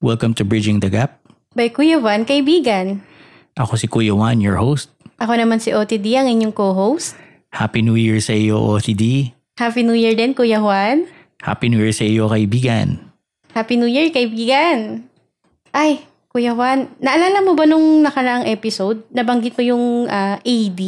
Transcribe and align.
Welcome 0.00 0.32
to 0.40 0.48
Bridging 0.48 0.80
the 0.80 0.88
Gap. 0.88 1.20
By 1.52 1.68
Kuya 1.68 2.00
Juan, 2.00 2.24
kaibigan. 2.24 3.04
Ako 3.60 3.76
si 3.76 3.84
Kuya 3.84 4.16
Juan, 4.16 4.40
your 4.40 4.56
host. 4.56 4.88
Ako 5.20 5.36
naman 5.36 5.60
si 5.60 5.76
OTD, 5.76 6.16
ang 6.16 6.24
inyong 6.24 6.56
co-host. 6.56 7.20
Happy 7.52 7.84
New 7.84 8.00
Year 8.00 8.16
sa 8.24 8.32
iyo, 8.32 8.56
OTD. 8.56 9.36
Happy 9.60 9.84
New 9.84 9.92
Year 9.92 10.16
din, 10.16 10.32
Kuya 10.32 10.56
Juan. 10.56 11.04
Happy 11.44 11.68
New 11.68 11.84
Year 11.84 11.92
sa 11.92 12.08
iyo, 12.08 12.32
kaibigan. 12.32 13.12
Happy 13.52 13.76
New 13.76 13.92
Year, 13.92 14.08
kaibigan. 14.08 15.04
Ay, 15.68 16.00
Kuya 16.32 16.56
Juan, 16.56 16.88
naalala 16.96 17.44
mo 17.44 17.52
ba 17.52 17.68
nung 17.68 18.00
nakaraang 18.00 18.48
episode, 18.48 19.04
nabanggit 19.12 19.52
mo 19.52 19.62
yung 19.68 19.84
ah, 20.08 20.40
AD? 20.40 20.80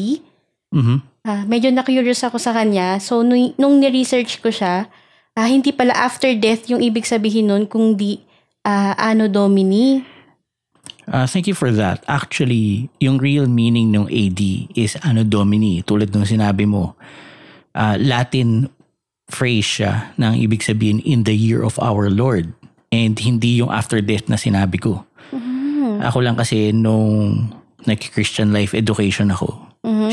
Mhm. 0.72 0.96
Ah, 1.28 1.44
medyo 1.44 1.68
na-curious 1.68 2.24
ako 2.24 2.40
sa 2.40 2.56
kanya. 2.56 2.96
So, 2.96 3.20
nung, 3.20 3.52
nung 3.60 3.76
ni-research 3.76 4.40
ko 4.40 4.48
siya, 4.48 4.88
ah, 5.36 5.48
hindi 5.52 5.68
pala 5.68 5.92
after 6.00 6.32
death 6.32 6.64
yung 6.72 6.80
ibig 6.80 7.04
sabihin 7.04 7.52
nun, 7.52 7.68
kung 7.68 7.92
di 8.62 8.70
ah, 8.70 8.94
Anno 8.94 9.26
Domini. 9.26 9.98
Uh, 11.10 11.26
thank 11.26 11.50
you 11.50 11.54
for 11.54 11.74
that. 11.74 12.06
Actually, 12.06 12.86
yung 13.02 13.18
real 13.18 13.50
meaning 13.50 13.90
ng 13.90 14.06
AD 14.06 14.40
is 14.78 14.94
Anno 15.02 15.26
Domini, 15.26 15.82
tulad 15.82 16.14
ng 16.14 16.22
sinabi 16.22 16.62
mo. 16.62 16.94
Uh, 17.74 17.98
Latin 17.98 18.70
phrase 19.26 19.82
siya 19.82 20.14
ng 20.14 20.38
ibig 20.38 20.62
sabihin 20.62 21.02
in 21.02 21.26
the 21.26 21.34
year 21.34 21.66
of 21.66 21.74
our 21.82 22.06
Lord. 22.06 22.54
And 22.94 23.18
hindi 23.18 23.58
yung 23.58 23.72
after 23.72 23.98
death 23.98 24.30
na 24.30 24.38
sinabi 24.38 24.78
ko. 24.78 25.02
Ako 26.02 26.20
lang 26.20 26.36
kasi 26.36 26.70
nung 26.70 27.34
nag-Christian 27.82 28.52
life 28.52 28.76
education 28.76 29.32
ako, 29.32 29.58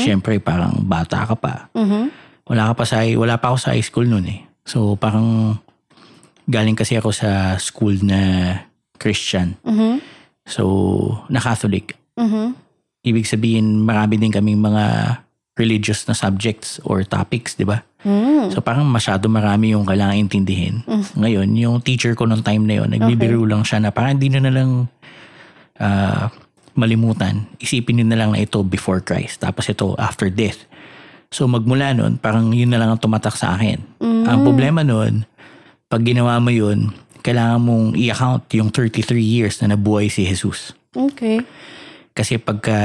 syempre 0.00 0.40
parang 0.40 0.82
bata 0.88 1.28
ka 1.28 1.36
pa. 1.36 1.68
Mhm. 1.76 2.08
Wala 2.50 2.72
ka 2.72 2.82
pa 2.82 2.84
sa, 2.88 3.04
wala 3.04 3.36
pa 3.38 3.52
ako 3.52 3.58
sa 3.60 3.70
high 3.76 3.84
school 3.84 4.08
noon 4.08 4.26
eh. 4.26 4.40
So 4.64 4.96
parang 4.96 5.60
galing 6.50 6.74
kasi 6.74 6.98
ako 6.98 7.14
sa 7.14 7.54
school 7.56 7.94
na 8.02 8.52
Christian. 8.98 9.56
Mhm. 9.62 10.02
So, 10.44 10.64
na 11.30 11.38
Catholic. 11.38 11.94
Mhm. 12.18 12.58
Ibig 13.06 13.24
sabihin, 13.24 13.86
marami 13.86 14.20
din 14.20 14.34
kaming 14.34 14.60
mga 14.60 14.84
religious 15.56 16.04
na 16.08 16.16
subjects 16.16 16.80
or 16.84 17.04
topics, 17.04 17.56
di 17.56 17.68
ba? 17.68 17.84
Mm. 18.00 18.48
So, 18.48 18.64
parang 18.64 18.88
masyado 18.88 19.28
marami 19.28 19.76
yung 19.76 19.84
kailangan 19.84 20.16
intindihin. 20.16 20.80
Ngayon, 21.20 21.52
yung 21.60 21.76
teacher 21.84 22.16
ko 22.16 22.24
nung 22.24 22.40
time 22.40 22.64
na 22.64 22.80
yun, 22.80 22.88
nagbibiro 22.88 23.44
lang 23.44 23.60
siya 23.60 23.84
na 23.84 23.92
parang 23.92 24.16
hindi 24.16 24.32
na 24.32 24.40
na 24.40 24.52
lang 24.52 24.88
ah, 25.80 26.32
malimutan. 26.76 27.44
Isipin 27.60 28.00
nyo 28.00 28.06
na 28.08 28.18
lang 28.20 28.30
na 28.32 28.40
ito 28.40 28.64
before 28.64 29.04
Christ. 29.04 29.44
Tapos 29.44 29.68
ito 29.68 29.92
after 30.00 30.32
death. 30.32 30.64
So, 31.28 31.44
magmula 31.44 31.92
nun, 31.92 32.16
parang 32.16 32.50
yun 32.56 32.72
na 32.72 32.80
lang 32.80 32.96
ang 32.96 33.00
tumatak 33.00 33.36
sa 33.36 33.54
akin. 33.54 33.78
Ang 34.00 34.38
problema 34.42 34.80
nun, 34.82 35.28
pag 35.90 36.06
ginawa 36.06 36.38
mo 36.38 36.54
yun, 36.54 36.94
kailangan 37.20 37.60
mong 37.60 37.86
i-account 37.98 38.46
yung 38.54 38.70
33 38.70 39.18
years 39.18 39.58
na 39.60 39.74
nabuhay 39.74 40.06
si 40.06 40.22
Jesus. 40.22 40.72
Okay. 40.94 41.42
Kasi 42.14 42.38
pagka 42.38 42.78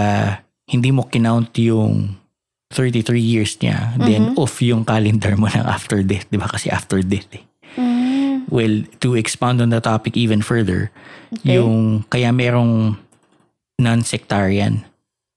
hindi 0.65 0.89
mo 0.89 1.05
kinount 1.05 1.53
yung 1.61 2.17
33 2.73 3.21
years 3.21 3.61
niya, 3.61 3.93
then 4.01 4.33
off 4.35 4.57
yung 4.59 4.81
calendar 4.83 5.37
mo 5.37 5.45
ng 5.45 5.63
after 5.63 6.01
death. 6.01 6.25
Di 6.27 6.41
ba? 6.41 6.49
Kasi 6.49 6.73
after 6.73 6.99
death 7.05 7.29
eh. 7.37 7.45
Mm. 7.77 8.49
Well, 8.49 8.83
to 9.05 9.13
expound 9.13 9.61
on 9.61 9.69
the 9.69 9.79
topic 9.79 10.17
even 10.17 10.41
further, 10.41 10.89
Okay. 11.35 11.61
yung 11.61 12.05
kaya 12.09 12.33
merong 12.33 12.95
non-sectarian 13.75 14.87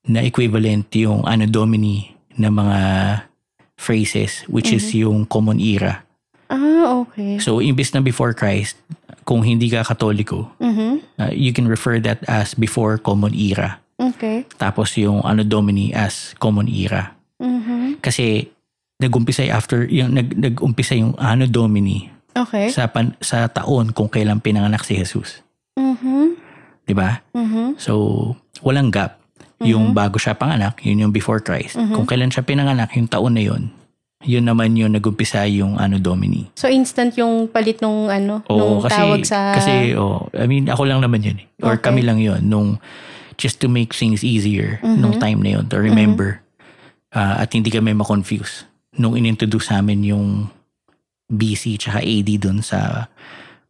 na 0.08 0.24
equivalent 0.24 0.88
yung 0.94 1.26
Anno 1.26 1.44
Domini 1.44 2.16
na 2.38 2.48
mga 2.48 2.80
phrases 3.76 4.46
which 4.48 4.70
is 4.72 4.88
yung 4.94 5.26
common 5.26 5.60
era. 5.60 6.06
Okay. 7.18 7.42
So, 7.42 7.58
imbis 7.58 7.90
na 7.90 7.98
before 7.98 8.30
Christ, 8.30 8.78
kung 9.26 9.42
hindi 9.42 9.66
ka 9.66 9.82
katoliko, 9.82 10.54
Mhm. 10.62 11.02
uh, 11.18 11.34
you 11.34 11.50
can 11.50 11.66
refer 11.66 11.98
that 11.98 12.22
as 12.30 12.54
before 12.54 12.94
common 12.94 13.34
era. 13.34 13.82
Okay. 13.98 14.46
Tapos 14.54 14.94
yung 14.94 15.26
Anno 15.26 15.42
Domini 15.42 15.90
as 15.90 16.30
common 16.38 16.70
era. 16.70 17.18
Mhm. 17.42 17.98
Kasi 17.98 18.46
nag-umpisa 19.02 19.42
after 19.50 19.82
yung 19.90 20.14
nag 20.14 20.38
nag-umpisa 20.38 20.94
yung 20.94 21.18
Anno 21.18 21.50
Domini 21.50 22.06
Okay. 22.38 22.70
sa 22.70 22.86
pan, 22.86 23.18
sa 23.18 23.50
taon 23.50 23.90
kung 23.90 24.06
kailan 24.06 24.38
pinanganak 24.38 24.86
si 24.86 24.94
Jesus, 24.94 25.42
Mhm. 25.74 26.38
'di 26.86 26.94
ba? 26.94 27.26
Mhm. 27.34 27.74
So 27.82 28.38
walang 28.62 28.94
gap. 28.94 29.18
Yung 29.58 29.90
bago 29.90 30.22
siya 30.22 30.38
panganak, 30.38 30.78
yun 30.86 31.02
yung 31.02 31.10
before 31.10 31.42
Christ. 31.42 31.74
Kung 31.74 32.06
kailan 32.06 32.30
siya 32.30 32.46
pinanganak, 32.46 32.94
yung 32.94 33.10
taon 33.10 33.34
na 33.34 33.42
yun, 33.42 33.74
yun 34.26 34.42
naman 34.42 34.74
yung 34.74 34.98
nag-umpisa 34.98 35.46
yung 35.46 35.78
Anno 35.78 36.02
Domini. 36.02 36.50
So 36.58 36.66
instant 36.66 37.14
yung 37.14 37.46
palit 37.46 37.78
nung 37.78 38.10
ano, 38.10 38.42
Oo, 38.50 38.58
nung 38.58 38.74
kasi, 38.82 38.98
tawag 38.98 39.20
sa 39.22 39.54
kasi 39.54 39.94
oh, 39.94 40.26
I 40.34 40.50
mean, 40.50 40.66
ako 40.66 40.90
lang 40.90 40.98
naman 40.98 41.22
yun 41.22 41.38
eh. 41.38 41.46
Or 41.62 41.78
Okay. 41.78 41.86
kami 41.90 42.02
lang 42.02 42.18
yun 42.18 42.42
nung 42.42 42.82
just 43.38 43.62
to 43.62 43.70
make 43.70 43.94
things 43.94 44.26
easier 44.26 44.82
nung 44.82 45.14
time 45.14 45.38
na 45.38 45.54
yun 45.54 45.64
to 45.70 45.78
remember 45.78 46.42
ah, 47.14 47.38
at 47.38 47.54
hindi 47.54 47.70
kami 47.70 47.94
ma-confuse 47.94 48.66
nung 48.98 49.14
inintroduce 49.14 49.70
namin 49.70 50.02
yung 50.02 50.26
BC 51.30 51.78
tsaka 51.78 52.02
AD 52.02 52.28
dun 52.42 52.58
sa 52.58 53.06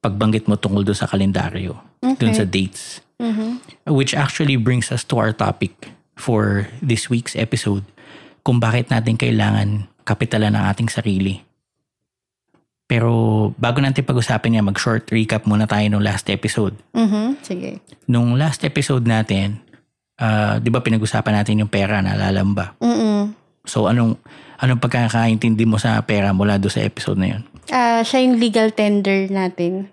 pagbanggit 0.00 0.48
mo 0.48 0.56
tungkol 0.56 0.86
dun 0.86 0.96
sa 0.96 1.04
kalendaryo, 1.04 1.76
dun 2.00 2.14
Okay. 2.16 2.32
sa 2.32 2.46
dates. 2.46 3.02
Mhm. 3.18 3.60
Which 3.90 4.14
actually 4.14 4.56
brings 4.56 4.88
us 4.88 5.02
to 5.04 5.18
our 5.18 5.34
topic 5.34 5.90
for 6.14 6.70
this 6.78 7.10
week's 7.10 7.34
episode 7.34 7.82
kung 8.40 8.56
bakit 8.56 8.88
natin 8.88 9.18
kailangan 9.18 9.90
kapitalan 10.08 10.56
ng 10.56 10.64
ating 10.72 10.88
sarili. 10.88 11.36
Pero 12.88 13.12
bago 13.60 13.84
natin 13.84 14.00
pag-usapin 14.00 14.56
yan, 14.56 14.64
mag-short 14.64 15.12
recap 15.12 15.44
muna 15.44 15.68
tayo 15.68 15.84
nung 15.92 16.00
last 16.00 16.24
episode. 16.32 16.72
Mhm. 16.96 17.44
Sige. 17.44 17.84
Nung 18.08 18.40
last 18.40 18.64
episode 18.64 19.04
natin, 19.04 19.60
ah, 20.16 20.56
di 20.56 20.72
ba 20.72 20.80
pinag-usapan 20.80 21.44
natin 21.44 21.60
yung 21.60 21.68
pera, 21.68 22.00
naalala 22.00 22.40
mo 22.40 22.52
ba? 22.56 22.72
Mhm. 22.80 23.36
So 23.68 23.92
anong, 23.92 24.16
anong 24.64 24.80
pagkakaintindi 24.80 25.68
mo 25.68 25.76
sa 25.76 26.00
pera 26.00 26.32
mula 26.32 26.56
do 26.56 26.72
sa 26.72 26.80
episode 26.80 27.20
na 27.20 27.36
yun? 27.36 27.42
Ah, 27.68 28.00
siya 28.00 28.24
yung 28.24 28.40
legal 28.40 28.72
tender 28.72 29.28
natin. 29.28 29.92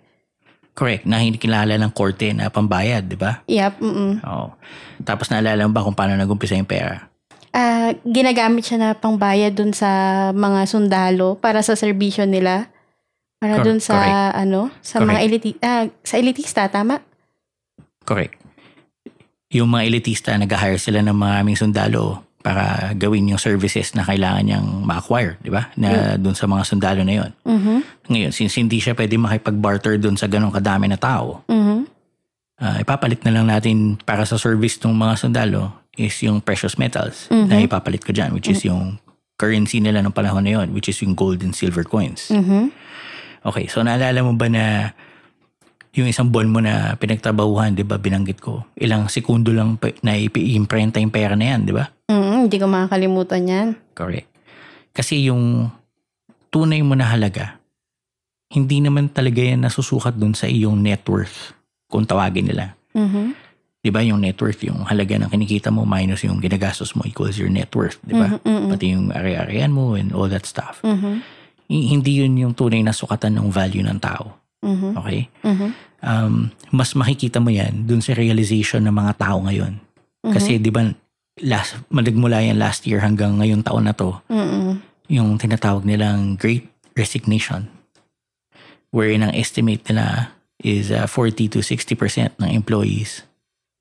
Correct, 0.76 1.03
na 1.03 1.20
hindi 1.20 1.36
kilala 1.40 1.76
ng 1.76 1.92
korte 1.92 2.32
na 2.32 2.47
pambayad, 2.47 3.03
di 3.08 3.20
ba? 3.20 3.44
Yep. 3.47 3.74
Mhm. 3.84 4.12
Oo. 4.24 4.56
Tapos 5.03 5.28
naalala 5.28 5.68
mo 5.68 5.76
ba 5.76 5.84
kung 5.84 5.96
paano 5.96 6.16
nag-umpisa 6.16 6.56
yung 6.56 6.68
pera? 6.68 7.12
Ah, 7.55 7.95
ginagamit 8.03 8.67
siya 8.67 8.77
na 8.77 8.89
pangbayad 8.91 9.55
dun 9.55 9.71
sa 9.71 9.88
mga 10.35 10.67
sundalo 10.67 11.39
para 11.39 11.63
sa 11.63 11.71
serbisyo 11.71 12.27
nila. 12.27 12.67
Para 13.39 13.59
Cor- 13.59 13.66
dun 13.66 13.79
sa 13.79 13.95
correct. 13.95 14.35
ano, 14.43 14.61
sa 14.83 14.99
mga 14.99 15.19
eliti 15.23 15.51
ah, 15.63 15.88
sa 16.03 16.19
elitista 16.19 16.67
tama? 16.67 16.99
Correct. 18.03 18.35
Yung 19.55 19.71
mga 19.71 19.88
elitista, 19.88 20.35
nag-hire 20.35 20.75
sila 20.75 20.99
ng 20.99 21.16
maraming 21.16 21.55
sundalo 21.55 22.27
para 22.43 22.91
gawin 22.93 23.31
yung 23.31 23.39
services 23.39 23.95
na 23.95 24.03
kailangan 24.03 24.43
niyang 24.43 24.67
ma-acquire, 24.83 25.39
di 25.39 25.49
ba? 25.49 25.72
Na 25.73 26.19
dun 26.19 26.35
sa 26.35 26.45
mga 26.45 26.61
sundalo 26.61 27.01
na 27.01 27.23
yon. 27.23 27.31
Mhm. 27.41 27.75
Ngayon, 28.05 28.31
since 28.35 28.59
hindi 28.59 28.77
siya 28.77 28.93
pwede 28.93 29.16
makipag-barter 29.16 29.95
dun 29.97 30.13
sa 30.13 30.27
ganong 30.27 30.53
kadami 30.53 30.85
na 30.85 30.99
tao, 30.99 31.41
Mhm. 31.47 31.87
ah, 32.59 32.77
ipapalit 32.77 33.23
na 33.23 33.31
lang 33.31 33.47
natin 33.47 33.95
para 33.97 34.27
sa 34.27 34.35
service 34.35 34.75
ng 34.77 34.91
mga 34.91 35.13
sundalo 35.17 35.72
is 35.95 36.16
yung 36.22 36.39
precious 36.39 36.75
metals 36.75 37.28
na 37.31 37.59
ipapalit 37.59 38.03
ko 38.03 38.11
dyan, 38.11 38.31
which 38.31 38.47
is 38.47 38.63
yung 38.63 39.00
currency 39.35 39.83
nila 39.83 40.00
ng 40.00 40.16
panahon 40.16 40.44
na 40.44 40.56
yon, 40.56 40.72
which 40.72 40.88
is 40.88 41.00
yung 41.03 41.11
gold 41.11 41.44
and 41.44 41.51
silver 41.51 41.83
coins. 41.83 42.31
Mhm. 42.31 42.72
Okay, 43.45 43.67
so 43.67 43.83
naalala 43.83 44.23
mo 44.23 44.34
ba 44.34 44.47
na 44.47 44.95
yung 45.95 46.11
isang 46.11 46.28
buwan 46.28 46.51
mo 46.51 46.59
na 46.59 47.00
pinagtrabahuhan, 47.00 47.72
di 47.72 47.88
ba, 47.88 47.95
binanggit 47.95 48.44
ko, 48.44 48.67
ilang 48.75 49.07
sekundo 49.07 49.55
lang 49.55 49.79
pa- 49.79 49.95
na 50.03 50.19
i-imprenta 50.19 51.00
yung 51.00 51.13
pera 51.13 51.39
na 51.39 51.55
yan, 51.55 51.63
di 51.63 51.72
ba? 51.72 51.88
Mhm, 52.11 52.47
hindi 52.47 52.55
ko 52.59 52.67
makakalimutan 52.67 53.41
'yan. 53.47 53.67
Correct. 53.95 54.28
Kasi 54.91 55.28
yung 55.28 55.72
tunay 56.51 56.84
mo 56.84 56.95
na 57.00 57.07
halaga, 57.07 57.59
hindi 58.51 58.84
naman 58.84 59.11
talaga 59.11 59.39
yan 59.39 59.63
nasusukat 59.63 60.16
dun 60.16 60.35
sa 60.35 60.47
iyong 60.47 60.79
net 60.79 61.03
worth, 61.07 61.55
kung 61.88 62.03
tawagin 62.03 62.52
nila. 62.52 62.75
Mhm. 62.96 63.45
Di 63.85 63.93
ba 63.93 64.02
yung 64.02 64.26
net 64.26 64.41
worth, 64.41 64.66
yung 64.66 64.82
halaga 64.90 65.14
ng 65.14 65.29
kinikita 65.29 65.70
mo 65.70 65.85
minus 65.85 66.26
yung 66.26 66.41
ginagastos 66.41 66.97
mo 66.97 67.05
equals 67.05 67.37
your 67.37 67.53
net 67.53 67.70
worth, 67.70 68.02
di 68.02 68.17
ba? 68.17 68.34
Mhm, 68.34 68.41
mhm. 68.41 68.70
Pati 68.73 68.85
yung 68.90 69.14
ari-arian 69.14 69.70
mo 69.70 69.93
and 69.93 70.09
all 70.09 70.26
that 70.26 70.49
stuff. 70.49 70.82
Mhm. 70.82 71.22
H- 71.70 71.87
Hindi 71.93 72.26
yun 72.26 72.34
yung 72.34 72.58
tunay 72.58 72.82
na 72.82 72.90
sukatan 72.90 73.37
ng 73.37 73.53
value 73.53 73.85
ng 73.85 74.02
tao. 74.02 74.41
Mhm. 74.66 74.97
Okay? 74.97 75.29
Mhm. 75.46 75.70
um, 76.02 76.53
mas 76.70 76.93
makikita 76.93 77.37
mo 77.37 77.49
yan 77.49 77.85
dun 77.85 77.97
sa 77.97 78.14
realization 78.14 78.85
ng 78.85 78.93
mga 78.93 79.17
tao 79.17 79.41
ngayon. 79.41 79.82
Kasi 80.22 80.58
di 80.58 80.70
ba 80.70 80.85
last, 81.41 81.82
maligmula 81.90 82.41
yan 82.41 82.58
last 82.58 82.85
year 82.85 83.02
hanggang 83.02 83.37
ngayong 83.37 83.61
taon 83.61 83.85
na 83.85 83.93
to, 83.93 84.14
Mhm. 84.29 84.82
yung 85.09 85.37
tinatawag 85.37 85.82
nilang 85.82 86.37
Great 86.37 86.70
Resignation. 86.93 87.70
Wherein 88.90 89.22
ang 89.22 89.34
estimate 89.34 89.82
nila 89.90 90.34
is 90.58 90.90
uh, 90.90 91.09
40 91.09 91.49
to 91.52 91.59
60% 91.61 92.37
ng 92.37 92.49
employees 92.49 93.26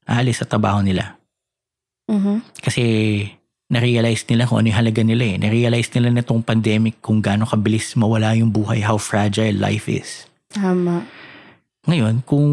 aalis 0.04 0.40
sa 0.40 0.48
trabaho 0.48 0.80
nila. 0.80 1.16
Mhm. 2.08 2.60
Kasi 2.60 2.84
na-realize 3.68 4.28
nila 4.28 4.44
kung 4.44 4.60
ano 4.60 4.68
yung 4.68 4.78
halaga 4.78 5.02
nila 5.02 5.24
eh. 5.24 5.36
Na-realize 5.40 5.88
nila 5.96 6.08
na 6.12 6.20
itong 6.20 6.44
pandemic 6.44 7.00
kung 7.00 7.24
gaano 7.24 7.48
kabilis 7.48 7.96
mawala 7.96 8.36
yung 8.36 8.52
buhay, 8.52 8.84
how 8.84 9.00
fragile 9.00 9.56
life 9.56 9.88
is. 9.88 10.28
Tama. 10.52 11.08
Ngayon, 11.88 12.22
kung 12.24 12.46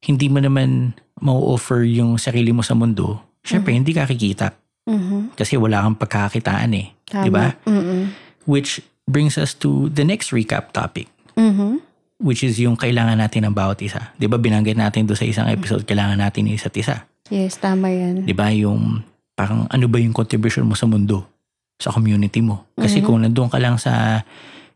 hindi 0.00 0.26
mo 0.30 0.38
naman 0.38 0.94
mau-offer 1.18 1.82
yung 1.86 2.16
sarili 2.16 2.54
mo 2.54 2.62
sa 2.62 2.74
mundo, 2.74 3.20
syempre 3.42 3.74
hindi 3.74 3.92
ka 3.92 4.06
kikita 4.06 4.52
Mhm. 4.86 5.34
kasi 5.34 5.56
wala 5.56 5.82
kang 5.82 5.98
pagkakitaan 5.98 6.72
eh. 6.76 6.92
Tama. 7.04 7.24
Di 7.24 7.30
ba? 7.30 7.46
Mm-mm. 7.64 8.12
Which 8.44 8.80
brings 9.04 9.36
us 9.36 9.52
to 9.56 9.88
the 9.88 10.04
next 10.04 10.32
recap 10.32 10.72
topic, 10.72 11.08
Mhm. 11.36 11.80
Which 12.24 12.40
is 12.40 12.56
yung 12.56 12.74
kailangan 12.74 13.20
natin 13.20 13.44
ng 13.44 13.54
bawat 13.54 13.84
isa. 13.84 14.16
Di 14.16 14.24
ba 14.24 14.40
binanggit 14.40 14.74
natin 14.74 15.04
doon 15.04 15.20
sa 15.20 15.28
isang 15.28 15.44
episode, 15.46 15.84
kailangan 15.84 16.16
natin 16.16 16.48
ng 16.48 16.56
isa't 16.56 16.72
isa. 16.72 17.04
Yes, 17.28 17.60
tama 17.60 17.92
yan. 17.92 18.24
Di 18.24 18.32
ba? 18.32 18.48
Yung 18.48 19.04
parang 19.36 19.68
ano 19.68 19.84
ba 19.86 20.00
yung 20.00 20.16
contribution 20.16 20.64
mo 20.64 20.72
sa 20.72 20.88
mundo, 20.88 21.28
sa 21.76 21.92
community 21.92 22.40
mo. 22.40 22.64
Kasi 22.72 23.00
Mhm. 23.00 23.04
kung 23.04 23.18
nandun 23.20 23.52
ka 23.52 23.60
lang 23.60 23.76
sa 23.76 24.24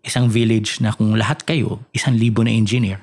isang 0.04 0.28
village 0.28 0.84
na 0.84 0.92
kung 0.92 1.16
lahat 1.16 1.40
kayo, 1.42 1.80
isang 1.90 2.12
libo 2.14 2.44
na 2.44 2.52
engineer, 2.52 3.00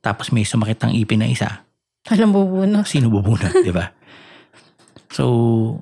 tapos 0.00 0.32
may 0.32 0.42
sumakit 0.42 0.80
ang 0.80 0.96
ipin 0.96 1.20
na 1.20 1.28
isa, 1.28 1.60
Alam 2.08 2.32
bubuno. 2.32 2.80
sino 2.88 3.12
bubunot, 3.12 3.52
di 3.60 3.72
ba? 3.76 3.92
So, 5.12 5.24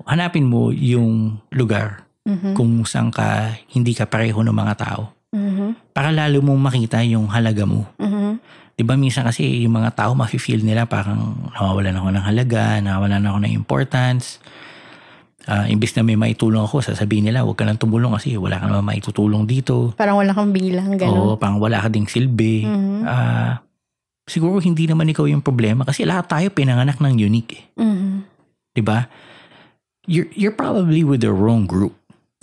hanapin 0.05 0.45
mo 0.45 0.69
yung 0.69 1.39
lugar 1.49 2.03
Mhm. 2.27 2.53
kung 2.53 2.71
saan 2.83 3.09
ka 3.09 3.55
hindi 3.71 3.93
ka 3.93 4.05
pareho 4.05 4.41
ng 4.41 4.53
mga 4.53 4.73
tao 4.77 5.14
Mhm. 5.35 5.91
para 5.91 6.15
lalo 6.15 6.39
mong 6.39 6.61
makita 6.71 7.03
yung 7.03 7.27
halaga 7.27 7.67
mo. 7.67 7.83
Mhm. 7.99 8.39
'Di 8.75 8.83
ba 8.83 8.95
minsan 8.95 9.27
kasi 9.27 9.63
yung 9.67 9.75
mga 9.75 9.91
tao 9.95 10.11
mafe-feel 10.15 10.63
nila 10.63 10.87
parang 10.87 11.51
nawawalan 11.51 11.95
ako 11.95 12.07
ng 12.11 12.25
halaga, 12.25 12.63
nawawalan 12.79 13.23
ako 13.27 13.37
ng 13.43 13.53
importance. 13.53 14.39
Ah, 15.45 15.69
imbis 15.69 15.93
na 15.93 16.01
may 16.01 16.17
maitulong 16.17 16.65
ako, 16.65 16.81
sasabihin 16.81 17.29
nila, 17.29 17.45
huwag 17.45 17.53
ka 17.53 17.69
nang 17.69 17.77
tumulong 17.77 18.17
kasi 18.17 18.33
wala 18.33 18.57
ka 18.57 18.65
naman 18.65 18.97
maitutulong 18.97 19.45
dito. 19.45 19.93
Parang 19.93 20.17
wala 20.17 20.33
kang 20.33 20.49
bilang, 20.49 20.97
Oo, 20.97 20.97
gano'n. 20.97 21.37
parang 21.37 21.61
wala 21.61 21.85
ka 21.85 21.87
ding 21.93 22.09
silbi. 22.09 22.65
Mhm. 22.65 23.05
Ah, 23.05 23.61
siguro 24.25 24.57
hindi 24.57 24.89
naman 24.89 25.05
ikaw 25.05 25.29
yung 25.29 25.45
problema 25.45 25.85
kasi 25.85 26.01
lahat 26.01 26.25
tayo 26.33 26.47
pinanganak 26.49 26.97
ng 26.97 27.13
unique 27.21 27.61
eh. 27.61 27.63
Mhm. 27.77 28.25
'Di 28.73 28.81
ba? 28.81 29.05
You're, 30.09 30.29
you're 30.33 30.53
probably 30.53 31.01
with 31.05 31.21
the 31.21 31.29
wrong 31.33 31.65
group. 31.69 31.93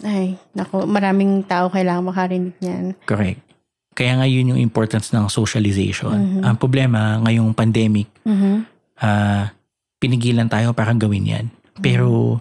Ay, 0.01 0.41
nako, 0.57 0.89
maraming 0.89 1.45
tao 1.45 1.69
kailangan 1.69 2.09
makarinig 2.09 2.57
niyan. 2.65 2.97
Correct. 3.05 3.45
Kaya 3.93 4.17
nga 4.17 4.25
yun 4.25 4.57
yung 4.57 4.61
importance 4.61 5.13
ng 5.13 5.29
socialization. 5.29 6.41
Mhm. 6.41 6.41
Ang 6.49 6.57
problema 6.57 7.21
ngayong 7.21 7.53
pandemic, 7.53 8.09
Mhm. 8.25 8.65
ah, 9.05 9.53
pinigilan 10.01 10.49
tayo 10.49 10.73
para 10.73 10.97
gawin 10.97 11.29
yan. 11.29 11.47
Pero 11.79 12.41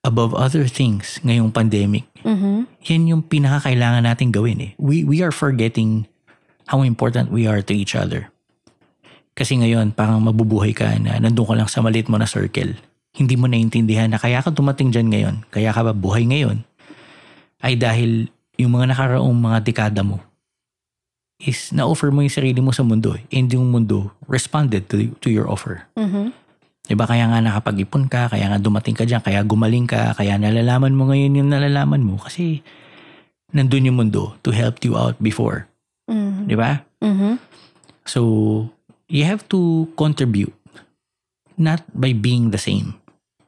above 0.00 0.32
other 0.32 0.70
things 0.70 1.18
ngayong 1.26 1.50
pandemic, 1.50 2.06
Mhm. 2.22 2.70
yan 2.86 3.02
yung 3.10 3.22
pinakakailangan 3.26 4.06
natin 4.06 4.30
gawin 4.30 4.62
eh. 4.62 4.72
We, 4.78 5.02
we 5.02 5.20
are 5.26 5.34
forgetting 5.34 6.06
how 6.70 6.86
important 6.86 7.34
we 7.34 7.50
are 7.50 7.60
to 7.66 7.74
each 7.74 7.98
other. 7.98 8.30
Kasi 9.34 9.58
ngayon, 9.58 9.92
parang 9.92 10.22
mabubuhay 10.22 10.70
ka 10.70 10.86
na 11.02 11.18
nandun 11.18 11.46
ka 11.50 11.54
lang 11.58 11.68
sa 11.70 11.82
maliit 11.82 12.06
mo 12.06 12.16
na 12.16 12.30
circle. 12.30 12.78
Hindi 13.20 13.36
mo 13.36 13.44
naintindihan 13.44 14.08
na 14.08 14.16
kaya 14.16 14.40
ka 14.40 14.48
dumating 14.48 14.88
dyan 14.88 15.12
ngayon, 15.12 15.36
kaya 15.52 15.76
ka 15.76 15.84
ba 15.84 15.92
buhay 15.92 16.24
ngayon, 16.24 16.64
ay 17.60 17.76
dahil 17.76 18.32
yung 18.56 18.72
mga 18.72 18.96
nakaraong 18.96 19.36
mga 19.36 19.58
dekada 19.60 20.00
mo 20.00 20.24
is 21.40 21.72
na-offer 21.72 22.12
mo 22.12 22.20
yung 22.20 22.32
sarili 22.32 22.60
mo 22.60 22.68
sa 22.68 22.84
mundo 22.84 23.16
eh. 23.16 23.24
And 23.32 23.48
yung 23.48 23.72
mundo 23.72 24.12
responded 24.28 24.92
to, 24.92 25.16
to 25.24 25.32
your 25.32 25.48
offer. 25.48 25.88
Mhm. 25.96 26.36
Diba 26.84 27.08
kaya 27.08 27.24
nga 27.32 27.40
nakapag-ipon 27.40 28.12
ka, 28.12 28.28
kaya 28.28 28.50
nga 28.52 28.60
dumating 28.60 28.92
ka 28.92 29.08
dyan, 29.08 29.24
kaya 29.24 29.40
gumaling 29.40 29.88
ka, 29.88 30.12
kaya 30.12 30.36
nalalaman 30.36 30.92
mo 30.92 31.08
ngayon 31.08 31.38
yung 31.40 31.48
nalalaman 31.48 32.04
mo 32.04 32.20
kasi 32.20 32.60
nandun 33.56 33.88
yung 33.88 33.98
mundo 33.98 34.36
to 34.44 34.52
help 34.52 34.84
you 34.84 35.00
out 35.00 35.16
before. 35.16 35.64
Mhm. 36.12 36.50
Diba? 36.50 36.84
Mhm. 37.00 37.40
So, 38.04 38.20
you 39.08 39.24
have 39.24 39.46
to 39.48 39.88
contribute 39.96 40.52
not 41.56 41.84
by 41.96 42.12
being 42.12 42.52
the 42.52 42.60
same, 42.60 42.99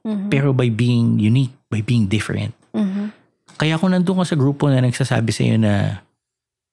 Mhm. 0.02 0.28
pero 0.28 0.50
by 0.50 0.66
being 0.69 1.22
unique, 1.22 1.54
by 1.70 1.78
being 1.78 2.10
different. 2.10 2.50
Mhm. 2.75 3.14
Kaya 3.54 3.78
kung 3.78 3.94
nandun 3.94 4.19
ka 4.22 4.34
sa 4.34 4.38
grupo 4.38 4.66
na 4.66 4.82
nagsasabi 4.82 5.31
sa'yo 5.31 5.56
na, 5.60 6.02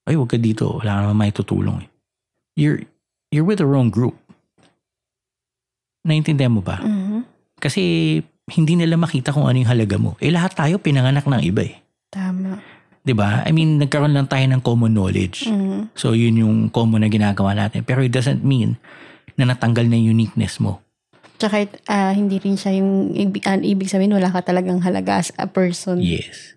ay, 0.08 0.18
huwag 0.18 0.34
ka 0.34 0.38
dito, 0.40 0.80
wala 0.82 0.98
ka 0.98 1.00
naman 1.06 1.18
may 1.18 1.30
tutulong. 1.30 1.86
eh." 1.86 1.88
You're, 2.58 2.82
you're 3.30 3.46
with 3.46 3.62
the 3.62 3.68
wrong 3.68 3.88
group. 3.92 4.18
Naintindihan 6.02 6.50
mo 6.50 6.64
ba? 6.64 6.80
Mhm. 6.80 7.22
Kasi 7.60 7.82
hindi 8.50 8.74
nila 8.74 8.96
makita 8.98 9.30
kung 9.30 9.46
ano 9.46 9.60
yung 9.60 9.70
halaga 9.70 9.96
mo. 10.00 10.16
Eh 10.18 10.32
lahat 10.32 10.56
tayo 10.56 10.80
pinanganak 10.80 11.28
ng 11.28 11.42
iba 11.44 11.62
eh. 11.62 11.76
Tama. 12.10 12.58
'Di 13.04 13.14
ba? 13.14 13.44
I 13.46 13.52
mean, 13.54 13.78
nagkaroon 13.78 14.12
lang 14.16 14.26
tayo 14.26 14.42
ng 14.48 14.60
common 14.64 14.90
knowledge. 14.92 15.46
Mhm. 15.46 15.94
So 15.94 16.16
yun 16.16 16.40
yung 16.40 16.56
common 16.72 17.04
na 17.04 17.12
ginagawa 17.12 17.54
natin. 17.54 17.84
Pero 17.86 18.02
it 18.02 18.10
doesn't 18.10 18.42
mean 18.42 18.80
na 19.38 19.46
natanggal 19.46 19.86
na 19.86 19.94
yung 19.96 20.18
uniqueness 20.18 20.58
mo. 20.58 20.82
Tsaka 21.40 21.64
ah, 21.88 22.12
hindi 22.12 22.36
rin 22.36 22.60
siya 22.60 22.76
yung 22.76 23.16
ibig, 23.16 23.42
ah, 23.48 23.56
ibig 23.56 23.88
sabihin 23.88 24.12
wala 24.12 24.28
ka 24.28 24.44
talagang 24.44 24.84
halaga 24.84 25.24
as 25.24 25.32
a 25.40 25.48
person. 25.48 25.96
Yes. 25.96 26.52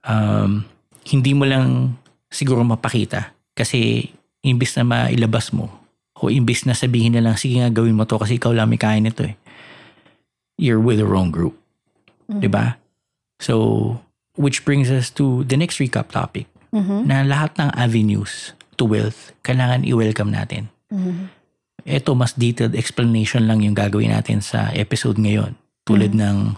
Um, 0.00 0.64
hindi 1.04 1.36
mo 1.36 1.44
lang 1.44 2.00
siguro 2.32 2.64
mapakita 2.64 3.36
kasi 3.52 4.08
imbis 4.40 4.80
na 4.80 4.84
mailabas 4.88 5.52
mo 5.52 5.68
o 6.16 6.32
imbis 6.32 6.64
na 6.64 6.72
sabihin 6.72 7.12
na 7.12 7.20
lang, 7.20 7.36
sige 7.36 7.60
nga 7.60 7.68
gawin 7.68 7.92
mo 7.92 8.08
to 8.08 8.16
kasi 8.16 8.40
ikaw 8.40 8.56
lang 8.56 8.72
may 8.72 8.80
kaya 8.80 8.96
nito 8.96 9.28
eh. 9.28 9.36
You're 10.56 10.80
with 10.80 10.96
the 10.96 11.08
wrong 11.08 11.28
group. 11.28 11.60
Mhm. 12.32 12.40
'Di 12.40 12.48
ba? 12.48 12.80
So, 13.44 14.00
which 14.40 14.64
brings 14.64 14.88
us 14.88 15.12
to 15.20 15.44
the 15.44 15.60
next 15.60 15.76
recap 15.76 16.16
topic. 16.16 16.48
Mhm. 16.74 17.06
na 17.06 17.22
lahat 17.22 17.54
ng 17.54 17.70
avenues 17.78 18.50
to 18.74 18.82
wealth, 18.82 19.30
kailangan 19.46 19.86
i-welcome 19.86 20.34
natin. 20.34 20.74
Mhm. 20.90 21.30
Ito, 21.84 22.16
mas 22.16 22.32
detailed 22.32 22.72
explanation 22.74 23.44
lang 23.44 23.60
yung 23.60 23.76
gagawin 23.76 24.12
natin 24.12 24.40
sa 24.40 24.72
episode 24.72 25.20
ngayon. 25.20 25.52
Tulad 25.84 26.16
ng 26.16 26.56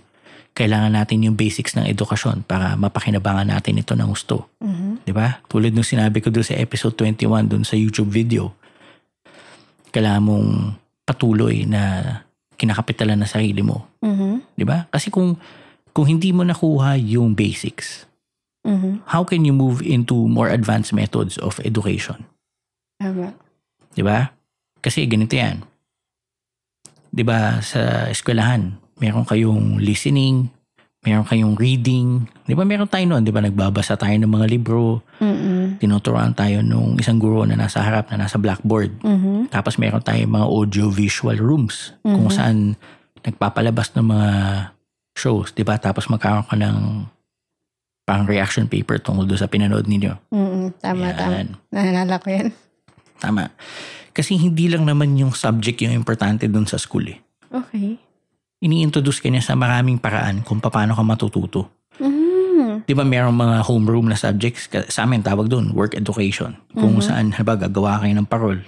kailangan 0.56 0.94
natin 0.96 1.20
yung 1.26 1.36
basics 1.36 1.76
ng 1.76 1.84
edukasyon 1.84 2.46
para 2.48 2.78
mapakinabangan 2.80 3.52
natin 3.52 3.76
ito 3.76 3.92
ng 3.92 4.08
gusto. 4.08 4.48
Mhm. 4.62 5.04
Di 5.04 5.12
ba? 5.12 5.42
Tulad 5.50 5.74
nung 5.74 5.84
sinabi 5.84 6.24
ko 6.24 6.32
doon 6.32 6.46
sa 6.46 6.56
episode 6.56 6.96
21 6.96 7.50
doon 7.50 7.66
sa 7.66 7.76
YouTube 7.76 8.08
video. 8.08 8.56
Kailangan 9.92 10.22
mong 10.24 10.48
patuloy 11.04 11.68
na 11.68 12.02
kinakapitalan 12.56 13.20
na 13.20 13.28
sarili 13.28 13.60
mo. 13.60 13.84
Mhm. 14.00 14.56
Di 14.56 14.64
ba? 14.64 14.88
Kasi 14.88 15.12
kung 15.12 15.36
kung 15.92 16.08
hindi 16.08 16.28
mo 16.28 16.44
nakuha 16.44 16.96
yung 17.00 17.32
basics, 17.32 18.04
Mhm. 18.64 19.04
how 19.12 19.24
can 19.24 19.44
you 19.44 19.52
move 19.52 19.80
into 19.80 20.12
more 20.28 20.52
advanced 20.52 20.92
methods 20.92 21.40
of 21.40 21.56
education? 21.64 22.28
Tama. 23.00 23.32
Di 23.96 24.04
ba? 24.04 24.32
Kasi 24.86 25.02
ganito 25.10 25.34
yan. 25.34 25.66
Di 27.10 27.26
ba 27.26 27.58
sa 27.58 28.06
eskwelahan, 28.06 28.78
meron 29.02 29.26
kayong 29.26 29.82
listening, 29.82 30.46
meron 31.02 31.26
kayong 31.26 31.58
reading. 31.58 32.22
Di 32.46 32.54
ba 32.54 32.62
meron 32.62 32.86
tayo 32.86 33.02
noon? 33.02 33.26
Di 33.26 33.34
ba 33.34 33.42
nagbabasa 33.42 33.98
tayo 33.98 34.14
ng 34.14 34.30
mga 34.30 34.46
libro, 34.46 35.02
Mhm. 35.18 35.82
tinuturoan 35.82 36.38
tayo 36.38 36.62
nung 36.62 36.94
isang 37.02 37.18
guro 37.18 37.42
na 37.42 37.58
nasa 37.58 37.82
harap 37.82 38.14
na 38.14 38.22
nasa 38.30 38.38
blackboard. 38.38 39.02
Mhm. 39.02 39.50
Tapos 39.50 39.74
meron 39.74 40.06
tayong 40.06 40.30
mga 40.30 40.46
audio-visual 40.46 41.34
rooms 41.42 41.90
kung 42.06 42.30
Mhm. 42.30 42.36
saan 42.36 42.56
nagpapalabas 43.26 43.90
ng 43.98 44.06
mga 44.06 44.30
shows. 45.18 45.50
Di 45.50 45.66
ba? 45.66 45.82
Tapos 45.82 46.06
magkaroon 46.06 46.46
ka 46.46 46.54
ng 46.54 46.78
pang 48.06 48.22
reaction 48.22 48.70
paper 48.70 49.02
tungkol 49.02 49.26
doon 49.26 49.40
sa 49.40 49.50
pinanood 49.50 49.90
ninyo. 49.90 50.14
Mhm. 50.30 50.78
Tama, 50.78 51.10
Yan. 51.10 51.16
tama. 51.18 51.38
Naalala 51.74 52.14
ko 52.22 52.28
yan. 52.30 52.48
Tama. 53.18 53.50
Kasi 54.16 54.32
hindi 54.34 54.72
lang 54.72 54.88
naman 54.88 55.12
yung 55.14 55.36
subject 55.36 55.84
yung 55.84 55.92
importante 55.92 56.48
dun 56.48 56.64
sa 56.64 56.80
school 56.80 57.04
eh. 57.06 57.20
Okay. 57.46 58.00
Ini-introduce 58.58 59.20
ka 59.20 59.28
niya 59.28 59.44
sa 59.44 59.52
maraming 59.52 60.00
paraan 60.00 60.40
kung 60.40 60.56
paano 60.56 60.96
ka 60.96 61.04
matututo. 61.04 61.68
Mhm. 62.00 62.88
Di 62.88 62.96
ba 62.96 63.04
merong 63.04 63.36
mga 63.36 63.56
homeroom 63.62 64.08
na 64.08 64.16
subjects? 64.16 64.72
Sa 64.88 65.04
amin 65.04 65.20
tawag 65.20 65.46
dun, 65.46 65.76
work 65.76 65.92
education. 65.92 66.56
Kung 66.72 66.96
Mhm. 66.96 67.04
saan, 67.04 67.26
halimbawa, 67.30 67.68
gagawa 67.68 68.00
kayo 68.00 68.16
ng 68.16 68.24
parol. 68.24 68.58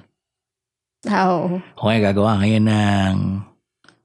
Ah, 1.09 1.33
oo. 1.33 1.65
O 1.79 1.89
kaya 1.89 2.13
gagawa 2.13 2.37
kayo 2.37 2.61
ng, 2.61 3.15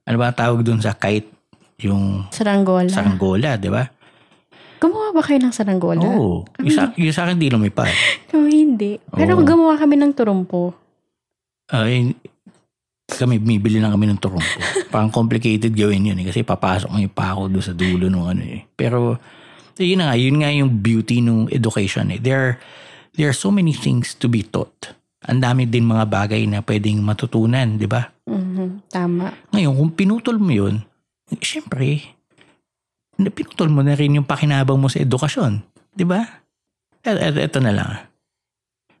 ano 0.00 0.16
ba 0.16 0.32
tawag 0.32 0.64
dun 0.64 0.80
sa 0.80 0.96
kite? 0.96 1.28
Yung 1.82 2.30
Saranggola. 2.30 2.88
saranggola, 2.88 3.58
di 3.58 3.68
ba? 3.68 3.84
Gumawa 4.78 5.12
ba 5.12 5.20
kayo 5.20 5.42
ng 5.42 5.52
saranggola? 5.52 6.00
Oo. 6.00 6.48
Yung 6.62 6.72
sa, 6.72 6.88
yung 6.94 7.12
sa 7.12 7.26
akin 7.26 7.36
di 7.36 7.48
lumipad. 7.48 7.90
Kami 8.30 8.48
hindi. 8.64 8.96
Pero 9.10 9.36
Oo. 9.36 9.44
gumawa 9.44 9.76
kami 9.76 9.98
ng 9.98 10.12
turumpo. 10.14 10.72
Ay, 11.70 12.12
kami, 13.04 13.36
bumibili 13.40 13.78
lang 13.80 13.92
kami 13.92 14.08
ng 14.10 14.20
turumpo. 14.20 14.58
Parang 14.92 15.12
complicated 15.12 15.72
gawin 15.72 16.08
yun 16.08 16.18
eh. 16.20 16.26
Kasi 16.28 16.42
papasok 16.42 16.88
mo 16.88 16.98
yung 17.00 17.12
pako 17.12 17.48
doon 17.48 17.64
sa 17.64 17.76
dulo 17.76 18.08
ng 18.08 18.26
ano 18.26 18.42
eh. 18.42 18.64
Pero, 18.74 19.16
yun 19.76 20.00
na 20.00 20.12
nga, 20.12 20.16
yun 20.16 20.36
nga 20.40 20.50
yung 20.50 20.70
beauty 20.80 21.20
ng 21.20 21.50
education 21.50 22.10
eh. 22.12 22.20
There, 22.20 22.56
there 23.14 23.28
are 23.28 23.36
so 23.36 23.52
many 23.52 23.72
things 23.72 24.16
to 24.16 24.26
be 24.28 24.44
taught. 24.44 24.92
Ang 25.24 25.40
dami 25.40 25.64
din 25.64 25.88
mga 25.88 26.04
bagay 26.04 26.44
na 26.44 26.60
pwedeng 26.60 27.00
matutunan, 27.00 27.80
di 27.80 27.88
ba? 27.88 28.12
Mhm. 28.28 28.88
Tama. 28.92 29.32
Ngayon, 29.52 29.72
kung 29.72 29.92
pinutol 29.96 30.36
mo 30.36 30.52
yun, 30.52 30.84
syempre, 31.40 32.04
pinutol 33.16 33.72
mo 33.72 33.80
na 33.80 33.96
rin 33.96 34.16
yung 34.16 34.28
pakinabang 34.28 34.76
mo 34.76 34.92
sa 34.92 35.00
edukasyon. 35.00 35.64
Di 35.96 36.04
ba? 36.04 36.20
Et- 37.00 37.20
et- 37.20 37.40
Eto 37.48 37.60
na 37.60 37.72
lang. 37.72 37.90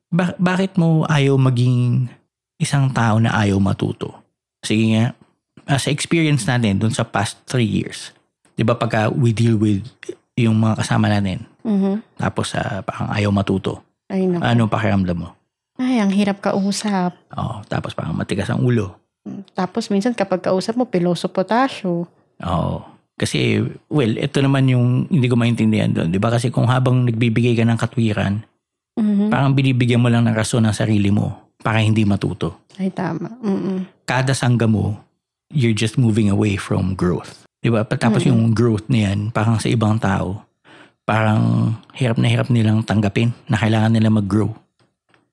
Ba- 0.08 0.36
bakit 0.38 0.76
mo 0.80 1.04
ayaw 1.08 1.36
maging 1.36 2.08
isang 2.56 2.90
tao 2.90 3.18
na 3.18 3.34
ayaw 3.34 3.58
matuto? 3.58 4.14
sige 4.64 4.96
nga, 4.96 5.12
uh, 5.68 5.76
sa 5.76 5.92
experience 5.92 6.48
natin 6.48 6.80
dun 6.80 6.88
sa 6.88 7.04
past 7.04 7.36
three 7.44 7.68
years, 7.68 8.16
di 8.52 8.64
ba 8.64 8.72
pagka 8.72 9.12
we 9.12 9.28
deal 9.30 9.54
with 9.54 9.84
yung 10.34 10.56
mga 10.56 10.80
kasama 10.80 11.06
natin, 11.06 11.44
Mhm. 11.60 12.00
tapos 12.16 12.56
uh, 12.56 12.80
parang 12.80 13.12
ayaw 13.12 13.28
matuto, 13.28 13.84
Ay, 14.08 14.24
naku. 14.24 14.40
ano 14.40 14.62
pakiramdam 14.66 15.18
mo? 15.20 15.28
Ay, 15.76 16.00
ang 16.00 16.08
hirap 16.08 16.40
kausap. 16.40 17.12
Oh, 17.34 17.60
tapos 17.66 17.92
parang 17.92 18.14
matigas 18.14 18.48
ang 18.48 18.62
ulo. 18.62 18.94
Tapos 19.52 19.90
minsan 19.90 20.14
kapag 20.14 20.40
kausap 20.40 20.78
mo, 20.78 20.86
piloso 20.86 21.26
potasyo. 21.26 22.06
Oo. 22.40 22.76
Kasi, 23.14 23.62
well, 23.86 24.10
ito 24.14 24.38
naman 24.38 24.66
yung 24.66 25.06
hindi 25.06 25.26
ko 25.26 25.34
maintindihan 25.34 25.90
doon. 25.90 26.10
Di 26.10 26.18
ba? 26.18 26.30
Kasi 26.30 26.50
kung 26.50 26.66
habang 26.66 27.06
nagbibigay 27.06 27.54
ka 27.54 27.62
ng 27.62 27.78
katwiran, 27.78 28.42
Mhm. 28.94 29.30
parang 29.30 29.54
binibigyan 29.54 29.98
mo 29.98 30.06
lang 30.06 30.26
ng 30.26 30.34
rason 30.34 30.62
ng 30.62 30.74
sarili 30.74 31.10
mo 31.10 31.43
para 31.64 31.80
hindi 31.80 32.04
matuto. 32.04 32.68
Ay, 32.76 32.92
tama. 32.92 33.32
Mm-mm. 33.40 33.88
Kada 34.04 34.36
sangga 34.36 34.68
mo, 34.68 35.00
you're 35.48 35.72
just 35.72 35.96
moving 35.96 36.28
away 36.28 36.60
from 36.60 36.92
growth. 36.92 37.48
Di 37.64 37.72
ba? 37.72 37.88
Tapos 37.88 38.20
Mm-mm. 38.20 38.30
yung 38.36 38.42
growth 38.52 38.84
na 38.92 39.08
yan, 39.08 39.32
parang 39.32 39.56
sa 39.56 39.72
ibang 39.72 39.96
tao, 39.96 40.44
parang 41.08 41.72
hirap 41.96 42.20
na 42.20 42.28
hirap 42.28 42.52
nilang 42.52 42.84
tanggapin 42.84 43.32
na 43.48 43.56
kailangan 43.56 43.96
nila 43.96 44.12
mag-grow. 44.12 44.52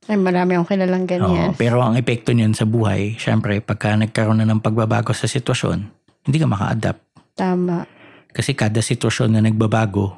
Ay, 0.07 0.17
marami 0.17 0.55
akong 0.55 0.71
kilalang 0.71 1.05
ganyan. 1.05 1.51
Oo, 1.51 1.59
pero 1.59 1.83
ang 1.83 1.99
epekto 1.99 2.31
niyan 2.31 2.55
sa 2.55 2.65
buhay, 2.65 3.19
syempre, 3.19 3.59
pagka 3.59 3.93
nagkaroon 3.93 4.39
na 4.39 4.47
ng 4.49 4.63
pagbabago 4.63 5.13
sa 5.13 5.29
sitwasyon, 5.29 5.77
hindi 6.25 6.37
ka 6.39 6.47
maka-adapt. 6.47 7.01
Tama. 7.37 7.85
Kasi 8.31 8.55
kada 8.55 8.79
sitwasyon 8.79 9.35
na 9.35 9.41
nagbabago, 9.43 10.17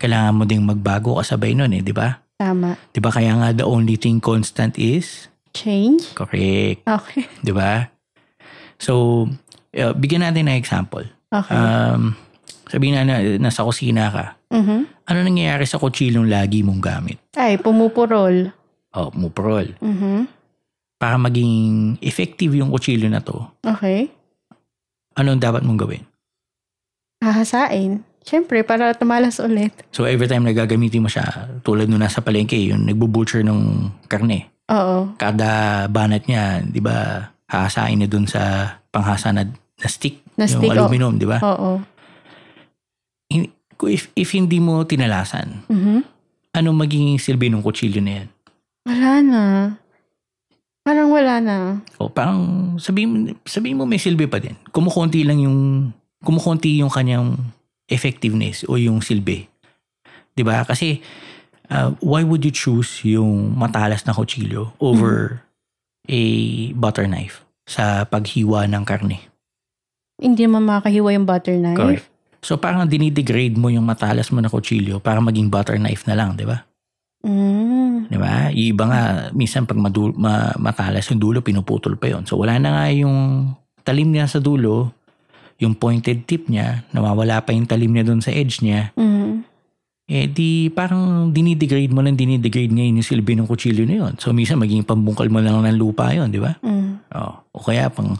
kailangan 0.00 0.34
mo 0.34 0.42
ding 0.48 0.64
magbago 0.64 1.20
kasabay 1.20 1.52
nun 1.52 1.74
eh, 1.76 1.82
di 1.84 1.92
ba? 1.92 2.16
Tama. 2.40 2.72
Di 2.88 2.98
ba 3.04 3.12
kaya 3.12 3.36
nga 3.36 3.52
the 3.52 3.66
only 3.68 4.00
thing 4.00 4.16
constant 4.16 4.80
is 4.80 5.29
Change? 5.50 6.14
correct, 6.14 6.86
Okay. 6.86 7.26
di 7.46 7.50
ba? 7.50 7.90
So, 8.76 9.26
uh, 9.72 9.92
bigyan 9.92 10.22
natin 10.22 10.46
ng 10.46 10.56
example. 10.56 11.04
Okay. 11.28 11.52
Um, 11.52 12.14
sabihin 12.66 12.96
na, 12.96 13.02
na 13.04 13.16
nasa 13.38 13.62
kusina 13.62 14.08
ka, 14.08 14.24
Mhm. 14.50 14.86
ano 15.06 15.18
nangyayari 15.20 15.62
sa 15.62 15.78
kutsilong 15.78 16.26
lagi 16.26 16.62
mong 16.62 16.80
gamit? 16.80 17.18
Ay, 17.34 17.54
pumupurol. 17.54 18.50
Oh, 18.90 19.10
muprol. 19.12 19.74
Mhm. 19.78 20.26
Para 20.96 21.16
maging 21.16 21.94
effective 22.00 22.50
yung 22.52 22.68
kutsilyo 22.68 23.06
na 23.06 23.22
to, 23.22 23.38
Okay. 23.62 24.10
anong 25.14 25.38
dapat 25.38 25.62
mong 25.62 25.78
gawin? 25.78 26.02
Hahasain. 27.20 28.02
Siyempre, 28.20 28.60
para 28.62 28.92
tumalas 28.92 29.40
ulit. 29.40 29.72
So 29.90 30.04
every 30.04 30.28
time 30.28 30.44
na 30.44 30.52
gagamitin 30.52 31.00
mo 31.00 31.08
siya, 31.08 31.24
tulad 31.62 31.88
nung 31.88 32.00
nasa 32.00 32.20
palengke, 32.20 32.56
yung 32.58 32.84
nagbubutcher 32.84 33.40
ng 33.40 33.88
karne, 34.06 34.52
Oo. 34.70 35.12
kada 35.18 35.84
banat 35.86 36.24
niya, 36.24 36.62
di 36.62 36.78
ba, 36.78 37.26
hahasain 37.50 37.98
niya 37.98 38.06
dun 38.06 38.24
sa 38.24 38.42
panghasa 38.90 39.34
na, 39.34 39.42
na 39.50 39.86
stick, 39.86 40.22
Na 40.38 40.46
yung 40.46 40.62
stick, 40.62 40.70
aluminum, 40.70 41.18
di 41.18 41.26
ba? 41.26 41.42
Oo. 41.42 41.82
If, 43.80 44.12
if 44.12 44.28
hindi 44.30 44.60
mo 44.60 44.84
tinalasan, 44.84 45.64
Mhm. 45.66 46.04
anong 46.52 46.78
magiging 46.78 47.16
silbi 47.16 47.48
ng 47.48 47.64
kutsilyo 47.64 47.98
na 47.98 48.12
yan? 48.22 48.28
Wala 48.84 49.10
na. 49.22 49.42
Parang 50.80 51.08
wala 51.08 51.34
na. 51.40 51.56
O 51.96 52.08
parang 52.08 52.40
sabihin, 52.76 53.36
sabihin 53.44 53.76
mo 53.76 53.84
may 53.84 54.00
silbi 54.00 54.28
pa 54.28 54.36
din. 54.36 54.56
Kumukunti 54.68 55.24
lang 55.24 55.40
yung, 55.40 55.90
kumukunti 56.20 56.80
yung 56.80 56.92
kanyang 56.92 57.36
effectiveness 57.86 58.64
o 58.64 58.76
yung 58.76 59.00
silbi. 59.00 59.44
'Di 60.32 60.42
ba? 60.44 60.64
Kasi 60.64 61.00
uh, 61.70 61.94
why 62.02 62.26
would 62.26 62.42
you 62.44 62.52
choose 62.52 63.00
yung 63.06 63.54
matalas 63.56 64.04
na 64.04 64.12
kutsilyo 64.12 64.74
over 64.82 65.40
a 66.10 66.22
butter 66.74 67.06
knife 67.06 67.46
sa 67.64 68.04
paghiwa 68.04 68.66
ng 68.66 68.82
karne? 68.84 69.30
Hindi 70.20 70.44
naman 70.44 70.68
makahiwa 70.68 71.16
yung 71.16 71.24
butter 71.24 71.56
knife. 71.56 71.78
Correct. 71.80 72.06
So 72.40 72.60
parang 72.60 72.88
dinidegrade 72.88 73.56
mo 73.56 73.72
yung 73.72 73.84
matalas 73.84 74.28
mo 74.32 74.40
na 74.42 74.52
kutsilyo 74.52 75.00
para 75.00 75.20
maging 75.20 75.48
butter 75.48 75.80
knife 75.80 76.04
na 76.04 76.16
lang, 76.16 76.36
'di 76.36 76.44
ba? 76.44 76.64
Mm. 77.24 78.08
'Di 78.08 78.16
ba? 78.16 78.48
Yung 78.52 78.68
iba 78.76 78.84
nga 78.88 79.02
minsan 79.36 79.68
pag 79.68 79.76
madu- 79.76 80.16
ma- 80.16 80.56
matalas 80.56 81.04
yung 81.12 81.20
dulo 81.20 81.44
pinuputol 81.44 82.00
pa 82.00 82.08
'yon. 82.08 82.24
So 82.24 82.40
wala 82.40 82.56
na 82.56 82.80
nga 82.80 82.84
yung 82.92 83.52
talim 83.84 84.08
niya 84.12 84.28
sa 84.28 84.40
dulo, 84.40 84.92
yung 85.60 85.76
pointed 85.76 86.24
tip 86.24 86.48
niya, 86.48 86.88
nawawala 86.96 87.44
pa 87.44 87.52
yung 87.52 87.68
talim 87.68 87.92
niya 87.92 88.08
doon 88.08 88.24
sa 88.24 88.32
edge 88.32 88.64
niya. 88.64 88.96
Mm. 88.96 89.44
Eh 90.10 90.26
di 90.26 90.66
parang 90.74 91.30
dinidegrade 91.30 91.94
mo 91.94 92.02
lang 92.02 92.18
dinidegrade 92.18 92.74
ngayon 92.74 92.98
yung 92.98 93.06
silbi 93.06 93.38
ng 93.38 93.46
kutsilyo 93.46 93.86
na 93.86 93.94
'yon. 93.94 94.12
So 94.18 94.34
minsan 94.34 94.58
maging 94.58 94.82
pambungkal 94.82 95.30
mo 95.30 95.38
lang 95.38 95.62
ng 95.62 95.78
lupa 95.78 96.10
'yon, 96.10 96.34
'di 96.34 96.42
ba? 96.42 96.58
Mm. 96.66 97.14
Oh, 97.14 97.38
o 97.54 97.62
kaya 97.62 97.86
pang 97.86 98.18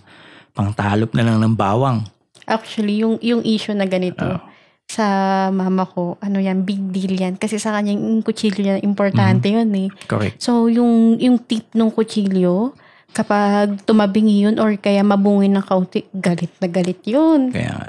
pang 0.55 0.71
talop 0.71 1.11
na 1.15 1.27
lang 1.27 1.43
ng 1.43 1.55
bawang. 1.55 2.07
Actually, 2.51 3.03
yung, 3.07 3.19
yung 3.23 3.47
issue 3.47 3.75
na 3.75 3.87
ganito, 3.87 4.27
Oh. 4.27 4.43
sa 4.91 5.07
mama 5.55 5.87
ko, 5.87 6.19
ano 6.19 6.43
yan, 6.43 6.67
big 6.67 6.91
deal 6.91 7.15
yan. 7.15 7.39
Kasi 7.39 7.63
sa 7.63 7.71
kanya, 7.71 7.95
yung 7.95 8.27
kutsilyo 8.27 8.59
niya, 8.59 8.77
importante 8.83 9.47
yun 9.47 9.71
eh. 9.79 9.87
Correct. 10.11 10.43
So, 10.43 10.67
yung, 10.67 11.15
yung 11.23 11.39
tip 11.47 11.71
ng 11.71 11.95
kutsilyo, 11.95 12.75
kapag 13.15 13.87
tumabingi 13.87 14.51
yun 14.51 14.59
or 14.59 14.75
kaya 14.83 15.07
mabungin 15.07 15.55
ng 15.55 15.63
kaunti, 15.63 16.11
galit 16.11 16.51
na 16.59 16.67
galit 16.67 16.99
yun. 17.07 17.55
Kaya 17.55 17.71
nga. 17.71 17.89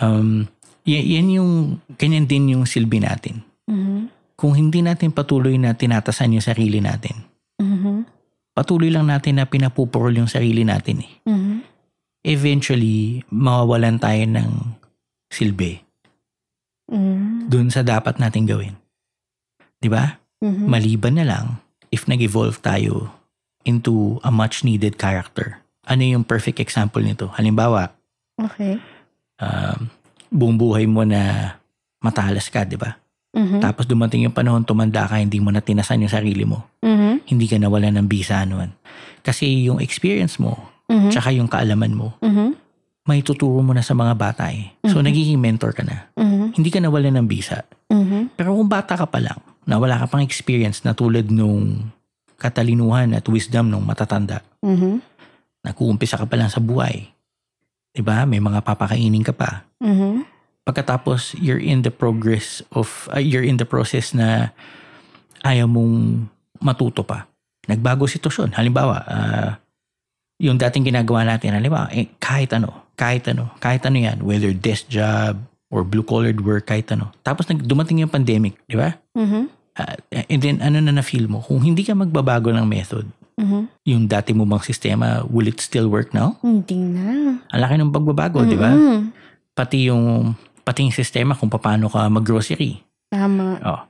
Um, 0.00 0.48
y- 0.84 1.18
yan 1.18 1.28
yung, 1.32 1.50
ganyan 1.96 2.28
din 2.28 2.54
yung 2.54 2.64
silbi 2.64 3.00
natin. 3.00 3.40
Mhm. 3.66 4.12
Kung 4.36 4.52
hindi 4.52 4.84
natin 4.84 5.10
patuloy 5.10 5.56
na 5.56 5.72
tinatasan 5.72 6.36
yung 6.36 6.44
sarili 6.44 6.78
natin, 6.78 7.14
Mhm. 7.56 8.04
patuloy 8.52 8.92
lang 8.92 9.08
natin 9.08 9.40
na 9.40 9.48
pinapupurol 9.48 10.12
yung 10.14 10.28
sarili 10.30 10.62
natin 10.62 11.02
eh. 11.02 11.12
Mhm. 11.24 11.54
Eventually, 12.24 13.20
mawawalan 13.28 14.00
tayo 14.00 14.24
ng 14.24 14.50
silbi 15.28 15.80
Mhm. 16.88 17.48
dun 17.48 17.68
sa 17.68 17.80
dapat 17.80 18.16
natin 18.16 18.44
gawin. 18.44 18.74
Di 19.80 19.88
ba? 19.88 20.20
Mhm. 20.40 20.64
Maliban 20.68 21.16
na 21.16 21.24
lang 21.24 21.46
if 21.88 22.04
nag-evolve 22.04 22.60
tayo 22.60 23.12
into 23.64 24.20
a 24.20 24.30
much 24.32 24.60
needed 24.60 24.96
character. 24.96 25.60
Ano 25.84 26.04
yung 26.04 26.24
perfect 26.24 26.60
example 26.60 27.00
nito? 27.00 27.28
Halimbawa, 27.36 27.92
Okay. 28.36 28.80
um, 29.38 29.88
buong 30.34 30.58
buhay 30.58 30.90
mo 30.90 31.06
na 31.06 31.54
matalas 32.02 32.50
ka, 32.50 32.66
di 32.66 32.74
ba? 32.74 32.98
Mhm. 33.34 33.62
Tapos 33.62 33.86
dumating 33.86 34.26
yung 34.26 34.34
panahon, 34.34 34.66
tumanda 34.66 35.06
ka, 35.06 35.22
hindi 35.22 35.38
mo 35.38 35.54
na 35.54 35.62
tinasan 35.62 36.02
yung 36.02 36.10
sarili 36.10 36.42
mo. 36.42 36.66
Mhm. 36.82 37.30
Hindi 37.30 37.46
ka 37.46 37.56
nawala 37.62 37.94
ng 37.94 38.06
bisa 38.10 38.42
noon. 38.42 38.74
Kasi 39.22 39.70
yung 39.70 39.78
experience 39.78 40.42
mo, 40.42 40.58
Mhm. 40.90 41.10
tsaka 41.14 41.30
yung 41.30 41.46
kaalaman 41.46 41.94
mo, 41.94 42.18
Mhm. 42.18 42.54
may 43.06 43.22
tuturo 43.22 43.62
mo 43.62 43.72
na 43.72 43.82
sa 43.82 43.94
mga 43.94 44.14
bata 44.18 44.50
eh. 44.50 44.74
So, 44.86 45.00
Mhm. 45.00 45.06
nagiging 45.06 45.40
mentor 45.40 45.72
ka 45.72 45.82
na. 45.86 46.10
Mhm. 46.18 46.58
Hindi 46.58 46.70
ka 46.70 46.78
nawala 46.82 47.08
ng 47.14 47.26
bisa. 47.26 47.62
Mhm. 47.90 48.34
Pero 48.36 48.54
kung 48.54 48.68
bata 48.68 48.94
ka 48.98 49.06
pa 49.06 49.18
lang, 49.22 49.38
na 49.64 49.80
wala 49.80 49.96
ka 49.96 50.06
pang 50.12 50.22
experience 50.24 50.84
na 50.84 50.92
tulad 50.92 51.32
nung 51.32 51.88
katalinuhan 52.36 53.16
at 53.16 53.24
wisdom 53.26 53.72
nung 53.72 53.84
matatanda, 53.88 54.44
Mhm. 54.60 55.00
nag-uumpisa 55.64 56.20
ka 56.20 56.28
pa 56.28 56.36
lang 56.36 56.52
sa 56.52 56.60
buhay. 56.60 57.08
'Di 57.96 58.02
ba? 58.04 58.28
May 58.28 58.44
mga 58.44 58.60
papakainin 58.60 59.24
ka 59.24 59.32
pa. 59.32 59.64
Mhm. 59.84 60.24
Pagkatapos, 60.64 61.36
you're 61.36 61.60
in 61.60 61.84
the 61.84 61.92
progress 61.92 62.64
of, 62.72 63.04
uh, 63.12 63.20
you're 63.20 63.44
in 63.44 63.60
the 63.60 63.68
process 63.68 64.16
na 64.16 64.56
ayaw 65.44 65.68
mong 65.68 66.24
matuto 66.64 67.04
pa. 67.04 67.28
Nagbago 67.68 68.08
sitwasyon. 68.08 68.56
Halimbawa, 68.56 68.96
ah, 69.04 69.50
yung 70.40 70.56
dating 70.56 70.88
ginagawa 70.88 71.28
natin, 71.28 71.52
halimbawa, 71.52 71.92
eh, 71.92 72.08
kahit 72.16 72.56
ano, 72.56 72.88
kahit 72.96 73.28
ano, 73.28 73.52
kahit 73.60 73.84
ano 73.84 74.00
yan, 74.00 74.24
whether 74.24 74.56
desk 74.56 74.88
job 74.88 75.36
or 75.68 75.84
blue-collared 75.84 76.40
work, 76.40 76.72
kahit 76.72 76.88
ano. 76.96 77.12
Tapos 77.20 77.44
nag, 77.44 77.60
dumating 77.60 78.00
yung 78.00 78.12
pandemic, 78.12 78.56
di 78.64 78.80
ba? 78.80 78.96
Mhm. 79.12 79.52
Ah, 79.76 80.00
and 80.32 80.40
then, 80.40 80.64
ano 80.64 80.80
na 80.80 80.96
na-feel 80.96 81.28
mo? 81.28 81.44
Kung 81.44 81.60
hindi 81.60 81.84
ka 81.84 81.92
magbabago 81.92 82.48
ng 82.54 82.64
method, 82.64 83.04
Mhm. 83.36 83.66
yung 83.84 84.02
dati 84.06 84.30
mo 84.30 84.46
bang 84.46 84.62
sistema, 84.62 85.26
will 85.26 85.50
it 85.50 85.58
still 85.58 85.90
work 85.90 86.14
now? 86.14 86.38
Hindi 86.40 86.78
na. 86.78 87.36
Ang 87.50 87.60
laki 87.60 87.74
ng 87.82 87.92
pagbabago, 87.92 88.46
di 88.46 88.54
ba? 88.56 88.70
Pati 89.54 89.86
yung, 89.86 90.34
pati 90.60 90.82
yung 90.82 90.90
sistema 90.90 91.32
kung 91.32 91.46
paano 91.48 91.86
ka 91.86 92.06
mag-grocery. 92.08 92.82
Tama. 93.06 93.62
Oh. 93.62 93.82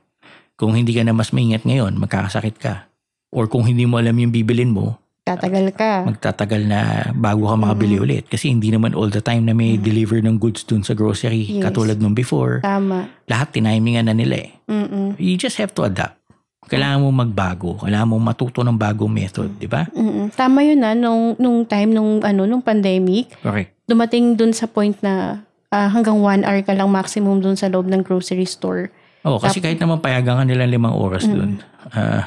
Kung 0.55 0.71
hindi 0.71 0.93
ka 0.93 1.01
na 1.01 1.11
mas 1.11 1.33
maingat 1.33 1.65
ngayon, 1.65 1.97
magkakasakit 1.97 2.55
ka. 2.55 2.85
Or 3.33 3.49
kung 3.49 3.65
hindi 3.65 3.83
mo 3.83 3.97
alam 3.97 4.13
yung 4.13 4.29
bibilin 4.29 4.69
mo, 4.69 5.01
Tatagal 5.25 5.73
ka. 5.73 6.05
magtatagal 6.05 6.61
na 6.63 6.79
bago 7.11 7.49
ka 7.49 7.57
makabili 7.57 7.97
Mm-mm. 7.97 8.05
ulit. 8.05 8.23
Kasi 8.25 8.47
hindi 8.47 8.69
naman 8.69 8.93
all 8.93 9.09
the 9.09 9.19
time 9.19 9.41
na 9.41 9.51
may 9.51 9.73
Mm. 9.73 9.81
deliver 9.81 10.21
ng 10.21 10.37
goods 10.37 10.61
dun 10.63 10.85
sa 10.85 10.93
grocery. 10.93 11.49
Yes. 11.49 11.65
Katulad 11.65 11.97
nung 11.97 12.13
before. 12.13 12.61
Tama. 12.61 13.09
Lahat 13.25 13.49
tinimingan 13.49 14.05
na 14.05 14.13
nila 14.13 14.37
eh. 14.37 14.53
Mm-mm. 14.69 15.17
You 15.17 15.33
just 15.33 15.57
have 15.57 15.73
to 15.73 15.81
adapt. 15.83 16.21
Kailangan 16.63 17.01
mo 17.01 17.09
magbago. 17.11 17.77
Kailangan 17.79 18.05
mo 18.07 18.17
matuto 18.17 18.61
ng 18.61 18.73
bagong 18.73 19.09
method, 19.11 19.49
di 19.57 19.65
ba? 19.65 19.89
Mm-mm. 19.91 20.29
Tama 20.31 20.61
yun 20.61 20.77
na 20.79 20.93
nung 20.93 21.33
nung 21.35 21.61
time 21.61 21.89
nung 21.89 22.21
ano 22.21 22.45
nung 22.45 22.61
pandemic, 22.61 23.33
Correct. 23.37 23.73
dumating 23.83 24.33
dun 24.33 24.49
sa 24.49 24.65
point 24.65 24.93
na 24.99 25.44
ah, 25.75 25.91
hanggang 25.91 26.15
one 26.15 26.47
hour 26.47 26.63
ka 26.63 26.71
lang 26.71 26.87
maximum 26.87 27.43
dun 27.43 27.59
sa 27.59 27.67
loob 27.67 27.85
ng 27.85 27.99
grocery 27.99 28.47
store. 28.47 28.87
Oh, 29.21 29.35
kasi 29.35 29.59
Tap- 29.59 29.67
kahit 29.67 29.79
naman 29.83 29.99
payagan 29.99 30.39
ka 30.39 30.45
nila 30.45 30.63
limang 30.63 30.95
oras 30.95 31.27
Mm. 31.27 31.33
dun. 31.35 31.51
ah, 31.91 32.23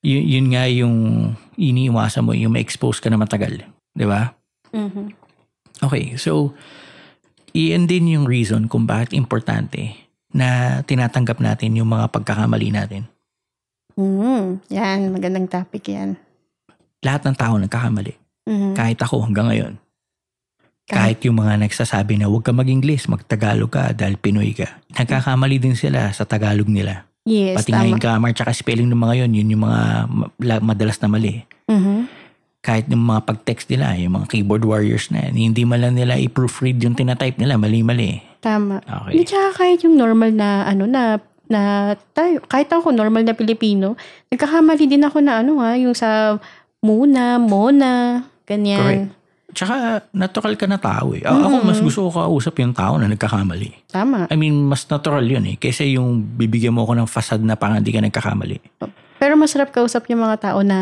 yun, 0.00 0.22
yun 0.22 0.46
nga 0.52 0.64
yung 0.66 0.96
iniiwasan 1.56 2.24
mo, 2.24 2.32
yung 2.32 2.52
ma-expose 2.52 3.00
ka 3.00 3.08
na 3.08 3.16
matagal. 3.16 3.64
Di 3.90 4.04
ba? 4.04 4.36
Mhm. 4.70 5.16
Okay, 5.80 6.14
so 6.14 6.52
iyan 7.50 7.88
din 7.88 8.12
yung 8.12 8.28
reason 8.28 8.68
kung 8.68 8.84
bakit 8.84 9.16
importante 9.16 9.96
na 10.30 10.80
tinatanggap 10.84 11.40
natin 11.40 11.74
yung 11.74 11.88
mga 11.88 12.12
pagkakamali 12.12 12.70
natin. 12.70 13.08
Mm, 13.98 14.62
yan, 14.70 15.10
magandang 15.10 15.50
topic 15.50 15.90
yan. 15.90 16.14
Lahat 17.02 17.24
ng 17.24 17.34
tao 17.34 17.56
nagkakamali. 17.56 18.14
Mhm. 18.46 18.72
Kahit 18.72 19.00
ako 19.00 19.26
hanggang 19.26 19.50
ngayon. 19.50 19.74
Kahit 20.90 21.18
yung 21.22 21.38
mga 21.38 21.60
nagsasabi 21.60 22.16
na 22.16 22.26
huwag 22.26 22.42
ka 22.42 22.50
mag-Ingles, 22.50 23.06
mag-Tagalog 23.06 23.70
ka 23.70 23.90
dahil 23.90 24.16
Pinoy 24.16 24.50
ka. 24.50 24.80
Nagkakamali 24.92 25.56
din 25.56 25.74
sila 25.74 26.10
sa 26.10 26.24
Tagalog 26.24 26.66
nila. 26.66 27.06
Yes, 27.22 27.60
Pati 27.60 27.70
nga 27.70 27.84
tama. 27.84 27.90
yung 27.90 28.00
grammar 28.00 28.32
tsaka 28.32 28.50
spelling 28.50 28.88
ng 28.88 28.96
mga 28.98 29.14
yun, 29.22 29.32
yun 29.36 29.52
yung 29.52 29.62
mga 29.62 29.80
ma- 30.08 30.32
la- 30.38 30.64
madalas 30.64 30.96
na 30.98 31.08
mali. 31.08 31.44
Mhm. 31.68 32.08
Kahit 32.60 32.88
yung 32.88 33.00
mga 33.02 33.24
pag-text 33.24 33.68
nila, 33.68 33.96
yung 33.96 34.16
mga 34.16 34.26
keyboard 34.28 34.64
warriors 34.64 35.08
na 35.08 35.24
yan, 35.24 35.52
hindi 35.52 35.62
man 35.64 35.80
lang 35.80 35.94
nila 35.96 36.16
i-proofread 36.18 36.76
yung 36.80 36.92
tinatype 36.92 37.36
nila, 37.36 37.56
mali-mali. 37.56 38.20
Tama. 38.40 38.80
Okay. 38.80 39.10
Hindi, 39.14 39.24
tsaka 39.24 39.48
kahit 39.54 39.78
yung 39.80 39.96
normal 39.96 40.32
na, 40.32 40.64
ano, 40.64 40.84
na, 40.84 41.20
na 41.46 41.60
tayo, 42.12 42.40
kahit 42.42 42.68
ako, 42.68 42.88
normal 42.90 43.24
na 43.24 43.32
Pilipino, 43.32 43.96
nagkakamali 44.28 44.84
din 44.86 45.04
ako 45.04 45.20
na, 45.20 45.40
ano 45.40 45.60
ha, 45.60 45.76
yung 45.76 45.92
sa 45.92 46.36
muna, 46.80 47.36
mona, 47.36 48.24
ganyan. 48.44 48.80
Correct. 48.80 49.19
Tsaka 49.50 50.06
natural 50.14 50.54
ka 50.54 50.66
na 50.66 50.78
tao 50.78 51.12
eh. 51.12 51.22
A- 51.26 51.34
Ako 51.34 51.56
mas 51.66 51.82
gusto 51.82 52.06
ko 52.06 52.14
kausap 52.14 52.58
yung 52.62 52.74
tao 52.74 52.96
na 52.96 53.10
nagkakamali. 53.10 53.90
Tama. 53.90 54.30
I 54.30 54.36
mean, 54.38 54.66
mas 54.66 54.86
natural 54.86 55.22
yun 55.22 55.44
eh. 55.46 55.56
Kaysa 55.58 55.82
yung 55.84 56.22
bibigyan 56.38 56.74
mo 56.74 56.86
ako 56.86 56.94
ng 57.02 57.08
fasad 57.10 57.42
na 57.42 57.58
parang 57.58 57.82
hindi 57.82 57.90
ka 57.90 58.00
nagkakamali. 58.00 58.56
Pero 59.20 59.36
masarap 59.36 59.68
kausap 59.68 60.08
yung 60.08 60.24
mga 60.24 60.36
tao 60.40 60.64
na 60.64 60.78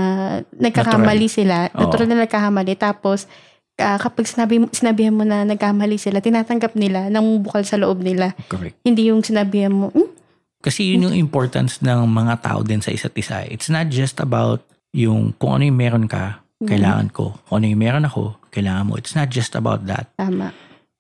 nagkakamali 0.55 1.27
sila. 1.27 1.73
Oo. 1.75 1.89
Natural 1.91 2.07
na 2.07 2.23
nagkakamali. 2.23 2.73
Tapos, 2.79 3.27
ah, 3.77 3.99
kapag 3.99 4.31
sinabi, 4.31 4.63
sinabihan 4.71 5.11
mo 5.11 5.27
na 5.27 5.43
nagkamali 5.43 5.99
sila, 5.99 6.23
tinatanggap 6.23 6.79
nila 6.79 7.11
ng 7.11 7.43
bukal 7.43 7.67
sa 7.67 7.75
loob 7.75 7.99
nila. 7.99 8.39
Correct. 8.47 8.79
Hindi 8.87 9.11
yung 9.11 9.27
sinabihan 9.27 9.75
mo, 9.75 9.91
hmm, 9.91 10.15
Kasi 10.59 10.91
yun 10.91 11.07
yung 11.07 11.15
importance 11.15 11.79
ng 11.79 12.03
mga 12.11 12.43
tao 12.43 12.67
din 12.67 12.83
sa 12.83 12.91
isa't 12.91 13.15
isa. 13.15 13.47
It's 13.47 13.71
not 13.71 13.95
just 13.95 14.19
about 14.19 14.67
yung 14.91 15.31
kung 15.39 15.55
ano 15.55 15.71
yung 15.71 15.79
meron 15.79 16.07
ka, 16.11 16.43
kailangan 16.59 17.15
ko. 17.15 17.39
Kung 17.47 17.63
ano 17.63 17.67
yung 17.71 17.79
meron 17.79 18.03
ako, 18.03 18.35
kailangan 18.49 18.85
mo. 18.85 18.95
It's 18.97 19.13
not 19.13 19.29
just 19.29 19.55
about 19.55 19.85
that. 19.87 20.11
tama. 20.15 20.53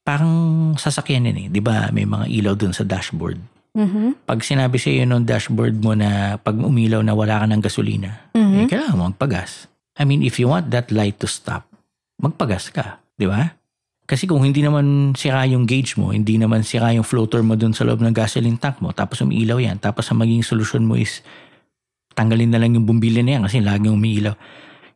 Parang 0.02 0.32
sasakyan 0.74 1.28
yun 1.28 1.36
eh. 1.36 1.46
Di 1.52 1.60
ba 1.60 1.92
may 1.92 2.08
mga 2.08 2.32
ilaw 2.32 2.54
dun 2.56 2.72
sa 2.72 2.80
dashboard. 2.80 3.36
Mhm. 3.76 4.24
Pag 4.24 4.40
sinabi 4.40 4.80
sa 4.80 4.88
iyo 4.88 5.04
nung 5.04 5.28
dashboard 5.28 5.76
mo 5.78 5.92
na 5.92 6.40
pag 6.40 6.56
umilaw 6.56 7.04
na 7.04 7.12
wala 7.12 7.44
ka 7.44 7.46
ng 7.46 7.60
gasolina, 7.60 8.32
eh, 8.32 8.40
Mhm. 8.40 8.66
kailangan 8.66 8.96
mo 8.96 9.04
magpagas. 9.12 9.68
I 10.00 10.08
mean, 10.08 10.24
if 10.24 10.40
you 10.40 10.48
want 10.48 10.72
that 10.72 10.88
light 10.88 11.20
to 11.20 11.28
stop, 11.28 11.68
magpagas 12.16 12.72
ka. 12.72 13.04
Di 13.14 13.28
ba? 13.28 13.52
Kasi 14.08 14.24
kung 14.24 14.40
hindi 14.40 14.64
naman 14.64 15.12
sira 15.12 15.44
yung 15.44 15.68
gauge 15.68 16.00
mo, 16.00 16.16
hindi 16.16 16.40
naman 16.40 16.64
sira 16.64 16.96
yung 16.96 17.04
floater 17.04 17.44
mo 17.44 17.60
dun 17.60 17.76
sa 17.76 17.84
loob 17.84 18.00
ng 18.00 18.16
gasoline 18.16 18.56
tank 18.56 18.80
mo, 18.80 18.96
tapos 18.96 19.20
umiilaw 19.20 19.60
yan, 19.60 19.76
tapos 19.76 20.08
ang 20.08 20.24
magiging 20.24 20.40
solusyon 20.40 20.88
mo 20.88 20.96
is 20.96 21.20
tanggalin 22.16 22.48
na 22.48 22.56
lang 22.56 22.72
yung 22.72 22.88
bumbilya 22.88 23.20
na 23.20 23.36
yan 23.36 23.42
kasi 23.44 23.60
laging 23.60 23.92
umiilaw. 23.92 24.32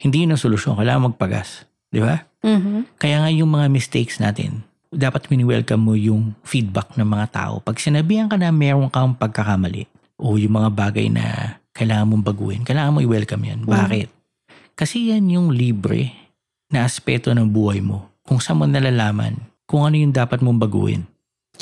Hindi 0.01 0.25
yun 0.25 0.33
ang 0.35 0.41
solusyon. 0.41 0.75
Kailangan 0.75 1.13
magpagas. 1.13 1.69
Di 1.87 2.01
ba? 2.01 2.25
Mhm. 2.43 2.99
Kaya 2.99 3.23
nga 3.23 3.31
yung 3.31 3.51
mga 3.55 3.67
mistakes 3.71 4.19
natin, 4.19 4.67
dapat 4.93 5.31
mini-welcome 5.33 5.81
mo 5.81 5.95
yung 5.97 6.37
feedback 6.45 6.93
ng 6.99 7.09
mga 7.09 7.27
tao. 7.33 7.55
Pag 7.65 7.81
sinabihan 7.81 8.29
ka 8.29 8.37
na 8.37 8.53
meron 8.53 8.93
kang 8.93 9.17
pagkakamali 9.17 9.89
o 10.21 10.37
yung 10.37 10.61
mga 10.61 10.71
bagay 10.75 11.07
na 11.09 11.57
kailangan 11.73 12.13
mong 12.13 12.25
baguhin, 12.27 12.63
kailangan 12.67 12.93
mo 12.93 13.01
i-welcome 13.01 13.43
yan. 13.49 13.65
Bakit? 13.65 14.13
Kasi 14.77 15.15
yan 15.15 15.31
yung 15.33 15.49
libre 15.55 16.13
na 16.69 16.85
aspeto 16.85 17.33
ng 17.33 17.49
buhay 17.49 17.81
mo. 17.81 18.13
Kung 18.27 18.39
saan 18.43 18.61
mo 18.61 18.69
nalalaman 18.69 19.39
kung 19.65 19.89
ano 19.89 19.97
yung 19.97 20.13
dapat 20.13 20.45
mong 20.45 20.61
baguhin. 20.61 21.09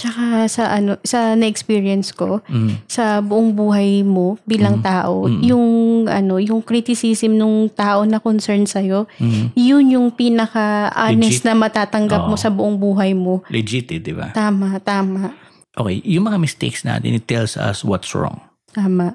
Tsaka 0.01 0.49
sa 0.49 0.63
ano, 0.73 0.97
sa 1.05 1.37
na-experience 1.37 2.17
ko, 2.17 2.41
Mm. 2.49 2.81
sa 2.89 3.21
buong 3.21 3.53
buhay 3.53 4.01
mo 4.01 4.41
bilang 4.49 4.81
Mhm. 4.81 4.85
tao, 4.85 5.15
Mhm. 5.29 5.41
yung 5.45 5.67
ano, 6.09 6.41
yung 6.41 6.65
criticism 6.65 7.37
nung 7.37 7.69
tao 7.69 8.09
na 8.09 8.17
concern 8.17 8.65
sa 8.65 8.81
Mm. 8.81 9.53
yun 9.53 9.85
yung 9.93 10.09
pinaka 10.09 10.89
honest 10.97 11.43
Legit. 11.43 11.47
na 11.47 11.55
matatanggap 11.55 12.25
mo 12.25 12.35
Oo. 12.35 12.41
sa 12.41 12.49
buong 12.49 12.81
buhay 12.81 13.13
mo. 13.13 13.45
Legit 13.53 13.93
eh, 13.93 14.01
di 14.01 14.17
ba? 14.17 14.33
Tama, 14.33 14.81
tama, 14.81 15.37
Okay, 15.71 16.03
yung 16.03 16.27
mga 16.27 16.43
mistakes 16.43 16.83
natin, 16.83 17.15
it 17.15 17.31
tells 17.31 17.55
us 17.55 17.87
what's 17.87 18.11
wrong. 18.11 18.43
tama. 18.75 19.15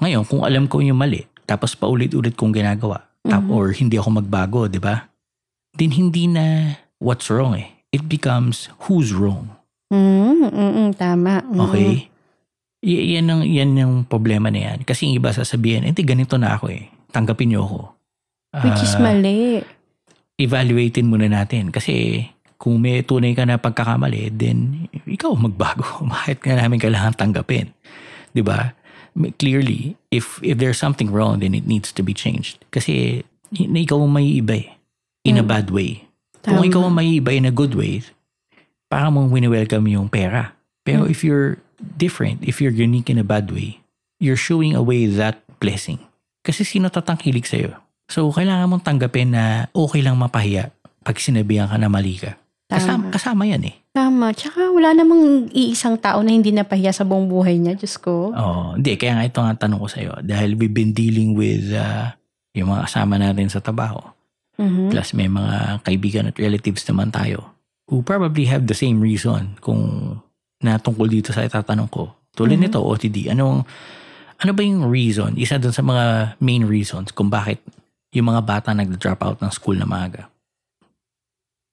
Ngayon, 0.00 0.24
kung 0.28 0.44
alam 0.44 0.64
ko 0.64 0.80
yung 0.80 0.96
mali, 0.96 1.24
tapos 1.44 1.72
paulit-ulit 1.72 2.36
kong 2.36 2.52
ginagawa, 2.52 3.08
tap, 3.24 3.44
Mhm. 3.44 3.52
or 3.52 3.72
hindi 3.72 3.96
ako 3.96 4.20
magbago, 4.20 4.68
di 4.68 4.76
ba? 4.76 5.08
Then 5.72 5.92
hindi 5.92 6.28
na 6.28 6.76
what's 7.00 7.28
wrong 7.28 7.56
eh. 7.56 7.80
It 7.92 8.08
becomes 8.08 8.68
who's 8.88 9.12
wrong. 9.12 9.56
Mm, 9.90 10.46
mm, 10.46 10.88
tama. 10.94 11.42
Mm. 11.42 11.60
Okay? 11.60 11.92
Y- 12.80 13.12
yan, 13.12 13.26
ang, 13.28 13.42
yan 13.42 13.74
yung 13.74 13.94
problema 14.04 14.48
na 14.48 14.72
yan. 14.72 14.78
Kasi 14.82 15.06
yung 15.06 15.18
iba 15.18 15.30
sasabihin, 15.30 15.84
hindi 15.84 16.00
ganito 16.00 16.38
na 16.38 16.54
ako 16.54 16.70
eh. 16.70 16.88
Tanggapin 17.10 17.52
niyo 17.52 17.66
ako. 17.66 17.80
Which 18.62 18.82
is 18.82 18.94
Ah, 18.94 19.02
mali. 19.04 19.60
evaluatein 20.36 21.04
muna 21.04 21.28
natin. 21.28 21.68
Kasi 21.68 22.24
kung 22.56 22.78
may 22.78 23.02
tunay 23.02 23.34
ka 23.34 23.44
na 23.44 23.58
pagkakamali, 23.58 24.30
then 24.30 24.86
ikaw 25.04 25.34
magbago. 25.34 25.84
Bakit 26.08 26.38
ka 26.40 26.54
namin 26.54 26.78
kailangan 26.78 27.14
tanggapin? 27.14 27.74
Di 28.30 28.40
ba? 28.40 28.72
Clearly, 29.36 29.98
if 30.08 30.38
if 30.40 30.56
there's 30.56 30.78
something 30.78 31.10
wrong, 31.10 31.42
then 31.42 31.50
it 31.50 31.66
needs 31.66 31.90
to 31.90 32.00
be 32.00 32.14
changed. 32.14 32.62
Kasi 32.70 33.20
hin- 33.50 33.74
ikaw 33.76 33.98
ang 33.98 34.14
may 34.14 34.38
iba 34.38 34.54
eh. 34.56 34.70
In 35.22 35.36
a 35.36 35.42
Mm. 35.42 35.50
bad 35.50 35.66
way. 35.68 36.06
Kung 36.40 36.62
Tama. 36.62 36.64
ikaw 36.64 36.82
ang 36.86 36.94
may 36.94 37.20
iba 37.20 37.30
in 37.30 37.44
a 37.44 37.52
good 37.52 37.74
way, 37.74 38.00
para 38.90 39.06
mong 39.08 39.30
wini-welcome 39.30 39.86
yung 39.86 40.10
pera. 40.10 40.58
Pero 40.82 41.06
Mm. 41.06 41.12
if 41.14 41.22
you're 41.22 41.62
different, 41.78 42.42
if 42.42 42.58
you're 42.58 42.74
unique 42.74 43.06
in 43.06 43.16
a 43.16 43.24
bad 43.24 43.48
way, 43.48 43.78
you're 44.18 44.36
showing 44.36 44.74
away 44.74 45.06
that 45.06 45.40
blessing. 45.62 46.02
Kasi 46.42 46.66
sino 46.66 46.90
tatangkilik 46.90 47.46
sa'yo? 47.46 47.78
So, 48.10 48.34
kailangan 48.34 48.66
mong 48.66 48.82
tanggapin 48.82 49.30
na 49.30 49.70
okay 49.70 50.02
lang 50.02 50.18
mapahiya 50.18 50.74
pag 51.00 51.16
sinabihan 51.16 51.70
ka 51.70 51.78
na 51.78 51.86
mali 51.86 52.18
ka. 52.18 52.34
Kasama, 52.66 53.06
Tama. 53.06 53.14
kasama 53.14 53.42
yan 53.46 53.62
eh. 53.70 53.74
Tama. 53.90 54.30
Tsaka 54.34 54.70
wala 54.70 54.94
namang 54.94 55.50
iisang 55.50 55.98
tao 55.98 56.22
na 56.22 56.30
hindi 56.30 56.50
napahiya 56.50 56.90
sa 56.90 57.02
buong 57.02 57.26
buhay 57.26 57.58
niya. 57.58 57.74
Diyos 57.74 57.98
ko. 57.98 58.30
Oo. 58.30 58.78
Hindi, 58.78 58.94
kaya 58.94 59.18
nga 59.18 59.26
ito 59.26 59.38
nga 59.38 59.54
tanong 59.58 59.78
ko 59.78 59.88
sa'yo. 59.90 60.12
Dahil 60.22 60.54
we've 60.54 60.74
been 60.74 60.94
dealing 60.94 61.34
with 61.34 61.70
uh, 61.74 62.14
yung 62.54 62.70
mga 62.70 62.86
kasama 62.86 63.18
natin 63.18 63.46
sa 63.46 63.58
trabaho. 63.58 63.98
Mhm. 64.58 64.90
Plus 64.90 65.14
may 65.14 65.26
mga 65.26 65.82
kaibigan 65.82 66.30
at 66.30 66.36
relatives 66.36 66.82
naman 66.86 67.10
tayo 67.10 67.59
who 67.90 68.00
probably 68.00 68.46
have 68.46 68.70
the 68.70 68.76
same 68.76 69.02
reason 69.02 69.58
kung 69.58 70.14
na 70.62 70.78
tungkol 70.78 71.10
dito 71.10 71.34
sa 71.34 71.42
itatanong 71.42 71.90
ko. 71.90 72.14
Tulad 72.32 72.54
Mhm. 72.56 72.62
nito, 72.62 72.78
OTD. 72.78 73.26
Anong, 73.34 73.66
ano 74.38 74.50
ba 74.54 74.62
yung 74.62 74.86
reason? 74.86 75.34
Isa 75.34 75.58
dun 75.58 75.74
sa 75.74 75.82
mga 75.82 76.36
main 76.38 76.62
reasons 76.62 77.10
kung 77.10 77.26
bakit 77.26 77.58
yung 78.14 78.30
mga 78.30 78.42
bata 78.46 78.70
nag-drop 78.70 79.20
out 79.26 79.38
ng 79.42 79.50
school 79.50 79.74
na 79.74 79.88
maaga. 79.88 80.30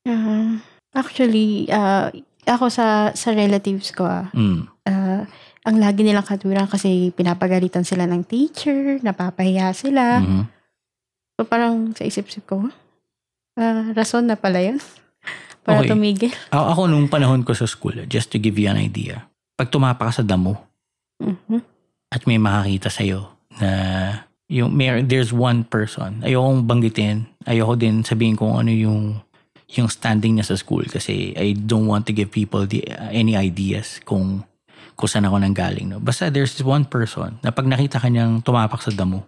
Ah, 0.07 0.57
actually, 0.95 1.67
ah, 1.69 2.09
ako 2.47 2.71
sa 2.71 3.11
sa 3.11 3.35
relatives 3.35 3.91
ko, 3.91 4.07
ah, 4.07 4.31
Mm. 4.31 4.61
ah, 4.87 5.21
ang 5.67 5.77
lagi 5.83 5.99
nilang 6.01 6.23
katuwiran 6.23 6.71
kasi 6.71 7.11
pinapagalitan 7.11 7.83
sila 7.83 8.07
ng 8.07 8.23
teacher, 8.23 9.03
napapahiya 9.03 9.75
sila. 9.75 10.23
Mhm. 10.23 10.43
So, 11.35 11.43
parang 11.43 11.91
sa 11.93 12.07
isip-isip 12.07 12.47
ko, 12.47 12.71
ah, 13.59 13.91
rason 13.91 14.25
na 14.25 14.39
pala 14.39 14.63
yun. 14.63 14.79
Para 15.67 15.83
Okay. 15.83 15.91
tumigil. 15.91 16.31
Ako, 16.47 16.63
ako 16.71 16.81
nung 16.87 17.11
panahon 17.11 17.43
ko 17.43 17.51
sa 17.51 17.67
school, 17.67 18.07
just 18.07 18.31
to 18.31 18.39
give 18.39 18.55
you 18.55 18.71
an 18.71 18.79
idea, 18.79 19.27
pag 19.59 19.67
tumapa 19.67 20.07
ka 20.07 20.21
sa 20.21 20.23
damo 20.23 20.55
Mhm. 21.19 21.59
at 22.07 22.23
may 22.23 22.39
makakita 22.39 22.87
sa'yo 22.87 23.27
na 23.59 23.69
yung 24.47 24.71
may, 24.71 25.03
there's 25.03 25.35
one 25.35 25.67
person, 25.67 26.23
ayokong 26.23 26.63
banggitin, 26.63 27.27
ayoko 27.43 27.75
din 27.75 27.99
sabihin 28.07 28.39
kung 28.39 28.55
ano 28.55 28.71
yung 28.71 29.19
yung 29.67 29.91
standing 29.91 30.39
niya 30.39 30.47
sa 30.47 30.55
school 30.55 30.87
kasi 30.87 31.35
I 31.35 31.51
don't 31.51 31.91
want 31.91 32.07
to 32.07 32.15
give 32.15 32.31
people 32.31 32.63
the, 32.63 32.87
uh, 32.87 33.11
any 33.11 33.35
ideas 33.35 33.99
kung 34.07 34.47
kung 34.95 35.09
saan 35.11 35.27
ako 35.27 35.43
nanggaling. 35.43 35.91
No? 35.91 35.99
Basta 35.99 36.31
there's 36.31 36.55
this 36.55 36.63
one 36.63 36.87
person 36.87 37.35
na 37.43 37.51
pag 37.51 37.67
nakita 37.67 37.99
ka 37.99 38.07
niyang 38.07 38.39
tumapak 38.39 38.79
sa 38.79 38.95
damo, 38.95 39.27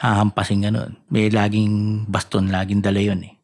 hahampasin 0.00 0.64
ka 0.64 0.72
nun. 0.72 0.96
May 1.12 1.28
laging 1.28 2.08
baston, 2.08 2.48
laging 2.48 2.80
dala 2.80 3.04
yun 3.04 3.20
eh. 3.20 3.36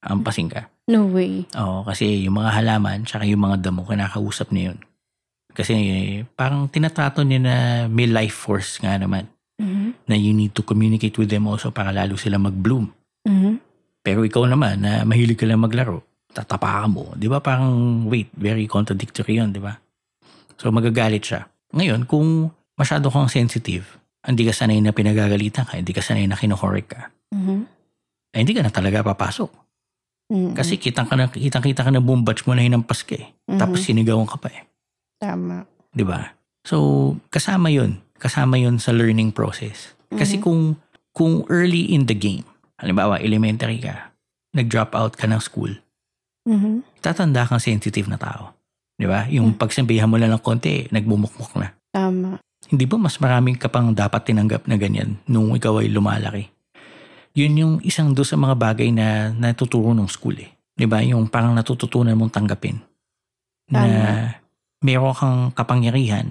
Hahampasin 0.00 0.48
ka. 0.48 0.72
No 0.84 1.08
way. 1.08 1.48
Oo, 1.56 1.80
kasi 1.88 2.28
yung 2.28 2.36
mga 2.36 2.60
halaman 2.60 3.08
tsaka 3.08 3.24
yung 3.24 3.40
mga 3.40 3.68
damo 3.70 3.88
kinakausap 3.88 4.52
niya 4.52 4.72
yun. 4.72 4.78
Kasi 5.54 5.74
parang 6.36 6.68
tinatrato 6.68 7.24
niya 7.24 7.40
na 7.40 7.56
may 7.88 8.04
life 8.04 8.34
force 8.36 8.76
nga 8.82 8.98
naman 9.00 9.30
Mhm. 9.56 10.10
na 10.10 10.14
you 10.18 10.34
need 10.36 10.52
to 10.52 10.60
communicate 10.66 11.16
with 11.16 11.30
them 11.30 11.46
also 11.48 11.70
para 11.72 11.88
lalo 11.94 12.18
sila 12.20 12.36
mag-bloom. 12.36 12.90
Mhm. 13.24 13.62
Pero 14.04 14.28
ikaw 14.28 14.44
naman 14.44 14.84
na 14.84 15.08
mahilig 15.08 15.40
ka 15.40 15.48
lang 15.48 15.64
maglaro, 15.64 16.04
tatapakan 16.36 16.90
mo. 16.92 17.04
Di 17.16 17.30
ba 17.32 17.40
parang, 17.40 18.04
wait, 18.10 18.28
very 18.36 18.68
contradictory 18.68 19.40
yun, 19.40 19.54
di 19.54 19.62
ba? 19.62 19.80
So 20.60 20.68
magagalit 20.68 21.24
siya. 21.24 21.48
Ngayon, 21.72 22.04
kung 22.04 22.52
masyado 22.76 23.08
kang 23.08 23.32
sensitive, 23.32 23.88
hindi 24.20 24.44
ka 24.44 24.52
sanay 24.52 24.84
na 24.84 24.92
pinagagalitan 24.92 25.64
ka, 25.64 25.80
hindi 25.80 25.96
ka 25.96 26.04
sanay 26.04 26.28
na 26.28 26.36
kinukorek 26.36 26.86
ka, 26.92 27.08
Mhm. 27.32 27.58
eh, 28.36 28.38
hindi 28.42 28.52
ka 28.52 28.60
na 28.60 28.68
talaga 28.74 29.00
papasok. 29.00 29.63
Mm-mm. 30.32 30.56
Kasi 30.56 30.80
kitang 30.80 31.04
ka 31.04 31.14
na, 31.14 31.28
kitang 31.28 31.60
kita 31.60 31.84
ka 31.84 31.92
na 31.92 32.00
boom 32.00 32.24
batch 32.24 32.48
mo 32.48 32.56
na 32.56 32.64
hinampas 32.64 33.04
ka 33.04 33.14
eh. 33.16 33.28
Mhm. 33.48 33.60
Tapos 33.60 33.84
sinigawan 33.84 34.24
ka 34.24 34.40
pa 34.40 34.48
eh. 34.48 34.64
Tama. 35.20 35.68
'Di 35.92 36.04
ba? 36.04 36.32
So, 36.64 36.76
kasama 37.28 37.68
'yun. 37.68 38.00
Kasama 38.16 38.56
'yun 38.56 38.80
sa 38.80 38.90
learning 38.96 39.30
process. 39.30 39.92
Kasi 40.08 40.40
Mhm. 40.40 40.42
kung 40.42 40.60
kung 41.14 41.44
early 41.46 41.92
in 41.94 42.08
the 42.08 42.16
game, 42.16 42.42
halimbawa 42.80 43.20
elementary 43.22 43.78
ka, 43.78 44.10
nag-drop 44.56 44.96
out 44.96 45.14
ka 45.14 45.30
ng 45.30 45.38
school, 45.38 45.70
Mhm. 46.48 46.82
tatanda 46.98 47.46
kang 47.46 47.62
sensitive 47.62 48.08
na 48.08 48.18
tao. 48.18 48.56
'Di 48.96 49.06
ba? 49.06 49.26
Yung 49.30 49.54
Mm. 49.54 49.58
pagsabihan 49.60 50.08
mo 50.10 50.16
lang 50.18 50.32
ng 50.32 50.42
konti, 50.42 50.88
nagbumukmuk 50.90 51.52
na. 51.58 51.74
Tama. 51.92 52.40
Hindi 52.64 52.84
ba 52.88 52.96
mas 52.96 53.20
maraming 53.20 53.60
ka 53.60 53.68
pang 53.68 53.92
dapat 53.92 54.24
tinanggap 54.24 54.64
na 54.64 54.80
ganyan 54.80 55.20
nung 55.28 55.52
ikaw 55.52 55.84
ay 55.84 55.92
lumalaki? 55.92 56.48
Yun 57.34 57.52
yung 57.58 57.74
isang 57.82 58.14
do 58.14 58.22
sa 58.22 58.38
mga 58.38 58.54
bagay 58.54 58.94
na 58.94 59.34
natuturo 59.34 59.90
ng 59.90 60.06
school 60.06 60.38
eh. 60.38 60.50
ba? 60.86 61.02
Yung 61.02 61.26
parang 61.26 61.50
natututunan 61.54 62.14
mong 62.14 62.30
tanggapin. 62.30 62.78
Na 63.66 63.80
Tama. 63.82 64.02
meron 64.86 65.14
kang 65.14 65.40
kapangyarihan, 65.50 66.30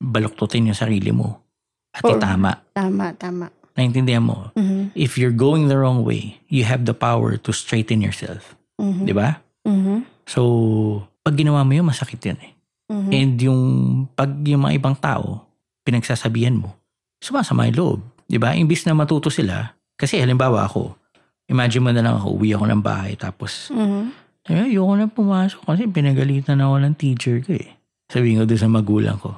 baluktutin 0.00 0.72
yung 0.72 0.78
sarili 0.78 1.12
mo. 1.12 1.44
At 1.92 2.00
Or- 2.06 2.16
itama. 2.16 2.64
Tama, 2.72 3.12
tama. 3.18 3.46
Naintindihan 3.76 4.24
mo? 4.24 4.50
Mhm. 4.56 4.96
If 4.96 5.20
you're 5.20 5.34
going 5.34 5.68
the 5.68 5.76
wrong 5.76 6.02
way, 6.02 6.40
you 6.48 6.64
have 6.64 6.88
the 6.88 6.96
power 6.96 7.36
to 7.36 7.50
straighten 7.52 8.00
yourself. 8.00 8.56
Mhm. 8.80 9.04
'Di 9.04 9.14
ba? 9.14 9.40
Mhm. 9.68 10.04
So, 10.26 10.40
pag 11.20 11.36
ginawa 11.36 11.62
mo 11.62 11.72
yun, 11.76 11.86
masakit 11.86 12.20
yun 12.22 12.38
eh. 12.40 12.52
Mhm. 12.90 13.10
And 13.10 13.32
yung 13.40 13.62
pag 14.14 14.32
yung 14.42 14.64
mga 14.64 14.74
ibang 14.80 14.96
tao, 14.98 15.44
pinagsasabihan 15.84 16.56
mo, 16.56 16.74
sumasama 17.20 17.68
yung 17.70 17.76
loob. 17.78 18.00
Di 18.26 18.38
ba? 18.38 18.54
Imbis 18.54 18.86
na 18.86 18.94
matuto 18.94 19.30
sila, 19.30 19.74
kasi 20.00 20.16
halimbawa 20.16 20.64
ako, 20.64 20.96
imagine 21.52 21.84
mo 21.84 21.90
na 21.92 22.00
lang 22.00 22.16
ako, 22.16 22.40
uwi 22.40 22.56
ako 22.56 22.64
ng 22.64 22.80
bahay, 22.80 23.12
tapos, 23.20 23.68
Mhm. 23.68 24.02
eh, 24.48 24.64
ayoko 24.72 24.92
na 24.96 25.06
pumasok 25.06 25.60
kasi 25.68 25.84
pinagalitan 25.84 26.64
ako 26.64 26.74
ng 26.80 26.94
teacher 26.96 27.44
ko 27.44 27.60
eh. 27.60 27.76
Sabihin 28.08 28.40
ko 28.40 28.48
doon 28.48 28.60
sa 28.64 28.70
magulang 28.72 29.20
ko. 29.20 29.36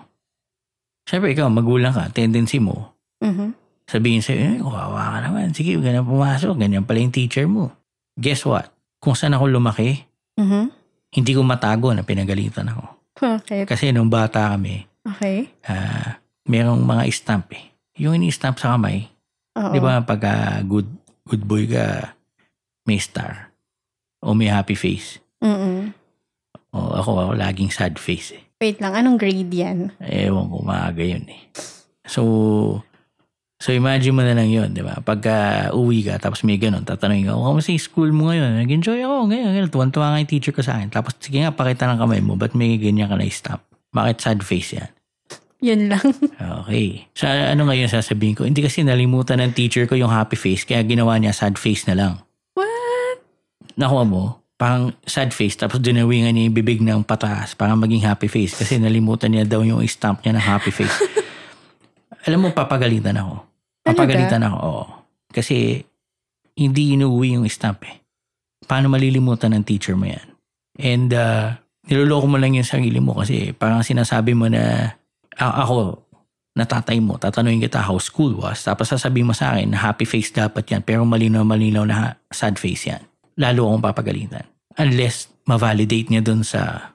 Siyempre 1.05 1.35
ikaw, 1.35 1.51
magulang 1.51 1.91
ka, 1.91 2.07
tendency 2.15 2.63
mo, 2.63 2.95
Mhm. 3.19 3.59
sabihin 3.91 4.23
sa'yo, 4.23 4.39
eh, 4.39 4.59
kawawa 4.63 5.19
ka 5.19 5.27
naman, 5.27 5.51
sige, 5.51 5.75
huwag 5.75 5.91
na 5.91 6.07
pumasok, 6.07 6.55
ganyan 6.55 6.87
pala 6.87 7.03
yung 7.03 7.13
teacher 7.13 7.51
mo. 7.51 7.75
Guess 8.15 8.47
what? 8.47 8.71
Kung 9.03 9.19
saan 9.19 9.35
ako 9.35 9.51
lumaki, 9.51 10.07
Mhm. 10.39 10.71
hindi 11.13 11.33
ko 11.35 11.43
matago 11.43 11.91
na 11.91 12.07
pinagalitan 12.07 12.71
ako. 12.71 12.85
Okay. 13.19 13.69
Kasi 13.69 13.93
nung 13.93 14.09
bata 14.09 14.55
kami, 14.55 14.87
Okay. 15.05 15.51
ah 15.69 16.17
merong 16.49 16.81
mga 16.81 17.03
stamp 17.13 17.53
eh. 17.53 17.71
Yung 18.01 18.17
ini-stamp 18.17 18.57
sa 18.57 18.75
kamay, 18.75 19.12
Oo. 19.59 19.73
di 19.73 19.81
ba 19.81 20.01
pag 20.01 20.21
ah, 20.25 20.59
good, 20.65 20.89
good 21.29 21.45
boy 21.45 21.69
ka, 21.69 22.17
may 22.89 22.99
star. 22.99 23.53
O 24.23 24.33
may 24.33 24.49
happy 24.49 24.79
face. 24.79 25.19
Mhm. 25.43 25.93
O 26.73 26.97
ako, 26.97 27.11
ako 27.29 27.33
laging 27.37 27.69
sad 27.69 28.01
face 28.01 28.33
eh. 28.33 28.43
Wait 28.63 28.79
lang, 28.79 28.95
anong 28.95 29.19
grade 29.19 29.51
yan? 29.51 29.91
Ewan 29.99 30.47
ko, 30.49 30.63
maaga 30.63 31.03
yun 31.03 31.27
eh. 31.27 31.51
So, 32.07 32.23
so 33.59 33.75
imagine 33.75 34.15
mo 34.15 34.23
na 34.23 34.39
lang 34.39 34.49
yun, 34.49 34.71
di 34.71 34.81
ba? 34.81 35.03
Pagka 35.03 35.69
uwi 35.75 36.07
ka, 36.07 36.23
tapos 36.23 36.47
may 36.47 36.63
ganun, 36.63 36.87
tatanungin 36.87 37.27
ka, 37.27 37.35
oh, 37.35 37.51
kamusta 37.51 37.75
yung 37.75 37.83
school 37.83 38.11
mo 38.15 38.31
ngayon? 38.31 38.63
Nag-enjoy 38.63 39.03
ako, 39.03 39.35
ngayon, 39.35 39.51
ngayon. 39.51 39.69
Tuwan-tuwa 39.75 40.15
nga 40.15 40.23
yung 40.23 40.31
teacher 40.31 40.55
ko 40.55 40.63
sa 40.63 40.79
akin. 40.79 40.95
Tapos, 40.95 41.19
sige 41.19 41.43
nga, 41.43 41.51
pakita 41.51 41.91
ng 41.91 41.99
kamay 41.99 42.23
mo, 42.23 42.39
ba't 42.39 42.55
may 42.55 42.79
ganyan 42.79 43.11
ka 43.11 43.19
na 43.19 43.27
stamp? 43.27 43.67
Bakit 43.91 44.17
sad 44.23 44.41
face 44.47 44.79
yan? 44.79 44.91
Yun 45.63 45.89
lang. 45.89 46.03
Okay. 46.63 47.07
Sa 47.15 47.27
ano 47.27 47.67
ngayon 47.67 47.91
sasabihin 47.91 48.39
ko? 48.39 48.47
Hindi 48.47 48.63
kasi 48.63 48.87
nalimutan 48.87 49.43
ng 49.43 49.55
teacher 49.55 49.87
ko 49.91 49.99
yung 49.99 50.11
happy 50.11 50.39
face 50.39 50.63
kaya 50.63 50.83
ginawa 50.87 51.19
niya 51.19 51.35
sad 51.35 51.59
face 51.59 51.87
na 51.91 51.95
lang. 51.99 52.13
What? 52.55 53.19
Nakuha 53.75 54.03
mo? 54.07 54.43
Parang 54.55 54.95
sad 55.07 55.35
face 55.35 55.59
tapos 55.59 55.83
dinawingan 55.83 56.35
niya 56.35 56.47
yung 56.47 56.55
bibig 56.55 56.79
ng 56.83 57.03
pataas 57.03 57.59
para 57.59 57.75
maging 57.75 58.07
happy 58.07 58.31
face 58.31 58.55
kasi 58.55 58.79
nalimutan 58.79 59.35
niya 59.35 59.43
daw 59.43 59.67
yung 59.67 59.83
stamp 59.91 60.23
niya 60.23 60.39
ng 60.39 60.45
happy 60.45 60.71
face. 60.71 60.99
Alam 62.31 62.47
mo, 62.47 62.49
papagalitan 62.55 63.19
ako. 63.19 63.43
Papagalitan 63.83 64.47
ako, 64.47 64.57
oo. 64.63 64.85
Kasi 65.35 65.83
hindi 66.55 66.95
inuwi 66.95 67.35
yung 67.35 67.47
stamp 67.51 67.83
eh. 67.83 67.99
Paano 68.63 68.87
malilimutan 68.87 69.51
ng 69.59 69.67
teacher 69.67 69.99
mo 69.99 70.07
yan? 70.07 70.27
And 70.79 71.11
uh, 71.11 71.59
niloloko 71.91 72.31
mo 72.31 72.39
lang 72.39 72.55
yung 72.55 72.67
sarili 72.67 73.03
mo 73.03 73.19
kasi 73.19 73.51
parang 73.51 73.83
sinasabi 73.83 74.39
mo 74.39 74.47
na 74.47 74.95
ako, 75.39 76.05
natatay 76.53 77.01
mo, 77.01 77.17
tatanungin 77.17 77.65
kita 77.65 77.81
how 77.81 77.97
school 77.97 78.37
was, 78.37 78.61
tapos 78.61 78.93
sasabihin 78.93 79.29
mo 79.29 79.35
sa 79.37 79.57
akin 79.57 79.73
na 79.73 79.81
happy 79.81 80.05
face 80.05 80.33
dapat 80.33 80.69
yan, 80.69 80.83
pero 80.85 81.07
malinaw 81.09 81.45
malinaw 81.47 81.85
na 81.89 82.21
sad 82.29 82.61
face 82.61 82.93
yan. 82.93 83.03
Lalo 83.41 83.73
akong 83.73 83.85
papagalitan. 83.85 84.45
Unless 84.77 85.33
ma-validate 85.49 86.13
niya 86.13 86.21
dun 86.25 86.45
sa 86.45 86.93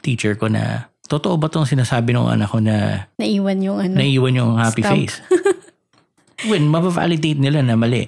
teacher 0.00 0.38
ko 0.38 0.46
na 0.46 0.90
totoo 1.10 1.34
ba 1.36 1.50
tong 1.50 1.66
sinasabi 1.66 2.14
ng 2.14 2.30
anak 2.30 2.48
ko 2.54 2.62
na 2.62 3.06
Naiwan 3.18 3.58
yung 3.58 3.78
ano. 3.82 3.94
naiwan 3.98 4.38
yung 4.38 4.52
happy 4.56 4.82
Stamp. 4.82 4.94
face. 4.94 5.16
When 6.50 6.70
ma-validate 6.70 7.38
nila 7.38 7.60
na 7.60 7.74
mali. 7.74 8.06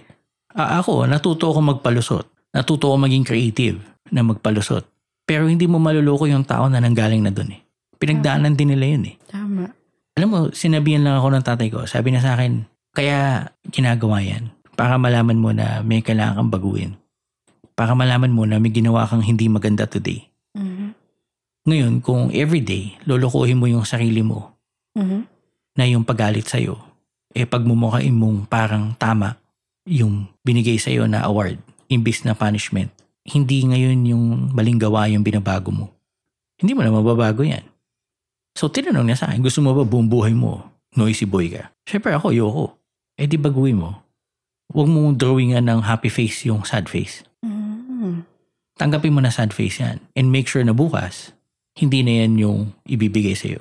A- 0.55 0.79
ako, 0.81 1.05
natuto 1.11 1.51
ako 1.51 1.61
magpalusot. 1.61 2.27
Natuto 2.55 2.93
ako 2.95 2.97
maging 3.03 3.25
creative 3.27 3.79
na 4.15 4.23
magpalusot. 4.23 4.87
Pero 5.27 5.47
hindi 5.49 5.67
mo 5.67 5.81
maluloko 5.83 6.29
yung 6.29 6.45
tao 6.47 6.67
na 6.69 6.79
nanggaling 6.79 7.23
na 7.25 7.33
dun 7.33 7.53
eh. 7.55 7.62
Pinagdaanan 8.03 8.59
din 8.59 8.75
nila 8.75 8.99
yun 8.99 9.15
eh. 9.15 9.17
Tama. 9.31 9.71
Alam 10.19 10.29
mo, 10.29 10.39
sinabihan 10.51 11.07
lang 11.07 11.23
ako 11.23 11.29
ng 11.39 11.47
tatay 11.47 11.69
ko. 11.71 11.87
Sabi 11.87 12.11
na 12.11 12.19
sa 12.19 12.35
akin, 12.35 12.67
kaya 12.91 13.47
ginagawa 13.71 14.19
yan. 14.19 14.51
Para 14.75 14.99
malaman 14.99 15.39
mo 15.39 15.55
na 15.55 15.87
may 15.87 16.03
kailangan 16.03 16.43
kang 16.43 16.51
baguhin. 16.51 16.93
Para 17.79 17.95
malaman 17.95 18.35
mo 18.35 18.43
na 18.43 18.59
may 18.59 18.75
ginawa 18.75 19.07
kang 19.07 19.23
hindi 19.23 19.47
maganda 19.47 19.87
today. 19.87 20.27
Mhm. 20.59 20.99
Ngayon, 21.63 21.93
kung 22.03 22.35
everyday, 22.35 22.99
lolokohin 23.07 23.63
mo 23.63 23.71
yung 23.71 23.87
sarili 23.87 24.21
mo 24.21 24.59
Mhm. 24.99 25.21
na 25.79 25.85
yung 25.87 26.03
pagalit 26.03 26.51
sa'yo, 26.51 26.77
eh 27.33 27.47
pagmumukhain 27.47 28.13
mong 28.13 28.51
parang 28.51 28.93
tama 28.99 29.39
yung 29.89 30.27
binigay 30.45 30.77
sa'yo 30.77 31.07
na 31.09 31.25
award, 31.25 31.57
imbis 31.89 32.27
na 32.27 32.35
punishment. 32.35 32.93
Hindi 33.23 33.63
ngayon 33.65 33.99
yung 34.11 34.25
maling 34.53 34.83
gawa 34.83 35.07
yung 35.07 35.23
binabago 35.23 35.71
mo. 35.71 35.87
Hindi 36.59 36.75
mo 36.75 36.83
na 36.83 36.93
mababago 36.93 37.47
yan. 37.47 37.72
So 38.53 38.69
tinanong 38.69 39.09
niya 39.09 39.19
sa 39.19 39.27
akin, 39.33 39.41
gusto 39.41 39.65
mo 39.65 39.73
ba 39.73 39.85
buong 39.85 40.09
buhay 40.09 40.37
mo? 40.37 40.61
Noisy 40.93 41.25
boy 41.25 41.49
ka. 41.49 41.73
Siyempre 41.89 42.13
ako, 42.13 42.31
ayoko. 42.37 42.77
Eh 43.17 43.25
di 43.25 43.41
baguhin 43.41 43.81
mo. 43.81 44.05
Huwag 44.73 44.89
mong 44.89 45.17
drawingan 45.17 45.65
ng 45.69 45.81
happy 45.85 46.09
face 46.13 46.49
yung 46.49 46.65
sad 46.65 46.89
face. 46.89 47.25
Mhm. 47.45 48.25
Tanggapin 48.77 49.13
mo 49.13 49.21
na 49.21 49.33
sad 49.33 49.53
face 49.53 49.81
yan. 49.81 50.01
And 50.17 50.33
make 50.33 50.49
sure 50.49 50.65
na 50.65 50.73
bukas, 50.77 51.33
hindi 51.77 52.05
na 52.05 52.25
yan 52.25 52.41
yung 52.41 52.59
ibibigay 52.85 53.37
sa'yo. 53.37 53.61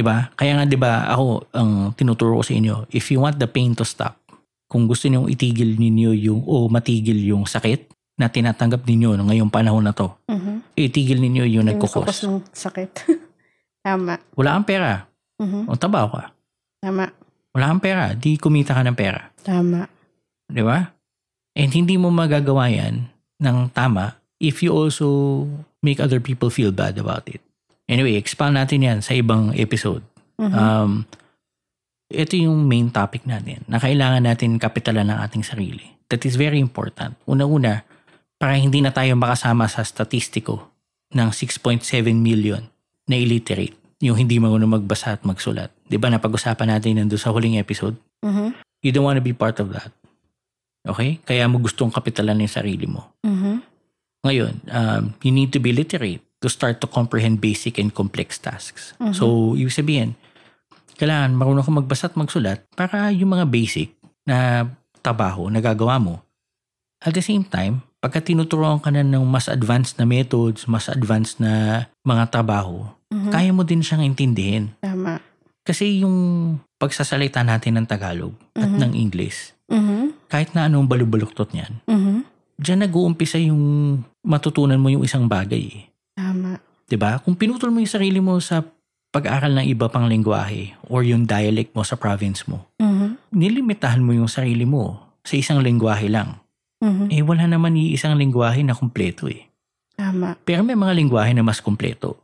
ba? 0.00 0.32
Kaya 0.40 0.56
nga 0.56 0.64
'di 0.64 0.80
ba 0.80 1.04
ako 1.12 1.52
ang 1.52 1.92
tinuturo 1.92 2.40
ko 2.40 2.44
sa 2.44 2.56
inyo, 2.56 2.88
if 2.96 3.12
you 3.12 3.20
want 3.20 3.36
the 3.36 3.44
pain 3.44 3.76
to 3.76 3.84
stop, 3.84 4.16
kung 4.64 4.88
gusto 4.88 5.04
niyo 5.04 5.28
itigil 5.28 5.76
ninyo 5.76 6.16
yung 6.16 6.40
o 6.48 6.64
matigil 6.72 7.20
yung 7.20 7.44
sakit 7.44 7.92
na 8.16 8.32
tinatanggap 8.32 8.88
ninyo 8.88 9.20
ngayong 9.28 9.52
panahon 9.52 9.84
na 9.84 9.92
to, 9.92 10.08
Mhm. 10.32 10.64
itigil 10.80 11.20
ninyo 11.20 11.44
yung 11.44 11.68
Yung 11.68 11.76
nagkukos. 11.76 12.24
ng 12.24 12.40
sakit. 12.56 12.92
Tama. 13.82 14.14
Wala 14.38 14.50
kang 14.58 14.66
pera, 14.66 15.10
Mhm. 15.42 15.66
o 15.66 15.74
tabaw 15.74 16.06
ka. 16.08 16.24
Tama. 16.78 17.10
Wala 17.52 17.64
kang 17.68 17.82
pera, 17.82 18.14
di 18.14 18.38
kumita 18.38 18.72
ka 18.72 18.82
ng 18.86 18.96
pera. 18.96 19.28
Tama. 19.42 19.90
'Di 20.46 20.62
ba? 20.62 20.94
And 21.52 21.70
hindi 21.74 22.00
mo 22.00 22.08
magagawa 22.08 22.70
yan 22.72 23.12
ng 23.42 23.58
tama 23.74 24.16
if 24.40 24.64
you 24.64 24.72
also 24.72 25.44
make 25.82 26.00
other 26.00 26.22
people 26.22 26.48
feel 26.48 26.72
bad 26.72 26.96
about 26.96 27.26
it. 27.28 27.42
Anyway, 27.90 28.16
expand 28.16 28.56
natin 28.56 28.86
yan 28.86 28.98
sa 29.04 29.12
ibang 29.12 29.52
episode. 29.58 30.06
Mhm. 30.40 30.54
Um, 30.54 30.90
ito 32.08 32.38
yung 32.40 32.64
main 32.64 32.88
topic 32.88 33.26
natin 33.28 33.66
na 33.68 33.76
kailangan 33.76 34.24
natin 34.24 34.56
kapitalan 34.56 35.12
ng 35.12 35.18
ating 35.28 35.44
sarili. 35.44 35.92
That 36.08 36.24
is 36.24 36.40
very 36.40 36.60
important. 36.60 37.16
Una-una, 37.24 37.84
para 38.36 38.56
hindi 38.56 38.80
na 38.80 38.92
tayo 38.92 39.14
makasama 39.16 39.68
sa 39.68 39.84
statistiko 39.84 40.72
ng 41.12 41.28
6.7 41.30 42.18
million 42.20 42.71
na 43.06 43.16
illiterate. 43.18 43.74
Yung 44.02 44.18
hindi 44.18 44.42
marunong 44.42 44.82
magbasa 44.82 45.14
at 45.14 45.22
magsulat. 45.22 45.70
Di 45.86 45.94
ba 45.98 46.10
napag-usapan 46.10 46.74
natin 46.74 46.98
nandun 46.98 47.20
sa 47.20 47.30
huling 47.30 47.58
episode? 47.58 47.94
Mhm. 48.22 48.54
You 48.82 48.90
don't 48.90 49.06
want 49.06 49.18
to 49.18 49.24
be 49.24 49.34
part 49.34 49.62
of 49.62 49.70
that. 49.70 49.94
Okay? 50.82 51.22
Kaya 51.22 51.46
mo 51.46 51.62
gustong 51.62 51.94
kapitalan 51.94 52.42
yung 52.42 52.50
sarili 52.50 52.90
mo. 52.90 53.14
Mhm. 53.22 53.62
Ngayon, 54.26 54.54
um, 54.70 55.02
you 55.22 55.30
need 55.30 55.54
to 55.54 55.62
be 55.62 55.70
literate 55.70 56.22
to 56.42 56.50
start 56.50 56.82
to 56.82 56.90
comprehend 56.90 57.38
basic 57.38 57.78
and 57.78 57.94
complex 57.94 58.42
tasks. 58.42 58.98
Mhm. 58.98 59.14
So, 59.14 59.54
ibig 59.54 59.74
sabihin, 59.74 60.18
kailangan 60.98 61.38
marunong 61.38 61.66
ka 61.66 61.72
magbasa 61.74 62.10
at 62.10 62.18
magsulat 62.18 62.66
para 62.74 63.14
yung 63.14 63.34
mga 63.34 63.46
basic 63.46 63.94
na 64.26 64.66
trabaho 65.02 65.46
na 65.50 65.62
gagawa 65.62 65.98
mo. 66.02 66.22
At 67.02 67.14
the 67.14 67.22
same 67.22 67.46
time, 67.46 67.82
pagka 68.02 68.18
tinuturuan 68.18 68.82
ka 68.82 68.90
na 68.90 69.06
ng 69.06 69.22
mas 69.22 69.46
advanced 69.46 69.94
na 69.94 70.04
methods, 70.04 70.66
mas 70.66 70.90
advanced 70.90 71.38
na 71.38 71.86
mga 72.02 72.34
trabaho, 72.34 72.90
Mhm. 73.14 73.30
kaya 73.30 73.50
mo 73.54 73.62
din 73.62 73.78
siyang 73.78 74.02
intindihin. 74.02 74.74
Tama. 74.82 75.22
Kasi 75.62 76.02
yung 76.02 76.58
pagsasalita 76.82 77.46
natin 77.46 77.78
ng 77.78 77.86
Tagalog 77.86 78.34
at 78.58 78.66
Mhm. 78.66 78.78
ng 78.82 78.92
English, 78.98 79.54
Mhm. 79.70 80.26
kahit 80.26 80.50
na 80.50 80.66
anong 80.66 80.90
balubaluktot 80.90 81.54
niyan, 81.54 81.78
Mhm. 81.86 82.16
Diyan 82.62 82.84
nag-uumpisa 82.86 83.42
yung 83.42 83.62
matutunan 84.22 84.78
mo 84.78 84.86
yung 84.86 85.02
isang 85.02 85.26
bagay. 85.26 85.62
eh. 85.66 85.82
Tama. 86.14 86.60
ba? 86.92 87.16
Kung 87.24 87.32
pinutol 87.32 87.72
mo 87.72 87.80
yung 87.80 87.88
sarili 87.88 88.20
mo 88.20 88.36
sa 88.36 88.60
pag-aral 89.08 89.56
ng 89.56 89.64
iba 89.64 89.88
pang 89.88 90.04
lingwahe 90.04 90.76
or 90.92 91.00
yung 91.00 91.24
dialect 91.24 91.72
mo 91.72 91.80
sa 91.80 91.96
province 91.96 92.44
mo, 92.44 92.68
Mhm. 92.76 93.32
nilimitahan 93.32 94.04
mo 94.04 94.12
yung 94.12 94.28
sarili 94.28 94.68
mo 94.68 95.00
sa 95.24 95.40
isang 95.40 95.64
lingwahe 95.64 96.12
lang. 96.12 96.41
Mhm. 96.82 97.14
Eh 97.14 97.22
wala 97.22 97.46
naman 97.46 97.78
iisang 97.78 98.18
lingwahe 98.18 98.66
na 98.66 98.74
kumpleto 98.74 99.30
eh. 99.30 99.46
Tama. 99.94 100.34
Pero 100.42 100.66
may 100.66 100.74
mga 100.74 100.98
lingwahe 100.98 101.30
na 101.30 101.46
mas 101.46 101.62
kumpleto. 101.62 102.18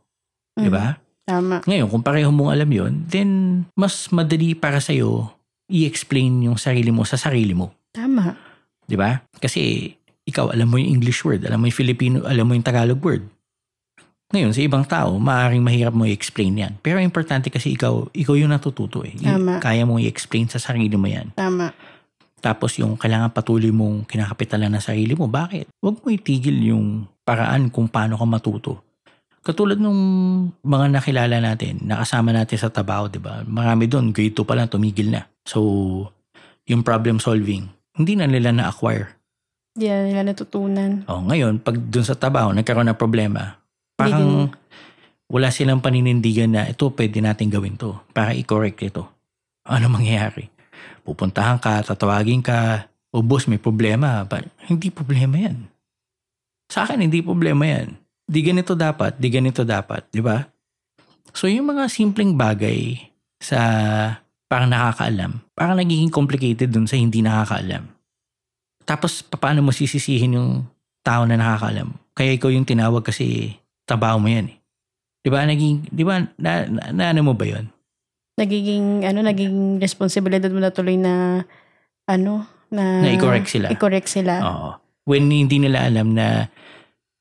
'Di 0.59 0.67
Mhm. 0.67 0.75
ba? 0.75 0.99
Tama. 1.23 1.61
Ngayon, 1.63 1.87
kung 1.87 2.03
pareho 2.03 2.27
mong 2.33 2.51
alam 2.51 2.67
yon 2.67 2.93
then 3.07 3.29
mas 3.77 4.09
madali 4.09 4.57
para 4.57 4.81
sa'yo 4.81 5.29
i-explain 5.69 6.41
yung 6.43 6.57
sarili 6.57 6.89
mo 6.89 7.05
sa 7.05 7.15
sarili 7.15 7.53
mo. 7.55 7.71
Tama. 7.93 8.35
'Di 8.83 8.97
ba? 8.97 9.21
Kasi 9.37 9.93
ikaw 10.27 10.51
alam 10.51 10.67
mo 10.67 10.75
yung 10.75 10.99
English 10.99 11.23
word, 11.23 11.45
alam 11.47 11.61
mo 11.61 11.69
yung 11.69 11.77
Filipino, 11.77 12.25
alam 12.27 12.43
mo 12.43 12.53
yung 12.53 12.65
Tagalog 12.65 12.99
word. 12.99 13.23
Ngayon, 14.29 14.53
sa 14.53 14.61
ibang 14.61 14.85
tao, 14.85 15.17
maaaring 15.17 15.65
mahirap 15.65 15.89
mo 15.89 16.05
i-explain 16.05 16.53
yan. 16.53 16.73
Pero 16.85 17.01
importante 17.01 17.49
kasi 17.49 17.73
ikaw, 17.73 18.13
ikaw 18.13 18.37
yung 18.37 18.53
natututo 18.53 19.01
eh. 19.01 19.17
Tama. 19.17 19.57
Kaya 19.57 19.89
mo 19.89 19.97
i-explain 19.97 20.45
sa 20.45 20.61
sarili 20.61 20.93
mo 20.93 21.09
yan. 21.09 21.33
Tama. 21.33 21.73
Tapos 22.39 22.79
yung 22.79 22.95
kailangan 22.95 23.35
patuloy 23.35 23.69
mong 23.69 24.07
kinakapitalan 24.07 24.71
ng 24.73 24.83
sarili 24.83 25.13
mo, 25.13 25.27
bakit? 25.27 25.67
Huwag 25.83 25.99
mo 25.99 26.07
itigil 26.07 26.55
yung 26.71 27.05
paraan 27.27 27.69
kung 27.69 27.91
paano 27.91 28.15
ka 28.15 28.25
matuto. 28.25 28.73
Katulad 29.39 29.79
nung 29.79 29.99
mga 30.63 30.99
nakilala 30.99 31.39
natin, 31.39 31.79
nakasama 31.83 32.35
natin 32.35 32.59
sa 32.59 32.67
Tabao, 32.71 33.07
di 33.07 33.23
ba? 33.23 33.43
Marami 33.47 33.87
doon, 33.87 34.11
grade 34.11 34.35
2 34.35 34.43
pa 34.43 34.55
lang, 34.55 34.67
tumigil 34.67 35.15
na. 35.15 35.27
So, 35.47 35.59
yung 36.67 36.83
problem 36.83 37.23
solving, 37.23 37.71
hindi 37.95 38.19
na 38.19 38.27
nila 38.27 38.51
na-acquire. 38.51 39.15
Di 39.71 39.87
na 39.87 40.03
nila 40.03 40.21
natutunan. 40.27 41.07
Oh, 41.07 41.23
ngayon, 41.23 41.63
pag 41.63 41.79
dun 41.79 42.03
sa 42.03 42.19
Tabao, 42.19 42.51
nagkaroon 42.51 42.91
ng 42.91 42.99
problema, 42.99 43.55
Hindi 43.55 43.95
parang 43.95 44.31
wala 45.29 45.53
silang 45.53 45.79
paninindigan 45.79 46.51
na 46.51 46.67
ito, 46.67 46.89
pwede 46.91 47.21
natin 47.21 47.53
gawin 47.53 47.77
to 47.77 47.95
para 48.11 48.33
i-correct 48.33 48.81
ito. 48.81 49.05
Ano 49.69 49.87
mangyayari? 49.87 50.49
Pupuntahan 51.09 51.57
ka, 51.57 51.81
tatawagin 51.81 52.45
ka, 52.45 52.85
o 53.09 53.25
boss, 53.25 53.49
may 53.49 53.57
problema. 53.57 54.21
But, 54.29 54.45
hindi 54.69 54.93
problema 54.93 55.41
yan. 55.41 55.65
Sa 56.69 56.85
akin, 56.85 57.01
hindi 57.01 57.25
problema 57.25 57.65
yan. 57.65 57.97
Di 58.29 58.45
ganito 58.45 58.77
dapat, 58.77 59.17
di 59.17 59.33
ganito 59.33 59.65
dapat, 59.65 60.05
di 60.13 60.21
ba? 60.21 60.45
So, 61.33 61.49
yung 61.49 61.73
mga 61.73 61.89
simpleng 61.89 62.37
bagay 62.37 63.01
sa 63.41 63.57
parang 64.45 64.69
nakakaalam, 64.69 65.41
parang 65.57 65.81
nagiging 65.81 66.13
complicated 66.13 66.69
dun 66.69 66.85
sa 66.85 66.93
hindi 66.93 67.25
nakakaalam. 67.25 67.89
Tapos, 68.85 69.25
paano 69.25 69.65
mo 69.65 69.73
sisisihin 69.73 70.37
yung 70.37 70.51
tao 71.01 71.25
na 71.25 71.41
nakakaalam? 71.41 71.89
Kaya 72.13 72.37
ikaw 72.37 72.53
yung 72.53 72.69
tinawag 72.69 73.01
kasi 73.01 73.57
trabaho 73.89 74.21
mo 74.21 74.29
yan 74.29 74.53
eh. 74.53 74.57
Di 75.25 75.29
ba, 75.33 75.41
naging, 75.45 75.89
di 75.89 76.03
ba, 76.05 76.21
na, 76.37 76.69
na, 76.69 76.83
na 76.93 77.03
ano 77.09 77.25
mo 77.25 77.33
ba 77.33 77.49
yun? 77.49 77.65
Nagiging, 78.39 79.03
ano, 79.03 79.19
nagiging 79.19 79.83
responsibilidad 79.83 80.47
mo 80.47 80.63
na 80.63 80.71
tuloy 80.71 80.95
na, 80.95 81.43
ano, 82.07 82.47
na... 82.71 83.03
Na 83.03 83.11
i-correct 83.11 83.51
sila. 83.51 83.67
I-correct 83.67 84.07
sila. 84.07 84.33
Oo. 84.39 84.69
When 85.03 85.27
hindi 85.27 85.59
nila 85.59 85.83
alam 85.83 86.15
na, 86.15 86.47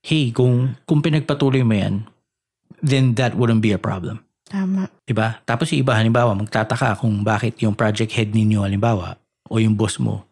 hey, 0.06 0.30
kung, 0.30 0.78
kung 0.86 1.02
pinagpatuloy 1.02 1.66
mo 1.66 1.74
yan, 1.74 2.06
then 2.78 3.18
that 3.18 3.34
wouldn't 3.34 3.64
be 3.64 3.74
a 3.74 3.80
problem. 3.80 4.22
Tama. 4.46 4.88
Diba? 5.04 5.42
Tapos 5.44 5.68
yung 5.74 5.82
iba, 5.82 5.98
halimbawa, 5.98 6.32
magtataka 6.38 7.02
kung 7.02 7.26
bakit 7.26 7.58
yung 7.60 7.74
project 7.74 8.14
head 8.14 8.30
ninyo, 8.32 8.62
halimbawa, 8.62 9.18
o 9.50 9.58
yung 9.58 9.74
boss 9.74 9.98
mo, 9.98 10.24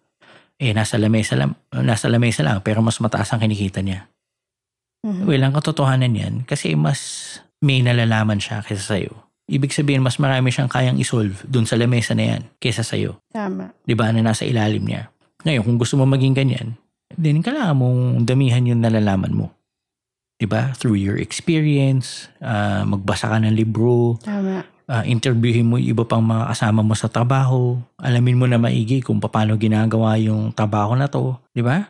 eh, 0.56 0.72
nasa 0.72 0.96
lamesa 0.96 1.36
lang, 1.36 1.52
nasa 1.74 2.08
lamesa 2.08 2.40
lang, 2.40 2.64
pero 2.64 2.80
mas 2.80 2.96
mataas 3.02 3.28
ang 3.34 3.44
kinikita 3.44 3.84
niya. 3.84 4.08
Mhm. 5.04 5.28
Well, 5.28 5.42
ang 5.44 5.52
katotohanan 5.52 6.16
yan, 6.16 6.34
kasi 6.48 6.72
mas 6.78 7.00
may 7.60 7.84
nalalaman 7.84 8.40
siya 8.40 8.64
kaysa 8.64 8.96
sa'yo. 8.96 9.25
Ibig 9.46 9.70
sabihin, 9.70 10.02
mas 10.02 10.18
marami 10.18 10.50
siyang 10.50 10.66
kayang 10.66 10.98
isolve 10.98 11.38
dun 11.46 11.70
sa 11.70 11.78
lamesa 11.78 12.18
na 12.18 12.34
yan 12.34 12.42
kaysa 12.58 12.82
sa'yo. 12.82 13.22
Tama. 13.30 13.70
Di 13.86 13.94
ba, 13.94 14.10
na 14.10 14.18
nasa 14.18 14.42
ilalim 14.42 14.82
niya. 14.82 15.06
Ngayon, 15.46 15.62
kung 15.62 15.78
gusto 15.78 15.94
mo 15.94 16.02
maging 16.02 16.34
ganyan, 16.34 16.74
then 17.14 17.38
kailangan 17.46 17.78
mong 17.78 18.00
damihan 18.26 18.66
yung 18.66 18.82
nalalaman 18.82 19.30
mo. 19.30 19.46
Di 20.34 20.50
ba? 20.50 20.74
Through 20.74 20.98
your 20.98 21.16
experience, 21.22 22.26
ah, 22.42 22.82
magbasa 22.82 23.30
ka 23.30 23.38
ng 23.38 23.54
libro, 23.54 24.18
Tama. 24.18 24.66
uh, 24.90 25.04
interviewin 25.06 25.64
mo 25.64 25.78
yung 25.78 25.94
iba 25.94 26.04
pang 26.04 26.26
mga 26.26 26.50
kasama 26.50 26.82
mo 26.82 26.98
sa 26.98 27.06
trabaho, 27.06 27.78
alamin 28.02 28.36
mo 28.36 28.46
na 28.50 28.58
maigi 28.58 29.00
kung 29.00 29.22
paano 29.22 29.54
ginagawa 29.54 30.18
yung 30.18 30.50
trabaho 30.50 30.98
na 30.98 31.06
to, 31.06 31.38
di 31.54 31.62
ba? 31.62 31.86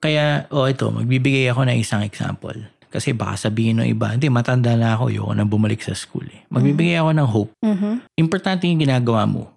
Kaya, 0.00 0.48
oh 0.54 0.64
ito, 0.64 0.88
magbibigay 0.88 1.50
ako 1.52 1.68
ng 1.68 1.76
isang 1.76 2.00
example. 2.00 2.56
Kasi 2.90 3.14
baka 3.14 3.38
sabihin 3.38 3.78
ng 3.78 3.86
iba, 3.86 4.10
hindi, 4.10 4.26
matanda 4.26 4.74
na 4.74 4.98
ako, 4.98 5.14
yoko 5.14 5.32
nang 5.32 5.46
bumalik 5.46 5.78
sa 5.78 5.94
school. 5.94 6.26
Eh. 6.26 6.42
Magbibigay 6.50 6.98
ako 6.98 7.10
ng 7.14 7.28
hope. 7.30 7.52
Mhm. 7.62 7.90
Importante 8.18 8.66
yung 8.66 8.82
ginagawa 8.82 9.30
mo. 9.30 9.54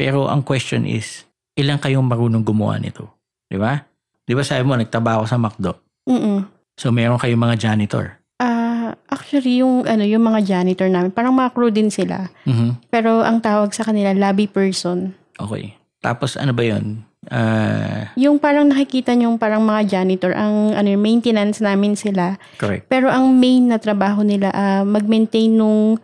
Pero 0.00 0.32
ang 0.32 0.40
question 0.40 0.88
is, 0.88 1.28
ilang 1.60 1.76
kayong 1.76 2.08
marunong 2.08 2.40
gumawa 2.40 2.80
nito? 2.80 3.04
Di 3.52 3.60
ba? 3.60 3.84
Di 4.24 4.32
ba 4.32 4.40
sabi 4.40 4.64
mo, 4.64 4.80
nagtrabaho 4.80 5.28
sa 5.28 5.36
McDo. 5.36 5.76
Mm-mm. 6.08 6.48
So, 6.80 6.88
meron 6.88 7.20
kayong 7.20 7.44
mga 7.44 7.60
janitor. 7.60 8.16
Ah, 8.40 8.96
actually, 9.12 9.60
yung, 9.60 9.84
ano, 9.84 10.00
yung 10.00 10.24
mga 10.24 10.40
janitor 10.48 10.88
namin, 10.88 11.12
parang 11.12 11.36
mga 11.36 11.52
crew 11.52 11.68
din 11.68 11.92
sila. 11.92 12.32
Mhm. 12.48 12.88
Pero 12.88 13.20
ang 13.20 13.44
tawag 13.44 13.76
sa 13.76 13.84
kanila, 13.84 14.16
lobby 14.16 14.48
person. 14.48 15.12
Okay. 15.36 15.76
Tapos, 16.00 16.40
ano 16.40 16.56
ba 16.56 16.64
yun? 16.64 17.04
Ah, 17.28 18.16
Yung 18.16 18.40
parang 18.40 18.64
nakikita 18.64 19.12
nyo, 19.12 19.36
parang 19.36 19.60
mga 19.60 19.84
janitor, 19.86 20.32
ang 20.32 20.72
ano, 20.72 20.88
maintenance 20.96 21.60
namin 21.60 21.92
sila. 21.92 22.40
correct. 22.56 22.88
Pero 22.88 23.12
ang 23.12 23.28
main 23.36 23.68
na 23.68 23.76
trabaho 23.76 24.24
nila, 24.24 24.48
ah, 24.50 24.82
mag-maintain 24.82 25.52
nung 25.52 26.00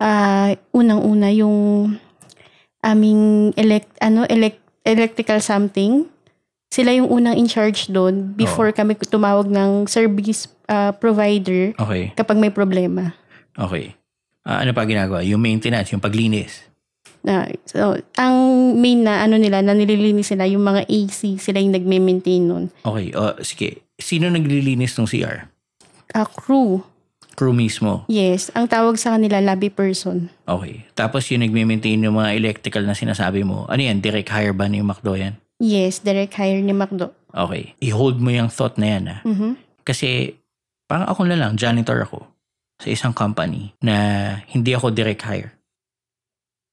ah, 0.00 0.56
unang-una 0.72 1.28
yung 1.30 1.92
aming 2.80 3.52
elect, 3.54 3.92
ano, 4.00 4.24
elect, 4.26 4.60
electrical 4.82 5.44
something. 5.44 6.08
Sila 6.72 6.90
yung 6.90 7.06
unang 7.06 7.36
in 7.36 7.46
charge 7.46 7.86
doon 7.86 8.34
before 8.34 8.72
kami 8.72 8.96
tumawag 8.98 9.46
ng 9.46 9.84
service 9.84 10.48
ah, 10.66 10.90
provider 10.90 11.76
Okay. 11.76 12.16
kapag 12.16 12.40
may 12.40 12.50
problema. 12.50 13.12
Okay. 13.52 13.92
Ah, 14.42 14.64
ano 14.64 14.72
pa 14.72 14.88
ginagawa? 14.88 15.20
Yung 15.20 15.44
maintenance, 15.44 15.92
yung 15.92 16.00
paglinis. 16.00 16.72
Na, 17.24 17.48
so, 17.64 17.96
ang 18.20 18.36
main 18.76 19.00
na 19.00 19.24
ano 19.24 19.40
nila, 19.40 19.64
na 19.64 19.72
nililinis 19.72 20.28
nila, 20.36 20.44
yung 20.44 20.60
mga 20.60 20.84
AC, 20.84 21.40
sila 21.40 21.56
yung 21.56 21.72
nagme-maintain 21.72 22.44
nun. 22.44 22.68
Okay. 22.84 23.16
O, 23.16 23.40
sige. 23.40 23.80
Sino 23.96 24.28
naglilinis 24.28 24.92
ng 24.94 25.08
CR? 25.08 25.48
Ah, 26.12 26.28
crew, 26.28 26.84
Crew 27.34 27.50
mismo. 27.50 28.06
yes. 28.06 28.46
Ang 28.54 28.70
tawag 28.70 28.94
sa 28.94 29.18
kanila, 29.18 29.42
lobby 29.42 29.66
person. 29.66 30.30
Okay. 30.46 30.86
Tapos 30.94 31.26
yung 31.32 31.42
nagme-maintain 31.42 31.98
yung 31.98 32.14
mga 32.14 32.36
electrical 32.38 32.86
na 32.86 32.94
sinasabi 32.94 33.42
mo. 33.42 33.66
Ano 33.66 33.82
yan? 33.82 33.98
Direct 33.98 34.30
hire 34.30 34.54
ba 34.54 34.70
ni 34.70 34.78
McDo 34.78 35.18
yan? 35.18 35.34
Yes, 35.58 35.98
direct 35.98 36.38
hire 36.38 36.62
ni 36.62 36.70
McDo. 36.70 37.10
Okay. 37.34 37.74
I-hold 37.82 38.22
mo 38.22 38.30
yung 38.30 38.52
thought 38.54 38.78
na 38.78 38.86
yan 38.86 39.04
ah. 39.10 39.20
Mhm. 39.26 39.58
Kasi 39.82 40.38
parang 40.86 41.10
ako 41.10 41.26
na 41.26 41.34
lang, 41.34 41.58
janitor 41.58 42.06
ako 42.06 42.22
sa 42.78 42.86
isang 42.86 43.10
company 43.10 43.74
na 43.82 43.96
hindi 44.46 44.70
ako 44.70 44.94
direct 44.94 45.26
hire. 45.26 45.50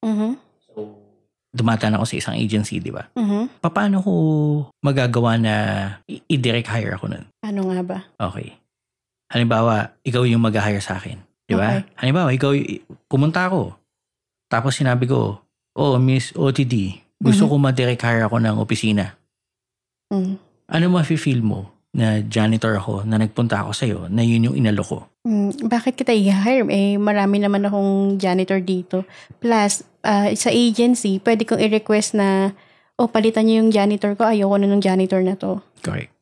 Mhm. 0.02 0.38
So, 0.66 0.98
dumataan 1.52 1.96
ako 1.96 2.06
sa 2.08 2.16
isang 2.18 2.36
agency, 2.38 2.82
di 2.82 2.90
ba? 2.90 3.06
Mhm. 3.14 3.62
Paano 3.62 3.98
ko 4.02 4.14
magagawa 4.82 5.38
na 5.38 5.54
i-direct 6.08 6.70
hire 6.70 6.96
ako 6.96 7.06
nun? 7.12 7.26
Ano 7.44 7.70
nga 7.70 7.82
ba? 7.84 7.98
Okay. 8.18 8.58
Halimbawa, 9.32 9.96
ikaw 10.04 10.28
yung 10.28 10.44
mag-hire 10.44 10.82
sa 10.84 11.00
akin. 11.00 11.22
Di 11.48 11.56
ba? 11.56 11.80
Okay. 11.80 11.88
Halimbawa, 12.02 12.30
ikaw, 12.34 12.52
pumunta 13.08 13.48
ako. 13.48 13.76
Tapos 14.52 14.76
sinabi 14.76 15.08
ko, 15.08 15.40
oh, 15.76 15.96
Miss 15.96 16.36
OTD, 16.36 17.00
gusto 17.16 17.48
Mhm. 17.48 17.52
ko 17.52 17.56
ma-direct 17.58 18.04
hire 18.04 18.26
ako 18.28 18.42
ng 18.42 18.56
opisina. 18.60 19.16
Mhm. 20.12 20.36
Ano 20.72 20.86
mafe-feel 20.90 21.44
mo 21.44 21.72
na 21.92 22.24
janitor 22.24 22.80
ako, 22.80 23.04
na 23.04 23.20
nagpunta 23.20 23.60
ako 23.60 23.72
sa'yo, 23.76 24.00
na 24.08 24.24
yun 24.24 24.48
yung 24.48 24.56
inalo 24.56 24.80
ko? 24.84 24.98
Mm, 25.28 25.68
bakit 25.68 26.00
kita 26.00 26.16
i-hire? 26.16 26.64
Eh, 26.72 26.96
marami 26.96 27.44
naman 27.44 27.68
akong 27.68 28.16
janitor 28.16 28.64
dito. 28.64 29.04
Plus, 29.44 29.84
ah, 30.04 30.30
sa 30.34 30.50
agency, 30.50 31.22
pwede 31.22 31.46
kong 31.46 31.62
i-request 31.62 32.18
na, 32.18 32.54
oh, 32.98 33.10
palitan 33.10 33.46
niyo 33.46 33.66
yung 33.66 33.72
janitor 33.74 34.14
ko. 34.14 34.30
Ayoko 34.30 34.56
na 34.58 34.70
ng 34.70 34.82
janitor 34.82 35.22
na 35.26 35.34
to. 35.34 35.62
Correct. 35.82 36.14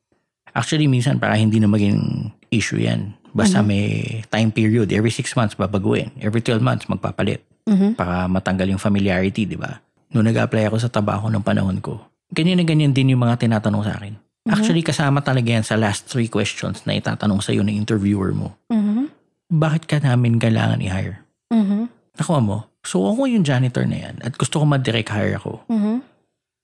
Actually, 0.50 0.90
minsan 0.90 1.22
para 1.22 1.38
hindi 1.38 1.62
na 1.62 1.70
maging 1.70 2.30
issue 2.50 2.82
yan. 2.82 3.14
Basta 3.30 3.62
Mhm. 3.62 3.66
may 3.66 3.84
time 4.26 4.50
period. 4.50 4.90
Every 4.90 5.14
six 5.14 5.38
months, 5.38 5.54
babaguhin. 5.54 6.10
Every 6.18 6.42
12 6.42 6.58
months, 6.58 6.90
magpapalit. 6.90 7.46
Mhm. 7.70 7.94
Para 7.94 8.26
matanggal 8.26 8.66
yung 8.66 8.82
familiarity, 8.82 9.46
di 9.46 9.54
ba? 9.54 9.78
Noong 10.10 10.26
nag-apply 10.26 10.66
ako 10.66 10.82
sa 10.82 10.90
trabaho 10.90 11.30
ng 11.30 11.38
panahon 11.38 11.78
ko, 11.78 12.02
ganyan 12.34 12.58
na 12.58 12.66
ganyan 12.66 12.90
din 12.90 13.14
yung 13.14 13.22
mga 13.22 13.46
tinatanong 13.46 13.86
sa 13.86 13.94
akin. 13.94 14.18
Mhm. 14.18 14.50
Actually, 14.50 14.82
kasama 14.82 15.22
talaga 15.22 15.54
yan 15.54 15.62
sa 15.62 15.78
last 15.78 16.10
three 16.10 16.26
questions 16.26 16.82
na 16.82 16.98
itatanong 16.98 17.38
sa'yo 17.38 17.62
ng 17.62 17.76
interviewer 17.78 18.34
mo. 18.34 18.58
Mhm. 18.66 19.06
Bakit 19.54 19.86
ka 19.86 20.02
namin 20.02 20.42
kailangan 20.42 20.82
i-hire? 20.82 21.22
Mhm. 21.54 21.86
Nakuha 22.18 22.40
mo, 22.42 22.66
so 22.82 23.04
ako 23.06 23.28
yung 23.28 23.44
janitor 23.44 23.84
na 23.86 24.08
yan 24.08 24.16
at 24.24 24.34
gusto 24.34 24.58
ko 24.58 24.64
mag-direct 24.66 25.10
hire 25.12 25.36
ako, 25.36 25.62
Mhm. 25.68 25.94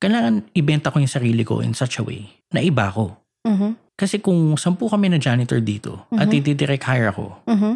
kailangan 0.00 0.34
ibenta 0.52 0.90
ko 0.90 0.98
yung 0.98 1.10
sarili 1.10 1.42
ko 1.46 1.60
in 1.60 1.72
such 1.72 2.00
a 2.00 2.04
way 2.04 2.26
na 2.52 2.60
iba 2.60 2.90
ko. 2.90 3.16
Mhm. 3.46 3.96
Kasi 3.96 4.20
kung 4.20 4.58
sampu 4.60 4.90
kami 4.92 5.08
na 5.08 5.16
janitor 5.16 5.62
dito 5.62 6.04
at 6.12 6.28
Mhm. 6.28 6.44
i-direct 6.52 6.84
hire 6.84 7.08
ako, 7.08 7.32
Mhm. 7.48 7.72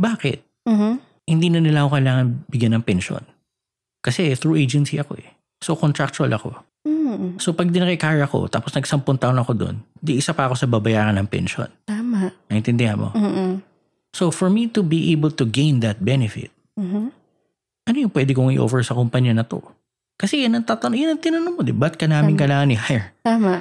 bakit? 0.00 0.42
Mhm. 0.66 0.98
Hindi 1.30 1.46
na 1.52 1.60
nila 1.62 1.86
ako 1.86 1.90
kailangan 1.94 2.26
bigyan 2.50 2.74
ng 2.74 2.84
pensyon. 2.86 3.22
Kasi 4.02 4.34
through 4.34 4.58
agency 4.58 4.98
ako 4.98 5.20
eh. 5.20 5.30
So 5.60 5.76
contractual 5.76 6.32
ako. 6.32 6.56
Mm. 6.88 7.36
So 7.36 7.52
pag 7.52 7.68
dinirect 7.68 8.00
hire 8.00 8.24
ako, 8.24 8.48
tapos 8.48 8.72
nagsampung 8.72 9.20
taon 9.20 9.36
ako 9.36 9.52
doon, 9.52 9.76
di 10.00 10.16
isa 10.16 10.32
pa 10.32 10.48
ako 10.48 10.56
sa 10.56 10.64
babayaran 10.66 11.20
ng 11.20 11.28
pensyon. 11.28 11.68
Tama. 11.84 12.32
Naintindihan 12.48 12.96
mo? 12.96 13.12
Mhm. 13.12 13.60
So 14.16 14.32
for 14.32 14.48
me 14.48 14.66
to 14.72 14.80
be 14.80 15.12
able 15.12 15.30
to 15.30 15.44
gain 15.44 15.84
that 15.84 16.00
benefit, 16.00 16.48
Mhm. 16.78 17.10
ano 17.80 17.96
yung 17.98 18.12
pwede 18.14 18.30
kong 18.30 18.54
i-offer 18.54 18.86
sa 18.86 18.94
kumpanya 18.94 19.34
na 19.34 19.42
to? 19.42 19.58
Kasi 20.14 20.44
yan 20.44 20.54
ang 20.54 20.66
tatanong, 20.68 21.00
yan 21.00 21.10
ang 21.16 21.22
tinanong 21.22 21.54
mo, 21.56 21.62
di 21.64 21.72
ba? 21.72 21.88
Ba't 21.88 21.96
ka 21.96 22.04
namin 22.04 22.36
Tama. 22.36 22.40
kailangan 22.44 22.74
i-hire? 22.76 23.06
Tama. 23.24 23.52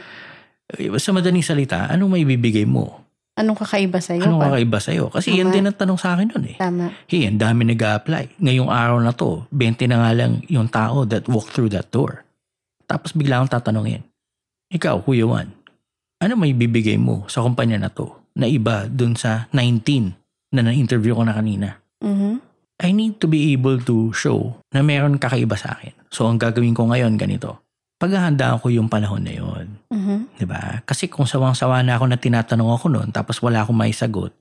Eh, 0.75 0.91
Sa 0.99 1.15
madaling 1.15 1.41
salita, 1.41 1.87
anong 1.87 2.11
may 2.13 2.27
bibigay 2.27 2.67
mo? 2.67 3.01
Anong 3.39 3.55
kakaiba 3.55 4.03
sa'yo? 4.03 4.21
Anong 4.21 4.43
Pa- 4.43 4.45
kakaiba 4.51 4.77
sa'yo? 4.77 5.03
Kasi 5.07 5.33
yan 5.33 5.49
Tama. 5.49 5.55
din 5.55 5.65
ang 5.65 5.77
tanong 5.79 5.97
sa 5.97 6.13
akin 6.13 6.27
nun 6.29 6.45
eh. 6.45 6.57
Tama. 6.59 6.91
Hey, 7.07 7.25
ang 7.25 7.39
dami 7.39 7.63
nag 7.63 7.79
apply 7.79 8.35
Ngayong 8.37 8.67
araw 8.67 8.99
na 8.99 9.15
to, 9.15 9.47
20 9.49 9.87
na 9.87 10.03
nga 10.03 10.11
lang 10.11 10.43
yung 10.45 10.67
tao 10.67 11.07
that 11.07 11.23
walk 11.25 11.47
through 11.47 11.71
that 11.71 11.87
door. 11.89 12.27
Tapos 12.85 13.15
bigla 13.15 13.39
akong 13.39 13.55
tatanungin, 13.55 14.03
ikaw, 14.67 14.99
Kuya 14.99 15.23
Juan, 15.23 15.55
ano 16.19 16.33
may 16.35 16.51
bibigay 16.51 16.99
mo 16.99 17.23
sa 17.25 17.39
kumpanya 17.39 17.79
na 17.79 17.89
to 17.89 18.11
na 18.35 18.45
iba 18.45 18.83
dun 18.85 19.15
sa 19.15 19.47
19 19.49 20.11
na 20.51 20.61
na-interview 20.61 21.15
ko 21.15 21.23
na 21.23 21.33
kanina? 21.33 21.79
Mhm. 22.03 22.48
I 22.79 22.95
need 22.95 23.19
to 23.19 23.27
be 23.27 23.51
able 23.51 23.75
to 23.83 24.15
show 24.15 24.63
na 24.71 24.79
meron 24.79 25.19
kakaiba 25.19 25.59
sa 25.59 25.75
akin. 25.75 25.91
So, 26.07 26.31
ang 26.31 26.39
gagawin 26.39 26.71
ko 26.71 26.87
ngayon 26.87 27.19
ganito. 27.19 27.59
Paghahandaan 27.99 28.63
ko 28.63 28.71
yung 28.71 28.87
panahon 28.87 29.27
na 29.27 29.35
yun. 29.35 29.75
Mhm. 29.91 30.39
'Di 30.39 30.47
ba? 30.47 30.79
Kasi 30.87 31.11
kung 31.11 31.27
sawang-sawa 31.27 31.83
na 31.83 31.99
ako 31.99 32.07
na 32.07 32.15
tinatanong 32.15 32.71
ako 32.71 32.85
noon 32.87 33.09
tapos 33.11 33.43
wala 33.43 33.67
akong 33.67 33.75
may 33.75 33.91
sagot, 33.91 34.31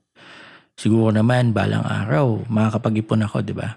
siguro 0.79 1.11
naman 1.11 1.51
balang 1.51 1.83
araw 1.83 2.47
makakapag-ipon 2.47 3.27
ako, 3.27 3.43
'di 3.43 3.51
ba? 3.51 3.75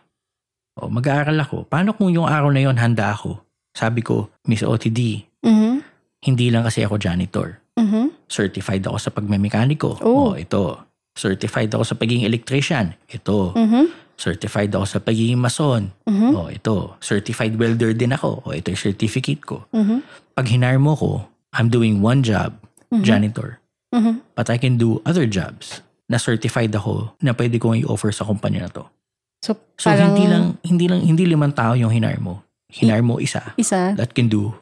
O 0.78 0.86
mag-aaral 0.86 1.34
ako. 1.42 1.66
Paano 1.66 1.98
kung 1.98 2.14
yung 2.14 2.30
araw 2.30 2.54
na 2.54 2.62
yon 2.62 2.78
handa 2.78 3.10
ako? 3.10 3.42
Sabi 3.74 4.06
ko, 4.06 4.30
Miss 4.46 4.62
OTD, 4.62 5.26
Mhm. 5.42 5.82
hindi 6.22 6.46
lang 6.54 6.62
kasi 6.62 6.86
ako 6.86 7.02
janitor. 7.02 7.58
Mhm. 7.74 8.30
Certified 8.30 8.86
ako 8.86 9.02
sa 9.02 9.10
pagmemekaniko. 9.10 9.98
Oh. 10.06 10.32
O, 10.32 10.38
ito. 10.38 10.78
Certified 11.18 11.74
ako 11.74 11.82
sa 11.82 11.98
pagiging 11.98 12.22
electrician. 12.22 12.94
Ito. 13.10 13.58
Mhm. 13.58 13.84
Certified 14.16 14.70
ako 14.70 14.84
sa 14.86 14.98
pagiging 14.98 15.38
mason. 15.38 15.90
Mhm. 16.06 16.30
O, 16.36 16.48
ito. 16.48 16.94
Certified 17.00 17.58
welder 17.58 17.90
din 17.92 18.14
ako. 18.14 18.44
O, 18.44 18.52
ito 18.52 18.70
yung 18.70 18.82
certificate 18.82 19.42
ko. 19.42 19.66
Mhm. 19.72 20.02
Pag 20.32 20.46
hinar 20.48 20.78
mo 20.78 20.94
ko, 20.94 21.10
I'm 21.52 21.68
doing 21.68 22.00
one 22.00 22.22
job, 22.22 22.56
Mhm. 22.92 23.02
janitor. 23.02 23.58
Mhm. 23.92 24.24
but 24.32 24.48
I 24.48 24.56
can 24.56 24.80
do 24.80 25.04
other 25.04 25.28
jobs 25.28 25.84
na 26.08 26.16
certified 26.16 26.72
ako 26.72 27.12
na 27.20 27.36
pwede 27.36 27.60
kong 27.60 27.84
i-offer 27.84 28.08
sa 28.08 28.24
kumpanya 28.24 28.64
na 28.64 28.70
to. 28.72 28.84
So, 29.44 29.60
So 29.76 29.92
parang 29.92 30.16
hindi 30.16 30.24
lang 30.32 30.44
hindi 30.64 30.86
lang 30.88 31.04
hindi 31.04 31.28
limang 31.28 31.52
tao 31.52 31.76
yung 31.76 31.92
hinar 31.92 32.16
mo. 32.16 32.40
Hinar 32.72 33.04
mo 33.04 33.20
isa 33.20 33.52
isa. 33.60 33.92
that 34.00 34.16
can 34.16 34.32
do 34.32 34.56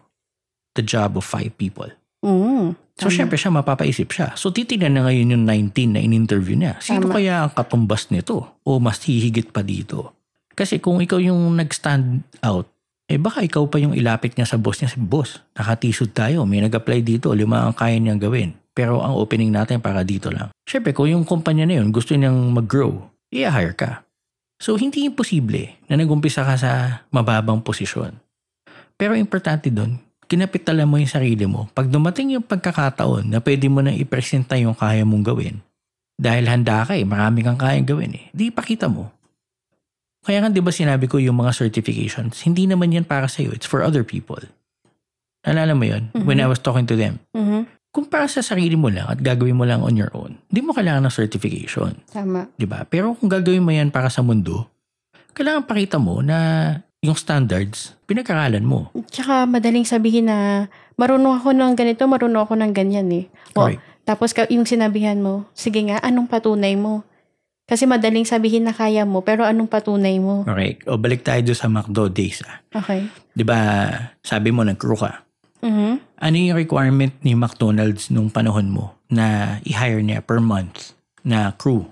the 0.74 0.82
job 0.82 1.14
of 1.14 1.22
five 1.22 1.54
people. 1.62 1.86
Mm. 2.20 2.76
So 3.00 3.08
Tama. 3.08 3.16
syempre 3.16 3.36
siya 3.40 3.52
mapapaisip 3.52 4.12
siya. 4.12 4.36
So 4.36 4.52
titignan 4.52 4.92
na 4.92 5.08
ngayon 5.08 5.32
yung 5.32 5.44
19 5.48 5.96
na 5.96 6.00
in-interview 6.04 6.56
niya. 6.56 6.76
Sino 6.84 7.08
Tama. 7.08 7.16
kaya 7.16 7.48
ang 7.48 7.52
katumbas 7.56 8.12
nito? 8.12 8.60
O 8.60 8.76
mas 8.76 9.00
hihigit 9.08 9.56
pa 9.56 9.64
dito? 9.64 10.12
Kasi 10.52 10.76
kung 10.84 11.00
ikaw 11.00 11.16
yung 11.16 11.56
nag-stand 11.56 12.20
out, 12.44 12.68
eh 13.08 13.16
baka 13.16 13.40
ikaw 13.40 13.64
pa 13.66 13.80
yung 13.80 13.96
ilapit 13.96 14.36
niya 14.36 14.44
sa 14.44 14.60
boss 14.60 14.84
niya. 14.84 14.92
Sabi, 14.92 15.08
boss, 15.08 15.40
nakatisod 15.56 16.12
tayo. 16.12 16.44
May 16.44 16.60
nag-apply 16.60 17.00
dito. 17.00 17.32
Lima 17.32 17.64
ang 17.64 17.74
kaya 17.74 17.96
niyang 17.96 18.20
gawin. 18.20 18.54
Pero 18.70 19.00
ang 19.02 19.16
opening 19.16 19.50
natin 19.50 19.82
para 19.82 20.04
dito 20.04 20.28
lang. 20.30 20.52
Syempre, 20.68 20.94
kung 20.94 21.10
yung 21.10 21.24
kumpanya 21.26 21.66
na 21.66 21.80
yun 21.80 21.90
gusto 21.90 22.14
niyang 22.14 22.54
mag-grow, 22.54 23.10
i-hire 23.32 23.74
ka. 23.74 24.06
So, 24.60 24.76
hindi 24.76 25.08
imposible 25.08 25.80
na 25.88 25.96
nag-umpisa 25.96 26.44
ka 26.44 26.54
sa 26.54 27.02
mababang 27.10 27.64
posisyon. 27.64 28.20
Pero 29.00 29.16
importante 29.16 29.72
doon, 29.72 29.96
kinapitalan 30.30 30.86
mo 30.86 31.02
yung 31.02 31.10
sarili 31.10 31.42
mo. 31.50 31.66
Pag 31.74 31.90
dumating 31.90 32.38
yung 32.38 32.46
pagkakataon 32.46 33.34
na 33.34 33.42
pwede 33.42 33.66
mo 33.66 33.82
na 33.82 33.90
ipresenta 33.90 34.54
yung 34.54 34.78
kaya 34.78 35.02
mong 35.02 35.26
gawin, 35.26 35.58
dahil 36.14 36.46
handa 36.46 36.86
ka 36.86 36.94
eh, 36.94 37.02
marami 37.02 37.42
kang 37.42 37.58
kayang 37.58 37.90
gawin 37.90 38.14
eh, 38.14 38.24
di 38.30 38.54
ipakita 38.54 38.86
mo. 38.86 39.10
Kaya 40.22 40.44
nga 40.44 40.52
di 40.52 40.62
ba 40.62 40.70
sinabi 40.70 41.10
ko 41.10 41.18
yung 41.18 41.42
mga 41.42 41.50
certifications, 41.50 42.46
hindi 42.46 42.70
naman 42.70 42.94
yan 42.94 43.08
para 43.08 43.26
sa'yo, 43.26 43.50
it's 43.50 43.66
for 43.66 43.82
other 43.82 44.06
people. 44.06 44.38
Nalala 45.42 45.74
mo 45.74 45.88
yun? 45.88 46.12
When 46.28 46.38
I 46.38 46.46
was 46.46 46.60
talking 46.62 46.86
to 46.86 46.94
them. 46.94 47.18
Mhm. 47.34 47.66
Kung 47.90 48.06
para 48.06 48.30
sa 48.30 48.38
sarili 48.38 48.78
mo 48.78 48.86
lang 48.86 49.10
at 49.10 49.18
gagawin 49.18 49.58
mo 49.58 49.66
lang 49.66 49.82
on 49.82 49.98
your 49.98 50.14
own, 50.14 50.38
di 50.46 50.62
mo 50.62 50.70
kailangan 50.70 51.10
ng 51.10 51.10
certification. 51.10 51.98
Tama. 52.06 52.46
Di 52.54 52.62
ba? 52.62 52.86
Pero 52.86 53.18
kung 53.18 53.26
gagawin 53.26 53.66
mo 53.66 53.74
yan 53.74 53.90
para 53.90 54.06
sa 54.06 54.22
mundo, 54.22 54.70
kailangan 55.34 55.66
pakita 55.66 55.98
mo 55.98 56.22
na 56.22 56.70
yung 57.00 57.16
standards, 57.16 57.96
pinag-aralan 58.04 58.64
mo. 58.64 58.92
Tsaka 59.08 59.48
madaling 59.48 59.88
sabihin 59.88 60.28
na 60.28 60.68
marunong 61.00 61.40
ako 61.40 61.56
ng 61.56 61.72
ganito, 61.72 62.04
marunong 62.04 62.44
ako 62.44 62.54
ng 62.60 62.72
ganyan 62.76 63.08
eh. 63.08 63.24
O, 63.56 63.72
tapos 64.04 64.36
yung 64.52 64.68
sinabihan 64.68 65.16
mo, 65.16 65.48
sige 65.56 65.80
nga, 65.88 65.96
anong 66.04 66.28
patunay 66.28 66.76
mo? 66.76 67.00
Kasi 67.64 67.86
madaling 67.88 68.26
sabihin 68.28 68.68
na 68.68 68.74
kaya 68.76 69.08
mo, 69.08 69.24
pero 69.24 69.46
anong 69.48 69.70
patunay 69.70 70.20
mo? 70.20 70.44
Correct. 70.44 70.84
O 70.90 71.00
balik 71.00 71.24
tayo 71.24 71.40
doon 71.40 71.56
sa 71.58 71.70
McDo 71.70 72.10
days. 72.10 72.42
Ah. 72.44 72.60
Okay. 72.82 73.06
Di 73.32 73.46
ba, 73.46 73.88
sabi 74.20 74.52
mo 74.52 74.60
nag-crew 74.66 74.98
ka. 74.98 75.24
Mhm. 75.64 76.02
Ano 76.20 76.36
yung 76.36 76.58
requirement 76.58 77.14
ni 77.24 77.32
McDonald's 77.32 78.12
nung 78.12 78.28
panahon 78.28 78.68
mo 78.68 78.98
na 79.08 79.56
i-hire 79.64 80.04
niya 80.04 80.20
per 80.20 80.42
month 80.42 80.92
na 81.24 81.54
crew? 81.56 81.88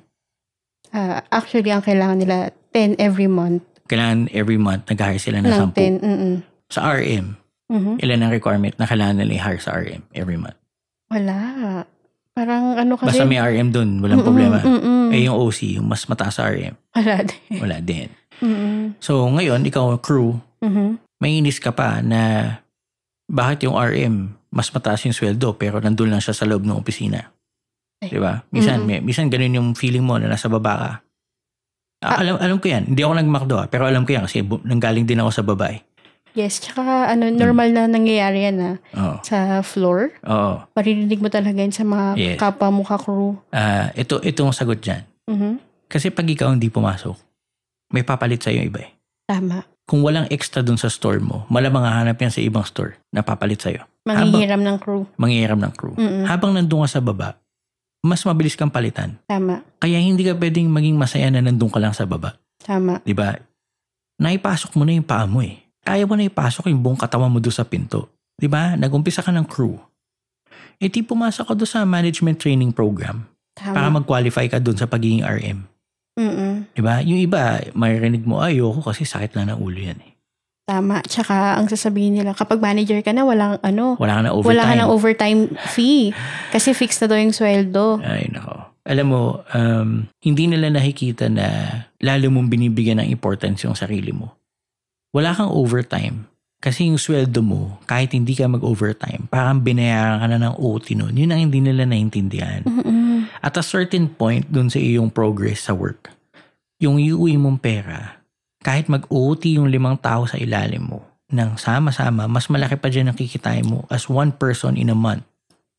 Ah, 0.92 1.24
actually, 1.32 1.72
ang 1.72 1.84
kailangan 1.84 2.20
nila, 2.20 2.52
10 2.74 2.98
every 3.00 3.30
month. 3.30 3.64
Kailangan 3.88 4.28
every 4.30 4.56
month 4.56 4.84
nag-hire 4.86 5.16
sila 5.16 5.40
ng 5.40 5.48
Ng 5.48 5.72
10. 5.72 5.98
10. 5.98 6.04
Mm-mm. 6.04 6.34
Sa 6.68 6.84
RM, 6.86 7.34
Mhm. 7.66 7.92
ilan 7.98 8.20
ang 8.22 8.30
requirement 8.30 8.76
na 8.76 8.84
kailangan 8.84 9.18
nila 9.18 9.32
i-hire 9.34 9.58
sa 9.58 9.72
RM 9.74 10.04
every 10.12 10.36
month? 10.36 10.56
Wala. 11.08 11.36
Parang 12.32 12.76
ano 12.76 12.94
kasi. 12.94 13.08
Basta 13.10 13.24
may 13.24 13.36
RM 13.36 13.68
doon, 13.68 13.98
walang 13.98 14.20
Mm-mm, 14.20 14.28
problema. 14.28 14.58
mm-mm. 14.62 15.10
Eh 15.10 15.24
yung 15.24 15.34
OC, 15.34 15.74
yung 15.74 15.88
mas 15.88 16.04
mataas 16.04 16.36
sa 16.36 16.46
RM, 16.46 16.76
Wala 16.94 17.16
din. 17.24 17.58
wala 17.58 17.76
din. 17.80 18.08
Mm-mm. 18.38 18.94
So 18.98 19.26
ngayon, 19.26 19.64
ikaw 19.64 19.96
crew, 19.98 20.38
Mhm. 20.60 21.00
may 21.18 21.36
inis 21.36 21.58
ka 21.58 21.72
pa 21.72 21.98
na 21.98 22.20
bakit 23.26 23.64
yung 23.64 23.74
RM 23.74 24.16
mas 24.48 24.70
mataas 24.70 25.04
yung 25.04 25.12
sweldo 25.12 25.52
pero 25.54 25.76
nandun 25.76 26.08
lang 26.08 26.20
siya 26.20 26.32
sa 26.32 26.44
loob 26.44 26.62
ng 26.62 26.72
opisina. 26.72 27.28
Ay. 27.98 28.08
Di 28.08 28.16
ba? 28.16 28.40
Minsan, 28.48 28.80
Mm-mm. 28.80 28.88
may, 28.88 29.00
minsan 29.02 29.28
ganun 29.28 29.52
yung 29.52 29.68
feeling 29.74 30.00
mo 30.00 30.16
na 30.16 30.24
nasa 30.26 30.46
baba 30.46 30.72
ka. 30.72 30.90
Ah, 31.98 32.22
alam, 32.22 32.38
alam 32.38 32.56
ko 32.56 32.66
yan. 32.66 32.86
Hindi 32.86 33.02
ako 33.02 33.14
nagmakdo 33.16 33.54
ah, 33.56 33.66
pero 33.66 33.82
alam 33.84 34.06
ko 34.06 34.14
yan 34.14 34.22
kasi 34.22 34.40
bu- 34.40 34.62
nanggaling 34.62 35.02
din 35.02 35.18
ako 35.18 35.30
sa 35.32 35.42
babae. 35.42 35.82
Yes, 36.32 36.62
tsaka 36.62 37.10
ano, 37.10 37.26
normal 37.28 37.74
na 37.74 37.90
nangyayari 37.90 38.46
yan 38.46 38.56
na 38.56 38.70
Oo. 38.94 39.18
sa 39.20 39.58
floor. 39.60 40.14
Oo. 40.22 40.62
Maririnig 40.70 41.18
mo 41.18 41.26
talaga 41.26 41.58
yun 41.58 41.74
sa 41.74 41.82
mga 41.82 42.06
Yes. 42.14 42.38
kapwa 42.38 42.70
mo 42.70 42.86
ka-crew. 42.86 43.34
Ah, 43.50 43.90
ito, 43.92 44.22
itong 44.22 44.54
sagot 44.54 44.78
dyan. 44.78 45.02
Mhm. 45.26 45.58
Kasi 45.88 46.14
pag 46.14 46.22
ikaw 46.24 46.54
hindi 46.54 46.70
pumasok, 46.70 47.18
may 47.90 48.06
papalit 48.06 48.38
sa'yo 48.38 48.62
iba 48.62 48.78
eh. 48.78 48.92
Tama. 49.26 49.66
Kung 49.82 50.04
walang 50.04 50.28
extra 50.28 50.60
dun 50.60 50.76
sa 50.76 50.86
store 50.86 51.18
mo, 51.18 51.48
malamang 51.48 51.82
hahanap 51.82 52.14
yan 52.14 52.30
sa 52.30 52.38
ibang 52.38 52.62
store 52.62 52.94
na 53.10 53.24
papalit 53.24 53.58
sa'yo. 53.58 53.82
Manghihiram 54.06 54.60
ng 54.60 54.76
crew. 54.78 55.08
Manghihiram 55.16 55.58
ng 55.58 55.72
crew. 55.74 55.96
Mm-mm. 55.96 56.28
Habang 56.28 56.54
nandun 56.54 56.84
ka 56.84 57.00
sa 57.00 57.00
baba, 57.00 57.40
mas 58.02 58.22
mabilis 58.22 58.54
kang 58.54 58.70
palitan. 58.70 59.18
Tama. 59.26 59.62
Kaya 59.82 59.98
hindi 59.98 60.22
ka 60.22 60.38
pwedeng 60.38 60.70
maging 60.70 60.94
masaya 60.94 61.28
na 61.30 61.42
nandun 61.42 61.70
ka 61.70 61.82
lang 61.82 61.94
sa 61.94 62.06
baba. 62.06 62.38
Tama. 62.62 63.02
Di 63.02 63.14
ba? 63.14 63.34
Naipasok 64.18 64.74
mo 64.78 64.82
na 64.86 64.94
yung 64.94 65.06
paa 65.06 65.26
mo 65.26 65.42
eh. 65.42 65.62
Kaya 65.82 66.04
mo 66.04 66.18
na 66.18 66.26
ipasok 66.26 66.68
yung 66.68 66.82
buong 66.82 66.98
katawan 66.98 67.30
mo 67.30 67.38
doon 67.38 67.54
sa 67.54 67.66
pinto. 67.66 68.10
Di 68.38 68.46
ba? 68.46 68.74
Nagumpisa 68.74 69.22
ka 69.22 69.30
ng 69.34 69.46
crew. 69.46 69.78
E 70.78 70.86
di 70.86 71.02
pumasok 71.02 71.54
ka 71.54 71.54
doon 71.58 71.70
sa 71.70 71.82
management 71.82 72.38
training 72.38 72.70
program 72.70 73.26
para 73.58 73.90
Tama. 73.90 74.02
mag-qualify 74.02 74.46
ka 74.46 74.62
doon 74.62 74.78
sa 74.78 74.86
pagiging 74.86 75.26
RM. 75.26 75.66
Mm-mm. 76.18 76.54
Di 76.74 76.82
ba? 76.82 76.98
Yung 77.02 77.18
iba, 77.18 77.62
maririnig 77.74 78.26
mo, 78.26 78.42
ayoko 78.42 78.82
kasi 78.82 79.06
sakit 79.06 79.38
lang 79.38 79.54
ng 79.54 79.58
ulo 79.62 79.78
yan 79.78 79.98
eh. 80.02 80.17
Tama. 80.68 81.00
Tsaka 81.08 81.56
ang 81.56 81.64
sasabihin 81.64 82.20
nila, 82.20 82.36
kapag 82.36 82.60
manager 82.60 83.00
ka 83.00 83.16
na, 83.16 83.24
walang 83.24 83.56
ano, 83.64 83.96
Wala 83.96 84.20
ka 84.20 84.22
na 84.28 84.30
wala 84.36 84.36
overtime. 84.36 84.68
ka 84.68 84.74
ng 84.76 84.90
overtime 84.92 85.40
fee. 85.72 86.12
Kasi 86.52 86.76
fixed 86.76 87.00
na 87.00 87.08
daw 87.08 87.16
yung 87.16 87.32
sweldo. 87.32 88.04
Ay, 88.04 88.28
nako. 88.28 88.68
Alam 88.84 89.06
mo, 89.08 89.22
um, 89.52 90.04
hindi 90.20 90.44
nila 90.44 90.68
nakikita 90.68 91.32
na 91.32 91.48
lalo 92.04 92.28
mong 92.28 92.52
binibigyan 92.52 93.00
ng 93.00 93.08
importance 93.08 93.64
yung 93.64 93.76
sarili 93.76 94.12
mo. 94.12 94.36
Wala 95.16 95.32
kang 95.32 95.48
overtime. 95.48 96.28
Kasi 96.58 96.90
yung 96.90 96.98
sweldo 96.98 97.40
mo, 97.40 97.78
kahit 97.86 98.12
hindi 98.12 98.34
ka 98.34 98.50
mag-overtime, 98.50 99.30
parang 99.30 99.62
binayaran 99.62 100.20
ka 100.20 100.26
na 100.26 100.38
ng 100.42 100.54
OT 100.58 100.98
nun. 100.98 101.14
Yun 101.14 101.30
ang 101.30 101.40
hindi 101.48 101.62
nila 101.62 101.86
naintindihan. 101.86 102.66
Mm-mm. 102.66 103.30
At 103.38 103.54
a 103.56 103.62
certain 103.62 104.10
point 104.10 104.44
dun 104.50 104.66
sa 104.66 104.82
iyong 104.82 105.08
progress 105.08 105.70
sa 105.70 105.72
work, 105.72 106.10
yung 106.82 106.98
iuwi 106.98 107.38
mong 107.38 107.62
pera, 107.62 108.17
kahit 108.68 108.92
mag-OT 108.92 109.56
yung 109.56 109.72
limang 109.72 109.96
tao 109.96 110.28
sa 110.28 110.36
ilalim 110.36 110.84
mo, 110.84 111.00
nang 111.32 111.56
sama-sama, 111.56 112.28
mas 112.28 112.52
malaki 112.52 112.76
pa 112.76 112.92
dyan 112.92 113.08
ang 113.08 113.16
kikitain 113.16 113.64
mo 113.64 113.88
as 113.88 114.04
one 114.12 114.28
person 114.28 114.76
in 114.76 114.92
a 114.92 114.96
month. 114.96 115.24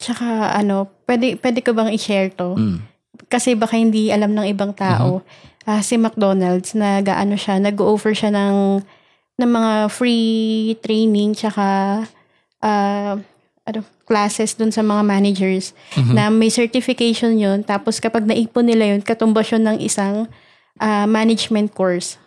Tsaka 0.01 0.57
ano, 0.57 0.89
pwede, 1.05 1.37
pwede 1.37 1.61
ko 1.61 1.77
bang 1.77 1.93
i-share 1.93 2.33
to? 2.33 2.57
Mm. 2.57 2.81
Kasi 3.29 3.53
baka 3.53 3.77
hindi 3.77 4.09
alam 4.09 4.33
ng 4.33 4.49
ibang 4.49 4.73
tao. 4.73 5.21
Ah, 5.69 5.85
si 5.85 6.01
McDonald's, 6.01 6.73
nag-ano 6.73 7.37
siya, 7.37 7.61
nag-offer 7.61 8.17
siya 8.17 8.33
ng, 8.33 8.81
ng 9.37 9.49
mga 9.53 9.73
free 9.93 10.73
training 10.81 11.37
tsaka 11.37 12.01
ah, 12.65 13.13
ano, 13.69 13.79
classes 14.09 14.57
dun 14.57 14.73
sa 14.73 14.81
mga 14.81 15.05
managers 15.05 15.77
Mhm. 15.93 16.13
na 16.17 16.33
may 16.33 16.49
certification 16.49 17.37
yun. 17.37 17.61
Tapos 17.61 18.01
kapag 18.01 18.25
naipon 18.25 18.65
nila 18.65 18.97
yun, 18.97 19.05
katumbas 19.05 19.53
yun 19.53 19.61
ng 19.61 19.77
isang 19.77 20.25
ah, 20.81 21.05
management 21.05 21.75
course. 21.77 22.17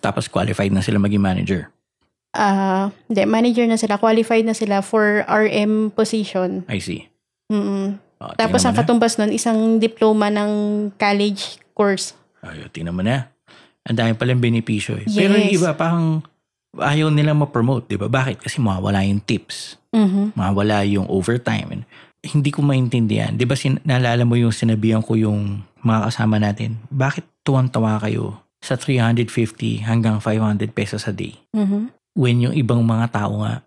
Tapos 0.00 0.26
qualified 0.26 0.72
na 0.72 0.80
sila 0.80 0.96
maging 0.96 1.20
manager. 1.20 1.68
Ah, 2.30 2.94
hindi, 3.06 3.26
manager 3.26 3.66
na 3.66 3.76
sila. 3.76 3.98
Qualified 3.98 4.46
na 4.46 4.54
sila 4.54 4.80
for 4.80 5.26
RM 5.26 5.90
position. 5.90 6.62
I 6.66 6.78
see. 6.78 7.10
Mm-mm. 7.50 7.98
Oh, 8.20 8.32
Tapos 8.36 8.62
ang 8.62 8.76
katumbas 8.76 9.16
nun, 9.16 9.32
isang 9.32 9.80
diploma 9.80 10.28
ng 10.28 10.50
college 10.94 11.58
course. 11.72 12.12
Ay, 12.44 12.60
tingnan 12.68 12.94
mo 12.94 13.02
na. 13.02 13.32
Ang 13.88 13.96
dami 13.96 14.12
palang 14.12 14.38
benepisyo 14.38 15.00
eh. 15.00 15.08
Pero 15.08 15.34
yung 15.34 15.50
Yes. 15.50 15.56
iba, 15.56 15.72
parang 15.72 16.20
ayaw 16.76 17.08
nilang 17.08 17.40
ma-promote, 17.40 17.88
di 17.88 17.96
ba? 17.96 18.06
Bakit? 18.06 18.44
Kasi 18.44 18.60
mawawala 18.60 19.02
yung 19.02 19.24
tips. 19.24 19.80
Mhm. 19.90 20.36
Mawawala 20.36 20.84
yung 20.86 21.08
overtime. 21.08 21.68
And 21.72 21.82
hindi 22.22 22.52
ko 22.52 22.60
maintindihan. 22.60 23.34
Di 23.34 23.48
ba 23.48 23.56
sin- 23.56 23.80
naalala 23.82 24.22
mo 24.22 24.36
yung 24.36 24.52
sinabihan 24.52 25.00
ko 25.00 25.16
yung 25.16 25.64
mga 25.80 26.12
kasama 26.12 26.36
natin? 26.36 26.76
Bakit 26.92 27.24
tuwang-tawa 27.42 27.98
kayo 27.98 28.36
sa 28.60 28.76
350 28.76 29.84
hanggang 29.84 30.20
500 30.20 30.70
pesos 30.70 31.08
a 31.08 31.12
day? 31.12 31.40
Mhm. 31.56 31.90
When 32.14 32.36
yung 32.40 32.54
ibang 32.54 32.84
mga 32.84 33.12
tao 33.12 33.40
nga, 33.40 33.64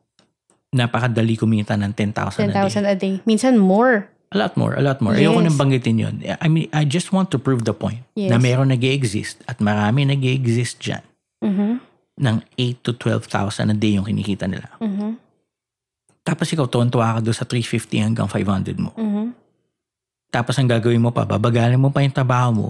napakadali 0.73 1.37
kumita 1.37 1.77
ng 1.77 1.93
10,000 1.93 2.49
a 2.49 2.53
day. 2.53 2.69
10,000 2.69 2.85
a 2.85 2.95
day. 2.95 3.15
Minsan 3.25 3.57
more. 3.57 4.09
A 4.33 4.37
lot 4.37 4.57
more, 4.57 4.73
a 4.73 4.81
lot 4.81 4.97
more. 4.97 5.13
Ayoko 5.13 5.41
Yes. 5.41 5.45
nang 5.45 5.57
banggitin 5.61 5.97
yun. 6.01 6.15
I 6.25 6.47
mean, 6.49 6.65
I 6.73 6.89
just 6.89 7.13
want 7.13 7.29
to 7.29 7.37
prove 7.37 7.69
the 7.69 7.73
point 7.77 8.01
Yes. 8.17 8.33
na 8.33 8.41
meron 8.41 8.73
nag 8.73 8.81
exist 8.81 9.45
at 9.45 9.61
marami 9.61 10.09
nag 10.09 10.25
exist 10.25 10.81
dyan 10.81 11.05
Mhm. 11.45 11.77
ng 12.17 12.37
8 12.57 12.81
to 12.81 12.97
12,000 12.97 13.69
a 13.69 13.77
day 13.77 13.93
yung 13.93 14.09
kinikita 14.09 14.49
nila. 14.49 14.73
Mhm. 14.81 15.21
Tapos 16.25 16.49
ikaw, 16.49 16.65
tuwan-tuwa 16.65 17.19
ka 17.19 17.19
doon 17.21 17.37
sa 17.37 17.45
350 17.45 18.01
hanggang 18.01 18.25
500 18.25 18.81
mo. 18.81 18.89
Mhm. 18.97 19.37
Tapos 20.33 20.57
ang 20.57 20.65
gagawin 20.65 21.03
mo 21.03 21.13
pa, 21.13 21.29
babagalin 21.29 21.77
mo 21.77 21.93
pa 21.93 22.01
yung 22.01 22.15
trabaho 22.15 22.49
mo 22.49 22.69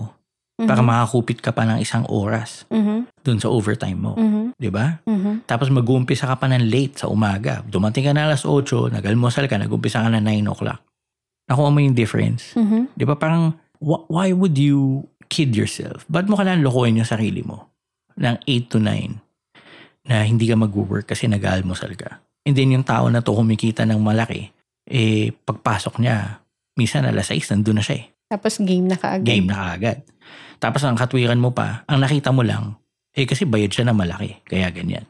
para 0.55 0.79
Mhm. 0.79 0.87
makakupit 0.87 1.41
ka 1.41 1.49
pa 1.49 1.65
ng 1.65 1.81
isang 1.81 2.05
oras 2.05 2.69
Mhm. 2.69 3.09
doon 3.21 3.39
sa 3.41 3.49
overtime 3.49 3.97
mo. 3.97 4.13
Mhm. 4.13 4.53
Di 4.53 4.69
ba? 4.69 5.01
Mhm. 5.03 5.43
Tapos 5.43 5.67
mag-uumpisa 5.67 6.29
ka 6.29 6.37
pa 6.37 6.45
ng 6.45 6.69
late 6.69 7.01
sa 7.01 7.09
umaga. 7.09 7.65
Dumating 7.65 8.05
ka 8.05 8.13
na 8.13 8.29
alas 8.29 8.45
8, 8.45 8.87
nag-almusal 8.87 9.49
ka, 9.49 9.57
nag-umpisa 9.57 9.99
ka 9.99 10.09
na 10.09 10.21
9 10.21 10.45
o'clock. 10.45 10.79
Nakuha 11.43 11.69
mo 11.69 11.79
yung 11.79 11.97
difference. 11.97 12.53
Mhm. 12.53 12.93
Di 12.93 13.03
ba 13.03 13.17
parang, 13.17 13.51
wh- 13.81 14.05
why 14.07 14.29
would 14.29 14.55
you 14.55 15.03
kid 15.27 15.51
yourself? 15.51 16.05
Ba't 16.05 16.29
mo 16.29 16.37
kailangan 16.37 16.61
lokohin 16.61 17.01
yung 17.01 17.09
sarili 17.09 17.41
mo? 17.41 17.73
Ng 18.13 18.37
8 18.45 18.69
to 18.69 18.77
9 18.77 19.17
na 20.05 20.21
hindi 20.21 20.45
ka 20.45 20.53
mag-work 20.53 21.09
kasi 21.09 21.25
nag-almusal 21.25 21.97
ka. 21.97 22.21
And 22.45 22.53
then 22.53 22.69
yung 22.69 22.85
tao 22.85 23.09
na 23.09 23.25
to 23.25 23.33
kumikita 23.33 23.83
ng 23.83 23.97
malaki, 23.97 24.53
eh 24.85 25.33
pagpasok 25.33 25.97
niya, 25.97 26.43
minsan 26.75 27.07
alas 27.07 27.31
6, 27.31 27.49
nandun 27.49 27.79
na 27.79 27.83
siya 27.83 28.03
eh. 28.03 28.05
Tapos 28.29 28.59
game 28.59 28.85
na 28.85 28.95
kaagad. 28.95 29.23
Game 29.23 29.47
na 29.47 29.55
kaagad. 29.57 29.97
Tapos 30.63 30.79
ang 30.87 30.95
katwiran 30.95 31.43
mo 31.43 31.51
pa, 31.51 31.83
ang 31.91 31.99
nakita 31.99 32.31
mo 32.31 32.39
lang, 32.39 32.79
eh 33.11 33.27
kasi 33.27 33.43
bayad 33.43 33.75
siya 33.75 33.91
na 33.91 33.95
malaki, 33.95 34.39
kaya 34.47 34.71
ganyan. 34.71 35.03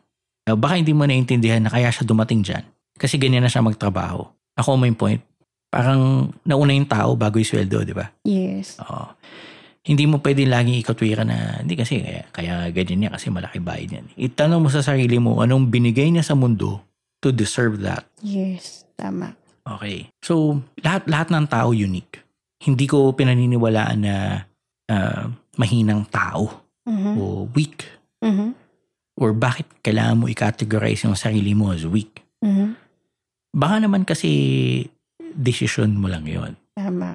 Uh, 0.50 0.58
baka 0.58 0.82
hindi 0.82 0.98
mo 0.98 1.06
naintindihan 1.06 1.62
na 1.62 1.70
kaya 1.70 1.94
siya 1.94 2.10
dumating 2.10 2.42
dyan. 2.42 2.66
Kasi 2.98 3.22
ganyan 3.22 3.46
na 3.46 3.54
siya 3.54 3.62
magtrabaho. 3.62 4.26
Ako 4.58 4.82
may 4.82 4.90
point, 4.98 5.22
parang 5.70 6.34
nauna 6.42 6.74
yung 6.74 6.90
tao 6.90 7.14
bago 7.14 7.38
yung 7.38 7.46
sweldo, 7.46 7.86
di 7.86 7.94
ba? 7.94 8.10
Yes. 8.26 8.82
Oo. 8.82 9.14
Hindi 9.86 10.10
mo 10.10 10.18
pwedeng 10.26 10.50
laging 10.50 10.82
ikatwira 10.82 11.22
na, 11.22 11.62
hindi 11.62 11.78
kasi 11.78 12.02
kaya, 12.02 12.24
kaya 12.34 12.54
ganyan 12.74 12.98
niya 13.06 13.12
kasi 13.14 13.30
malaki 13.30 13.62
bayad 13.62 14.02
yan. 14.02 14.06
Itanong 14.18 14.66
mo 14.66 14.74
sa 14.74 14.82
sarili 14.82 15.22
mo 15.22 15.38
anong 15.46 15.70
binigay 15.70 16.10
niya 16.10 16.26
sa 16.26 16.34
mundo 16.34 16.82
to 17.22 17.30
deserve 17.30 17.78
that. 17.86 18.10
Yes. 18.26 18.90
Tama. 18.98 19.38
Okay. 19.64 20.10
So, 20.26 20.66
lahat 20.82 21.06
lahat 21.06 21.30
ng 21.30 21.46
tao 21.46 21.72
unique. 21.72 22.20
Hindi 22.64 22.88
ko 22.88 23.12
pinaniniwalaan 23.16 24.00
na 24.02 24.16
ah, 24.88 25.30
mahinang 25.56 26.04
tao 26.06 26.64
Mhm. 26.84 27.12
o 27.16 27.24
weak 27.52 27.88
Mhm. 28.20 28.52
or 29.16 29.32
bakit 29.32 29.70
kailangan 29.80 30.18
mo 30.18 30.26
i-categorize 30.28 31.04
yung 31.04 31.16
sarili 31.16 31.54
mo 31.54 31.72
as 31.72 31.86
weak. 31.86 32.24
Mhm. 32.40 32.76
Baka 33.54 33.76
naman 33.80 34.04
kasi 34.04 34.32
decision 35.34 35.94
mo 35.94 36.08
lang 36.08 36.26
yon 36.26 36.58
Tama. 36.74 37.14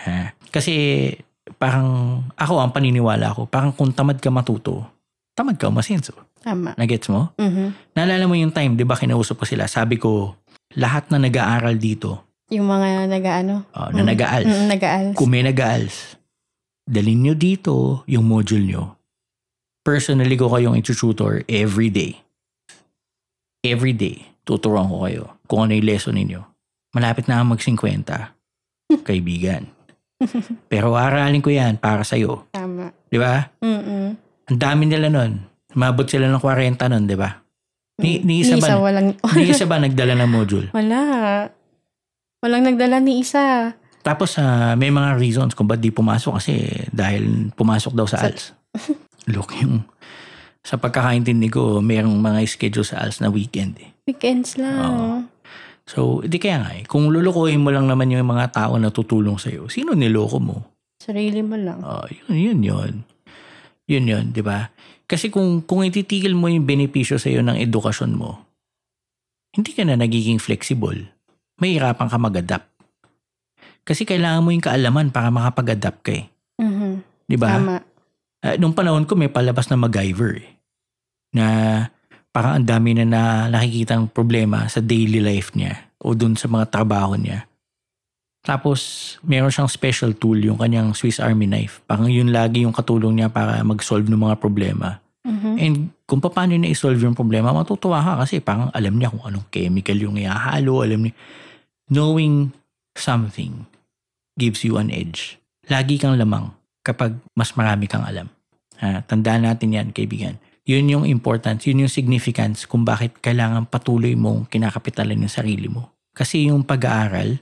Ha? 0.00 0.34
Kasi 0.50 1.08
parang 1.56 1.88
ako 2.34 2.54
ang 2.58 2.70
paniniwala 2.70 3.32
ko, 3.32 3.46
parang 3.46 3.70
kung 3.70 3.90
tamad 3.90 4.18
ka 4.18 4.28
matuto, 4.28 4.86
tamad 5.32 5.56
ka 5.56 5.68
umasenso. 5.68 6.14
Tama. 6.40 6.72
Nagets 6.74 7.06
mo? 7.06 7.30
Mhm. 7.36 7.94
Naalala 7.94 8.24
mo 8.24 8.34
yung 8.34 8.50
time, 8.50 8.74
di 8.74 8.82
ba 8.82 8.96
kinausap 8.96 9.38
ko 9.38 9.44
sila, 9.44 9.68
sabi 9.68 9.96
ko, 9.96 10.34
lahat 10.72 11.08
na 11.08 11.18
nag-aaral 11.18 11.76
dito, 11.76 12.24
Yung 12.48 12.66
mga 12.66 13.06
nag-ano. 13.06 13.62
uh, 13.70 13.90
na 13.92 14.02
Mm. 14.02 14.08
nag-aals, 14.08 14.48
Mm, 14.50 14.66
nag-aals. 14.68 15.14
kung 15.14 15.30
may 15.30 15.44
nag-aals, 15.44 16.16
dalhin 16.90 17.22
nyo 17.22 17.34
dito 17.38 18.02
yung 18.10 18.26
module 18.26 18.66
nyo. 18.66 18.84
Personally 19.86 20.34
ko 20.34 20.50
kayong 20.50 20.82
tutor 20.82 21.46
every 21.46 21.88
day. 21.88 22.18
Every 23.62 23.94
day, 23.94 24.34
tuturuan 24.42 24.90
ko 24.90 25.06
kayo 25.06 25.24
kung 25.46 25.70
ano 25.70 25.78
yung 25.78 25.86
lesson 25.86 26.18
ninyo. 26.18 26.42
Malapit 26.90 27.30
na 27.30 27.38
ang 27.38 27.54
mag-50, 27.54 28.02
kaibigan. 29.08 29.70
Pero 30.66 30.98
aralin 30.98 31.40
ko 31.40 31.48
yan 31.48 31.78
para 31.78 32.02
sa'yo. 32.02 32.50
Tama. 32.52 32.92
Di 33.08 33.16
ba? 33.16 33.46
Mm-mm. 33.62 34.06
Ang 34.50 34.58
dami 34.58 34.84
nila 34.90 35.08
nun. 35.08 35.46
Mabot 35.78 36.04
sila 36.04 36.26
ng 36.26 36.42
40 36.42 36.76
nun, 36.90 37.04
di 37.06 37.16
ba? 37.16 37.30
Ni, 38.00 38.20
ni 38.24 38.42
isa 38.42 38.56
ba? 38.56 38.80
walang... 38.80 39.16
ni 39.36 39.52
isa 39.52 39.68
ba 39.68 39.76
nagdala 39.76 40.16
ng 40.16 40.30
module? 40.32 40.66
Wala. 40.76 41.00
Walang 42.40 42.64
nagdala 42.64 42.98
ni 43.04 43.20
isa. 43.20 43.76
Tapos 44.00 44.40
ah, 44.40 44.74
may 44.74 44.88
mga 44.88 45.20
reasons 45.20 45.52
kung 45.52 45.68
ba't 45.68 45.80
di 45.80 45.92
pumasok 45.92 46.40
kasi 46.40 46.68
dahil 46.88 47.52
pumasok 47.52 47.92
daw 47.92 48.08
sa 48.08 48.24
ALS. 48.24 48.56
Look, 49.32 49.52
yung 49.60 49.84
sa 50.60 50.76
pagkakaintindi 50.76 51.48
ko, 51.48 51.80
mayroong 51.80 52.20
mga 52.20 52.44
schedule 52.48 52.84
sa 52.84 53.04
ALS 53.04 53.20
na 53.20 53.28
weekend 53.28 53.76
eh. 53.80 53.90
Weekends 54.08 54.56
lang. 54.60 54.80
Oo. 54.80 55.16
So, 55.90 56.22
di 56.22 56.38
kaya 56.38 56.62
nga 56.62 56.72
eh. 56.76 56.84
Kung 56.86 57.10
lulukohin 57.10 57.60
mo 57.60 57.74
lang 57.74 57.90
naman 57.90 58.12
yung 58.14 58.22
mga 58.22 58.54
tao 58.54 58.78
na 58.78 58.94
tutulong 58.94 59.42
sa'yo, 59.42 59.66
sino 59.66 59.98
niloko 59.98 60.38
mo? 60.38 60.56
Sarili 61.00 61.42
mo 61.42 61.58
lang. 61.58 61.82
Oh, 61.82 62.06
yun, 62.06 62.38
yun, 62.38 62.60
yun. 62.62 62.94
Yun, 63.90 64.04
yun, 64.06 64.24
di 64.30 64.38
ba? 64.38 64.70
Kasi 65.10 65.34
kung, 65.34 65.66
kung 65.66 65.82
ititigil 65.82 66.38
mo 66.38 66.46
yung 66.46 66.62
benepisyo 66.62 67.18
sa'yo 67.18 67.42
ng 67.42 67.58
edukasyon 67.58 68.14
mo, 68.14 68.46
hindi 69.50 69.74
ka 69.74 69.82
na 69.82 69.98
nagiging 69.98 70.38
flexible. 70.38 71.10
Mahirapan 71.58 72.06
ka 72.06 72.16
mag-adapt. 72.22 72.69
Kasi 73.90 74.06
kailangan 74.06 74.46
mo 74.46 74.54
yung 74.54 74.62
kaalaman 74.62 75.10
para 75.10 75.34
makapag-adapt 75.34 76.00
ka 76.06 76.14
eh. 76.14 76.30
Mhm. 76.62 77.02
Di 77.26 77.34
ba? 77.34 77.58
Tama. 77.58 77.82
Ah, 78.38 78.54
nung 78.54 78.70
panahon 78.70 79.02
ko 79.02 79.18
may 79.18 79.26
palabas 79.26 79.66
na 79.66 79.74
MacGyver 79.74 80.38
eh. 80.38 80.50
Na 81.34 81.46
parang 82.30 82.62
ang 82.62 82.66
dami 82.70 82.94
na, 82.94 83.02
na 83.02 83.22
nakikitang 83.50 84.06
problema 84.06 84.70
sa 84.70 84.78
daily 84.78 85.18
life 85.18 85.50
niya 85.58 85.90
o 85.98 86.14
dun 86.14 86.38
sa 86.38 86.46
mga 86.46 86.70
trabaho 86.70 87.18
niya. 87.18 87.50
Tapos, 88.46 88.80
meron 89.26 89.50
siyang 89.50 89.68
special 89.68 90.14
tool, 90.14 90.38
yung 90.38 90.56
kanyang 90.56 90.94
Swiss 90.94 91.18
Army 91.18 91.50
knife. 91.50 91.82
Parang 91.84 92.06
yun 92.06 92.30
lagi 92.30 92.62
yung 92.62 92.72
katulong 92.72 93.18
niya 93.18 93.28
para 93.28 93.58
mag-solve 93.66 94.06
ng 94.06 94.22
mga 94.22 94.38
problema. 94.38 95.02
Mhm. 95.26 95.52
And 95.58 95.76
kung 96.06 96.22
paano 96.22 96.54
niya 96.54 96.72
i-solve 96.72 97.02
yung 97.02 97.18
problema, 97.18 97.50
matutuwa 97.50 98.00
ka 98.00 98.12
kasi 98.22 98.38
parang 98.38 98.70
alam 98.70 98.94
niya 98.94 99.10
kung 99.10 99.26
anong 99.26 99.50
chemical 99.50 99.98
yung 99.98 100.14
ihahalo, 100.16 100.86
alam 100.86 101.10
niya. 101.10 101.14
Knowing 101.90 102.54
something 102.94 103.69
gives 104.38 104.62
you 104.62 104.78
an 104.78 104.92
edge. 104.92 105.38
Lagi 105.70 105.98
kang 105.98 106.18
lamang 106.18 106.50
kapag 106.82 107.16
mas 107.34 107.54
marami 107.54 107.86
kang 107.86 108.02
alam. 108.02 108.28
Ha, 108.80 109.04
tandaan 109.04 109.44
natin 109.44 109.76
yan, 109.76 109.88
kaibigan. 109.92 110.40
Yun 110.64 110.88
yung 110.88 111.04
importance, 111.08 111.66
yun 111.68 111.84
yung 111.84 111.92
significance 111.92 112.64
kung 112.64 112.84
bakit 112.84 113.18
kailangan 113.20 113.68
patuloy 113.68 114.16
mong 114.16 114.48
kinakapitalan 114.48 115.20
yung 115.20 115.32
sarili 115.32 115.68
mo. 115.68 115.92
Kasi 116.14 116.48
yung 116.48 116.64
pag-aaral, 116.64 117.40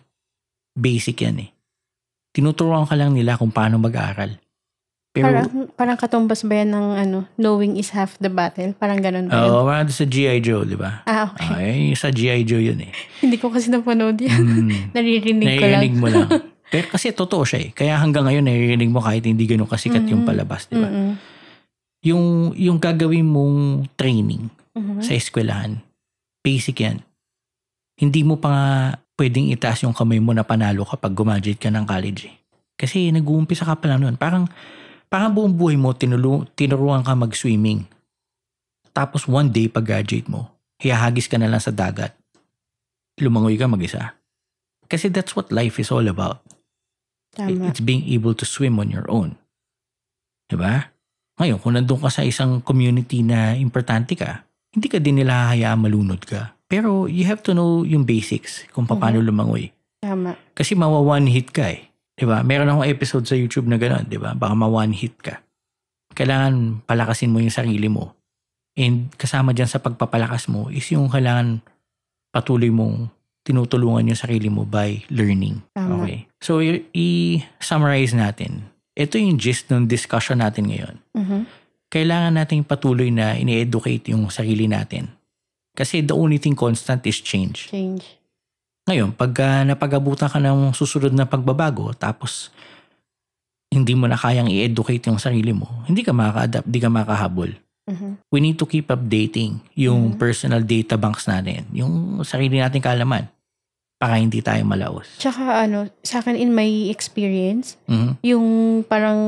basic 0.75 1.23
yan 1.23 1.47
eh. 1.47 1.51
Tinuturuan 2.35 2.87
ka 2.87 2.95
lang 2.95 3.15
nila 3.15 3.35
kung 3.39 3.51
paano 3.51 3.81
mag-aaral. 3.81 4.39
Pero, 5.19 5.25
parang, 5.25 5.49
parang 5.75 5.99
katumbas 5.99 6.47
ba 6.47 6.63
yan 6.63 6.71
ng 6.71 6.87
ano, 6.95 7.19
knowing 7.41 7.75
is 7.75 7.91
half 7.91 8.15
the 8.23 8.31
battle? 8.31 8.71
Parang 8.79 9.03
ganun 9.03 9.27
ba 9.27 9.41
yun? 9.41 9.51
Oo, 9.51 9.67
uh, 9.67 9.83
sa 9.89 10.05
G.I. 10.07 10.39
Joe, 10.45 10.63
di 10.63 10.79
ba? 10.79 11.03
Ah, 11.09 11.33
okay. 11.33 11.49
Ay, 11.59 11.99
sa 11.99 12.13
G.I. 12.13 12.47
Joe 12.47 12.63
yun 12.63 12.79
eh. 12.85 12.93
Hindi 13.25 13.41
ko 13.41 13.51
kasi 13.51 13.73
napanood 13.73 14.21
yan. 14.21 14.39
Mm. 14.39 14.71
Naririnig 14.95 15.47
ko 15.59 15.65
lang. 15.67 15.83
Naririnig 15.83 15.95
mo 15.99 16.07
lang. 16.07 16.29
Pero 16.69 16.87
kasi 16.89 17.13
totoo 17.13 17.49
siya 17.49 17.61
eh. 17.65 17.71
Kaya 17.73 17.97
hanggang 17.97 18.29
ngayon 18.29 18.45
naririnig 18.45 18.93
mo 18.93 19.01
kahit 19.01 19.25
hindi 19.25 19.49
ganun 19.49 19.69
kasikat 19.69 20.05
yung 20.05 20.25
Mm. 20.25 20.29
palabas, 20.29 20.69
di 20.69 20.77
ba? 20.77 20.89
Mm-mm. 20.89 21.13
Yung, 22.05 22.25
yung 22.55 22.79
gagawin 22.79 23.25
mong 23.25 23.89
training 23.97 24.53
Mhm. 24.77 25.01
sa 25.03 25.17
eskwelahan, 25.17 25.81
basic 26.45 26.85
yan. 26.85 27.03
Hindi 27.99 28.23
mo 28.23 28.39
pa 28.39 28.49
nga 28.49 28.65
pwedeng 29.19 29.51
itaas 29.51 29.83
yung 29.83 29.97
kamay 29.97 30.23
mo 30.23 30.31
na 30.31 30.47
panalo 30.47 30.87
kapag 30.87 31.11
gumaduate 31.11 31.59
ka 31.59 31.73
ng 31.73 31.83
college 31.83 32.31
eh. 32.31 32.37
Kasi 32.79 33.11
nag-uumpisa 33.11 33.67
ka 33.67 33.75
pa 33.75 33.91
lang 33.91 34.07
nun. 34.07 34.15
Parang, 34.15 34.47
parang 35.11 35.35
buong 35.35 35.51
buhay 35.51 35.75
mo, 35.75 35.91
tinulu, 35.91 36.47
tinuruan 36.55 37.03
ka 37.03 37.19
mag-swimming. 37.19 37.83
Tapos 38.95 39.27
one 39.27 39.51
day, 39.51 39.67
pag 39.67 39.83
graduate 39.83 40.31
mo, 40.31 40.55
hiyahagis 40.79 41.27
ka 41.27 41.35
na 41.41 41.51
lang 41.51 41.59
sa 41.59 41.75
dagat. 41.75 42.15
Lumangoy 43.19 43.59
ka 43.59 43.67
mag-isa. 43.67 44.15
Kasi 44.87 45.11
that's 45.11 45.35
what 45.35 45.51
life 45.51 45.83
is 45.83 45.91
all 45.91 46.07
about. 46.07 46.39
Tama. 47.39 47.71
It's 47.71 47.79
being 47.79 48.03
able 48.11 48.35
to 48.35 48.43
swim 48.43 48.83
on 48.83 48.91
your 48.91 49.07
own. 49.07 49.39
Diba? 50.51 50.91
Ngayon, 51.39 51.63
kung 51.63 51.79
nandun 51.79 52.03
ka 52.03 52.11
sa 52.11 52.27
isang 52.27 52.59
community 52.67 53.23
na 53.23 53.55
importante 53.55 54.19
ka, 54.19 54.43
hindi 54.75 54.91
ka 54.91 54.99
din 54.99 55.23
nila 55.23 55.55
hayaan 55.55 55.79
malunod 55.79 56.27
ka. 56.27 56.59
Pero 56.67 57.07
you 57.07 57.23
have 57.31 57.41
to 57.47 57.55
know 57.55 57.87
yung 57.87 58.03
basics 58.03 58.67
kung 58.75 58.85
paano 58.85 59.23
lumangoy. 59.23 59.71
Tama. 60.03 60.35
Kasi 60.53 60.75
mawa 60.75 60.99
one 61.01 61.31
hit 61.31 61.55
ka 61.55 61.71
eh. 61.71 61.89
'Di 62.19 62.27
ba? 62.27 62.43
Meron 62.43 62.69
akong 62.75 62.91
episode 62.91 63.25
sa 63.25 63.39
YouTube 63.39 63.71
na 63.71 63.79
gano'n, 63.79 64.11
'di 64.11 64.19
ba? 64.19 64.35
Baka 64.35 64.55
ma 64.59 64.67
one 64.67 64.93
hit 64.93 65.17
ka. 65.23 65.41
Kailangan 66.13 66.83
palakasin 66.85 67.31
mo 67.31 67.39
yung 67.39 67.55
sarili 67.55 67.87
mo. 67.87 68.19
And 68.75 69.15
kasama 69.15 69.55
diyan 69.55 69.71
sa 69.71 69.79
pagpapalakas 69.79 70.51
mo 70.51 70.69
is 70.69 70.87
yung 70.91 71.09
kailangan 71.09 71.63
patuloy 72.35 72.71
mong 72.71 73.11
tinutulungan 73.49 74.13
yung 74.13 74.21
sarili 74.21 74.53
mo 74.53 74.69
by 74.69 75.09
learning. 75.09 75.65
Tama. 75.73 76.05
Okay. 76.05 76.29
So 76.39 76.61
i- 76.61 76.85
i-summarize 76.93 78.13
natin. 78.13 78.69
Ito 78.93 79.17
yung 79.17 79.41
gist 79.41 79.73
ng 79.73 79.89
discussion 79.89 80.45
natin 80.45 80.69
ngayon. 80.69 80.97
Mhm. 81.17 81.41
Kailangan 81.89 82.37
nating 82.37 82.69
patuloy 82.69 83.09
na 83.09 83.33
ini-educate 83.33 84.13
yung 84.13 84.29
sarili 84.29 84.69
natin. 84.69 85.09
Kasi 85.73 86.05
the 86.05 86.13
only 86.13 86.37
thing 86.37 86.53
constant 86.53 87.07
is 87.09 87.17
change. 87.19 87.73
Change. 87.73 88.05
Ngayon, 88.85 89.15
pagka 89.15 89.65
napag-abutan 89.65 90.29
ka 90.29 90.37
ng 90.37 90.73
susunod 90.73 91.13
na 91.13 91.25
pagbabago, 91.25 91.93
tapos 91.93 92.53
hindi 93.69 93.93
mo 93.93 94.09
na 94.09 94.17
kayang 94.17 94.49
i-educate 94.49 95.07
yung 95.07 95.21
sarili 95.21 95.53
mo, 95.53 95.69
hindi 95.85 96.01
ka 96.01 96.13
makaka-adapt, 96.13 96.67
hindi 96.67 96.81
ka 96.81 96.91
makahabol. 96.91 97.53
Mhm. 97.85 98.09
We 98.29 98.41
need 98.41 98.57
to 98.57 98.65
keep 98.65 98.89
updating 98.89 99.61
yung 99.77 100.13
Mhm. 100.13 100.19
personal 100.19 100.61
data 100.61 100.97
banks 100.97 101.25
natin, 101.25 101.69
yung 101.71 102.21
sarili 102.21 102.59
nating 102.59 102.81
kalaman, 102.81 103.29
para 103.99 104.15
hindi 104.17 104.39
tayo 104.39 104.63
malaos. 104.63 105.11
Tsaka 105.19 105.67
ano, 105.67 105.91
sa 106.07 106.23
akin 106.23 106.39
in 106.39 106.55
my 106.55 106.87
experience, 106.89 107.75
Mhm. 107.91 108.23
yung 108.23 108.47
parang 108.87 109.19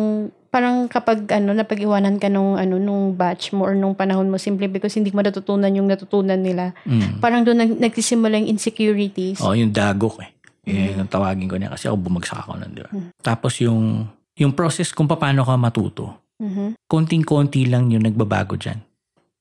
parang 0.51 0.91
kapag 0.91 1.31
ano 1.31 1.55
napag-iwanan 1.55 2.19
ka 2.19 2.27
nung 2.27 2.59
ano 2.59 2.79
nung 2.79 3.15
batch 3.15 3.55
mo 3.55 3.67
or 3.67 3.75
nung 3.75 3.95
panahon 3.95 4.27
mo 4.27 4.35
simply 4.35 4.67
because 4.67 4.95
hindi 4.95 5.11
mo 5.11 5.23
natutunan 5.23 5.71
yung 5.71 5.87
natutunan 5.87 6.39
nila. 6.39 6.75
Mm. 6.83 7.23
Parang 7.23 7.47
doon 7.47 7.59
nag, 7.59 7.73
nagsisimula 7.79 8.35
yung 8.43 8.51
insecurities. 8.51 9.39
Oh, 9.39 9.55
yung 9.55 9.71
dagok 9.71 10.23
eh. 10.27 10.31
Eh, 10.67 10.95
yung 10.95 11.07
tawagin 11.07 11.47
ko 11.47 11.55
niya 11.55 11.71
kasi 11.71 11.87
ako 11.87 12.03
bumagsak 12.03 12.43
ako 12.43 12.59
nun, 12.59 12.71
di 12.75 12.83
ba? 12.83 12.91
Mhm. 12.91 13.11
Tapos 13.23 13.63
yung, 13.63 14.07
yung 14.35 14.51
process 14.55 14.91
kung 14.91 15.07
paano 15.07 15.47
ka 15.47 15.55
matuto, 15.55 16.19
Mhm. 16.43 16.79
konting-konti 16.87 17.71
lang 17.71 17.91
yung 17.91 18.03
nagbabago 18.03 18.59
dyan. 18.59 18.83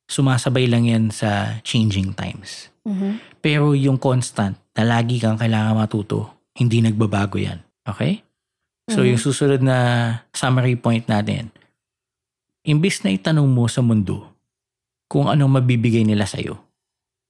Sumasabay 0.10 0.66
lang 0.70 0.86
yan 0.86 1.10
sa 1.10 1.58
changing 1.62 2.14
times. 2.14 2.70
Mhm. 2.90 3.10
Pero 3.40 3.78
yung 3.78 4.02
constant 4.02 4.58
na 4.74 4.84
lagi 4.84 5.22
kang 5.22 5.38
kailangan 5.38 5.78
matuto, 5.78 6.50
hindi 6.58 6.82
nagbabago 6.82 7.38
yan. 7.38 7.62
Okay? 7.86 8.26
So 8.90 9.06
Mhm. 9.06 9.08
yung 9.14 9.22
susunod 9.22 9.62
na 9.62 9.78
summary 10.34 10.74
point 10.74 11.06
natin, 11.06 11.54
imbis 12.66 13.06
na 13.06 13.14
itanong 13.14 13.46
mo 13.46 13.70
sa 13.70 13.86
mundo 13.86 14.26
kung 15.06 15.30
anong 15.30 15.62
mabibigay 15.62 16.02
nila 16.02 16.26
sa'yo, 16.26 16.58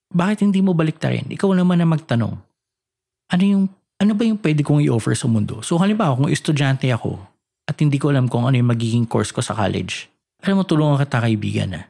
bakit 0.10 0.41
hindi 0.41 0.64
mo 0.64 0.72
baliktarin? 0.72 1.28
Ikaw 1.28 1.51
naman 1.53 1.84
na 1.84 1.88
magtanong. 1.88 2.39
Ano 3.30 3.43
yung 3.43 3.66
ano 3.99 4.16
ba 4.16 4.24
yung 4.24 4.39
pwede 4.39 4.64
kong 4.64 4.80
i-offer 4.88 5.12
sa 5.12 5.28
mundo? 5.28 5.60
So 5.60 5.76
halimbawa, 5.76 6.16
kung 6.16 6.32
estudyante 6.32 6.88
ako 6.88 7.20
at 7.68 7.76
hindi 7.84 7.99
ko 7.99 8.16
alam 8.16 8.32
kung 8.32 8.47
ano 8.47 8.55
yung 8.55 8.72
magiging 8.72 9.03
course 9.03 9.36
ko 9.36 9.43
sa 9.43 9.51
college, 9.51 10.07
alam 10.39 10.55
mo, 10.55 10.64
tulungan 10.64 11.03
kita 11.03 11.20
kaibigan 11.20 11.70
na. 11.76 11.82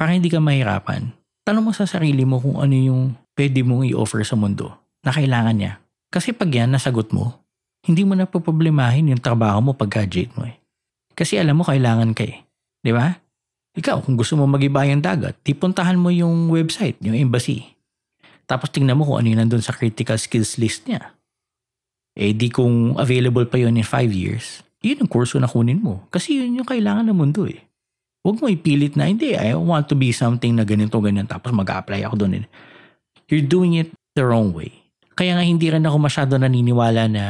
Para 0.00 0.16
hindi 0.16 0.32
ka 0.32 0.40
mahirapan, 0.40 1.12
tanong 1.46 1.70
mo 1.70 1.72
sa 1.72 1.86
sarili 1.86 2.26
mo 2.26 2.42
kung 2.42 2.58
ano 2.58 2.74
yung 2.74 3.14
pwede 3.38 3.62
mong 3.62 3.86
i-offer 3.86 4.26
sa 4.26 4.34
mundo 4.34 4.74
na 5.06 5.14
kailangan 5.14 5.54
niya. 5.54 5.72
Kasi 6.10 6.34
pag 6.34 6.50
yan 6.50 6.74
nasagot 6.74 7.14
mo, 7.14 7.38
hindi 7.86 8.02
mo 8.02 8.18
na 8.18 8.26
problemahin 8.26 9.14
yung 9.14 9.22
trabaho 9.22 9.62
mo 9.62 9.72
pag 9.78 9.86
graduate 9.86 10.34
mo 10.34 10.42
eh. 10.42 10.58
Kasi 11.14 11.38
alam 11.38 11.54
mo 11.54 11.62
kailangan 11.62 12.18
ka 12.18 12.26
eh. 12.26 12.42
Di 12.82 12.90
ba? 12.90 13.14
Ikaw, 13.78 14.02
kung 14.02 14.18
gusto 14.18 14.34
mo 14.34 14.50
mag-iba 14.50 14.82
yung 14.90 15.04
dagat, 15.04 15.38
di 15.46 15.54
puntahan 15.54 15.94
mo 15.94 16.10
yung 16.10 16.50
website, 16.50 16.98
yung 16.98 17.14
embassy. 17.14 17.62
Tapos 18.48 18.74
tingnan 18.74 18.98
mo 18.98 19.06
kung 19.06 19.22
ano 19.22 19.26
yung 19.30 19.40
nandun 19.46 19.62
sa 19.62 19.76
critical 19.76 20.18
skills 20.18 20.58
list 20.58 20.90
niya. 20.90 21.14
Eh 22.16 22.32
di 22.32 22.48
kung 22.48 22.96
available 22.96 23.46
pa 23.46 23.60
yun 23.60 23.76
in 23.76 23.84
5 23.86 24.10
years, 24.10 24.64
yun 24.80 25.04
ang 25.04 25.10
kurso 25.10 25.36
na 25.36 25.46
kunin 25.46 25.78
mo. 25.78 26.08
Kasi 26.08 26.40
yun 26.40 26.58
yung 26.62 26.68
kailangan 26.68 27.06
ng 27.06 27.18
mundo 27.18 27.44
eh. 27.44 27.65
Huwag 28.26 28.42
mo 28.42 28.50
ipilit 28.50 28.98
na, 28.98 29.06
hindi, 29.06 29.38
I 29.38 29.54
want 29.54 29.86
to 29.86 29.94
be 29.94 30.10
something 30.10 30.58
na 30.58 30.66
ganito, 30.66 30.98
ganyan, 30.98 31.30
tapos 31.30 31.54
mag-apply 31.54 32.02
ako 32.02 32.26
doon. 32.26 32.50
You're 33.30 33.46
doing 33.46 33.78
it 33.78 33.94
the 34.18 34.26
wrong 34.26 34.50
way. 34.50 34.74
Kaya 35.14 35.38
nga 35.38 35.46
hindi 35.46 35.70
rin 35.70 35.86
ako 35.86 35.96
masyado 36.02 36.34
naniniwala 36.34 37.06
na 37.06 37.24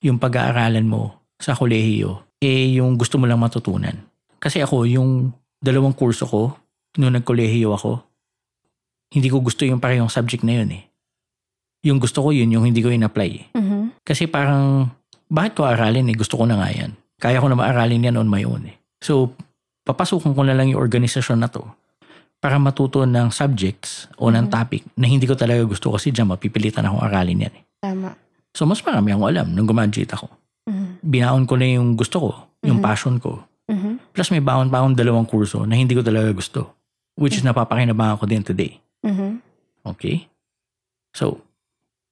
yung 0.00 0.16
pag-aaralan 0.16 0.88
mo 0.88 1.20
sa 1.36 1.52
kolehiyo, 1.52 2.24
eh 2.40 2.80
yung 2.80 2.96
gusto 2.96 3.20
mo 3.20 3.28
lang 3.28 3.44
matutunan. 3.44 3.92
Kasi 4.40 4.64
ako, 4.64 4.88
yung 4.88 5.36
dalawang 5.60 5.92
kurso 5.92 6.24
ko, 6.24 6.56
nung 6.96 7.12
nagkolehiyo 7.12 7.68
ako, 7.76 8.00
hindi 9.12 9.28
ko 9.28 9.44
gusto 9.44 9.68
yung 9.68 9.84
parehong 9.84 10.08
subject 10.08 10.48
na 10.48 10.64
yun 10.64 10.70
eh. 10.72 10.88
Yung 11.84 12.00
gusto 12.00 12.24
ko 12.24 12.32
yun, 12.32 12.48
yung 12.48 12.64
hindi 12.64 12.80
ko 12.80 12.88
in-apply 12.88 13.30
eh. 13.36 13.46
Mhm. 13.52 14.00
Kasi 14.00 14.32
parang, 14.32 14.88
bakit 15.28 15.60
ko 15.60 15.68
aralin 15.68 16.08
eh? 16.08 16.16
Gusto 16.16 16.40
ko 16.40 16.48
na 16.48 16.56
nga 16.56 16.72
yan. 16.72 16.96
Kaya 17.20 17.36
ko 17.36 17.52
na 17.52 17.60
maaralin 17.60 18.08
yan 18.08 18.16
on 18.16 18.32
my 18.32 18.48
own 18.48 18.64
eh. 18.64 18.80
So, 19.04 19.36
papasukan 19.92 20.32
ko 20.32 20.42
na 20.42 20.56
lang 20.56 20.72
yung 20.72 20.80
organisasyon 20.80 21.38
na 21.38 21.48
to 21.48 21.62
para 22.42 22.58
matuto 22.58 23.04
ng 23.04 23.30
subjects 23.30 24.10
o 24.18 24.26
ng 24.26 24.48
Mhm. 24.48 24.52
topic 24.52 24.82
na 24.98 25.06
hindi 25.06 25.28
ko 25.28 25.38
talaga 25.38 25.62
gusto 25.62 25.94
kasi 25.94 26.10
dyan 26.10 26.26
mapipilitan 26.26 26.82
akong 26.82 27.04
aralin 27.04 27.44
yan 27.46 27.54
eh. 27.54 27.64
Tama. 27.78 28.16
So, 28.50 28.66
mas 28.66 28.82
marami 28.82 29.14
akong 29.14 29.28
alam 29.30 29.46
nung 29.52 29.68
gumaduate 29.68 30.10
ako. 30.10 30.26
Mhm. 30.66 30.86
Binaon 31.00 31.44
ko 31.46 31.54
na 31.54 31.66
yung 31.70 31.94
gusto 31.94 32.16
ko, 32.18 32.30
yung 32.64 32.82
Mhm. 32.82 32.84
passion 32.84 33.16
ko. 33.16 33.46
Mhm. 33.70 34.10
Plus 34.10 34.28
may 34.28 34.42
baon 34.42 34.68
pa 34.68 34.82
akong 34.82 34.98
dalawang 34.98 35.24
kurso 35.24 35.62
na 35.62 35.78
hindi 35.78 35.94
ko 35.94 36.02
talaga 36.02 36.34
gusto. 36.34 36.74
Which 37.14 37.38
is 37.38 37.44
napapakinabangan 37.44 38.18
ko 38.18 38.24
din 38.26 38.42
today. 38.42 38.80
Mhm. 39.06 39.38
Okay? 39.84 40.26
So, 41.14 41.44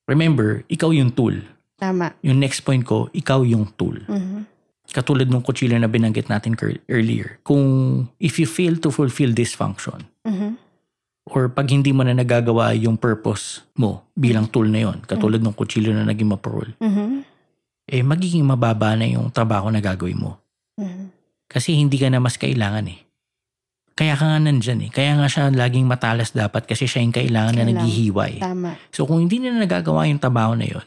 remember, 0.07 0.63
ikaw 0.69 0.93
yung 0.93 1.11
tool. 1.11 1.41
Tama. 1.75 2.13
Yung 2.21 2.39
next 2.39 2.61
point 2.63 2.85
ko, 2.85 3.09
ikaw 3.11 3.41
yung 3.43 3.73
tool. 3.75 3.99
Mhm. 4.07 4.45
Katulad 4.91 5.31
ng 5.31 5.41
kutsilyo 5.41 5.79
na 5.79 5.87
binanggit 5.87 6.27
natin 6.27 6.59
earlier. 6.87 7.39
Kung 7.43 7.63
if 8.19 8.37
you 8.37 8.47
fail 8.47 8.75
to 8.79 8.91
fulfill 8.91 9.31
this 9.31 9.55
function, 9.55 10.07
Mhm. 10.27 10.59
or 11.31 11.47
pag 11.47 11.71
hindi 11.71 11.95
mo 11.95 12.03
na 12.03 12.11
nagagawa 12.11 12.75
yung 12.75 12.99
purpose 12.99 13.63
mo 13.79 14.03
bilang 14.13 14.51
tool 14.51 14.67
na 14.67 14.83
yon, 14.83 14.99
katulad 15.07 15.39
ng 15.39 15.55
kutsilyo 15.55 15.95
na 15.95 16.03
naging 16.03 16.27
maparol, 16.27 16.75
Mhm. 16.83 17.23
eh 17.87 18.03
magiging 18.03 18.43
mababa 18.43 18.99
na 18.99 19.07
yung 19.07 19.31
trabaho 19.31 19.71
na 19.71 19.79
gagawin 19.79 20.19
mo. 20.19 20.43
Mhm. 20.75 21.15
Kasi 21.47 21.75
hindi 21.75 21.99
ka 21.99 22.11
na 22.11 22.19
mas 22.19 22.35
kailangan 22.35 22.87
eh. 22.91 22.99
Kaya 23.95 24.17
ka 24.17 24.25
nga 24.25 24.41
nandyan 24.41 24.87
eh. 24.87 24.91
Kaya 24.91 25.13
nga 25.19 25.29
siya 25.29 25.53
laging 25.53 25.85
matalas 25.85 26.33
dapat 26.33 26.65
kasi 26.65 26.89
siya 26.89 27.05
yung 27.05 27.13
kailangan 27.13 27.53
na 27.53 27.63
Kailangan. 27.63 27.79
naghihiwa 27.85 28.25
eh. 28.33 28.41
Tama. 28.41 28.71
So 28.91 29.05
kung 29.05 29.21
hindi 29.23 29.39
na 29.39 29.55
nagagawa 29.55 30.09
yung 30.09 30.23
trabaho 30.23 30.57
na 30.57 30.65
yon, 30.65 30.87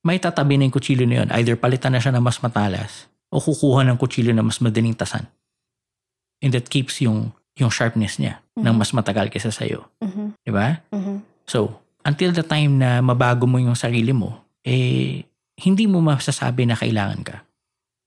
may 0.00 0.16
tatabi 0.16 0.56
na 0.56 0.64
yung 0.64 0.72
kutsilyo 0.72 1.04
na 1.04 1.22
yon. 1.22 1.28
Either 1.34 1.54
palitan 1.54 1.92
na 1.92 2.00
siya 2.00 2.14
na 2.14 2.24
mas 2.24 2.40
matalas 2.40 3.04
o 3.28 3.40
kukuha 3.40 3.84
ng 3.84 3.96
kutsilyo 4.00 4.32
na 4.32 4.44
mas 4.44 4.60
madaling 4.60 4.96
tasan. 4.96 5.28
And 6.40 6.54
that 6.54 6.70
keeps 6.70 7.02
yung 7.02 7.34
yung 7.58 7.74
sharpness 7.74 8.22
niya 8.22 8.38
ng 8.54 8.70
Mhm. 8.70 8.78
mas 8.78 8.94
matagal 8.94 9.34
kaysa 9.34 9.50
sa'yo. 9.50 9.82
Mhm. 9.98 10.38
Di 10.46 10.50
ba? 10.54 10.78
Mhm. 10.94 11.26
So, 11.42 11.82
until 12.06 12.30
the 12.30 12.46
time 12.46 12.78
na 12.78 13.02
mabago 13.02 13.50
mo 13.50 13.58
yung 13.58 13.74
sarili 13.74 14.14
mo, 14.14 14.46
eh, 14.62 15.26
hindi 15.58 15.84
mo 15.90 15.98
masasabi 15.98 16.70
na 16.70 16.78
kailangan 16.78 17.20
ka. 17.26 17.36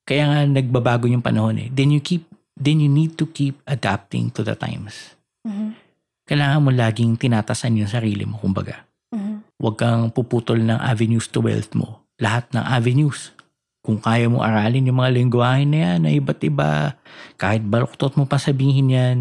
Kaya 0.08 0.24
nga 0.32 0.40
nagbabago 0.48 1.12
yung 1.12 1.20
panahon 1.22 1.60
eh. 1.60 1.68
Then 1.68 1.92
you 1.92 2.00
keep, 2.00 2.32
then 2.56 2.80
you 2.80 2.88
need 2.88 3.20
to 3.20 3.28
keep 3.28 3.60
adapting 3.68 4.32
to 4.32 4.42
the 4.42 4.56
times. 4.56 5.20
Mhm. 5.44 5.76
Kailangan 6.24 6.64
mo 6.64 6.72
laging 6.72 7.20
tinatasan 7.20 7.76
yung 7.76 7.92
sarili 7.92 8.24
mo, 8.24 8.40
kumbaga. 8.40 8.88
Mhm. 9.12 9.60
Huwag 9.60 9.76
kang 9.76 10.16
puputol 10.16 10.64
ng 10.64 10.80
avenues 10.80 11.28
to 11.28 11.44
wealth 11.44 11.76
mo. 11.76 12.08
Lahat 12.24 12.48
ng 12.56 12.64
avenues. 12.64 13.36
Kung 13.82 13.98
kaya 13.98 14.30
mo 14.30 14.46
aralin 14.46 14.86
yung 14.86 15.02
mga 15.02 15.12
lingwahe 15.18 15.66
na 15.66 15.78
yan 15.78 16.00
na 16.06 16.14
iba't 16.14 16.38
iba, 16.46 16.94
kahit 17.42 17.66
baluktot 17.66 18.14
mo 18.14 18.30
pa 18.30 18.38
sabihin 18.38 18.94
yan, 18.94 19.18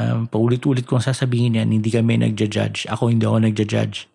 um, 0.00 0.24
paulit-ulit 0.24 0.88
kong 0.88 1.04
sasabihin 1.04 1.60
yan, 1.60 1.68
hindi 1.68 1.92
kami 1.92 2.16
nagja-judge. 2.16 2.88
Ako 2.88 3.12
hindi 3.12 3.28
ako 3.28 3.44
nagja-judge. 3.44 4.08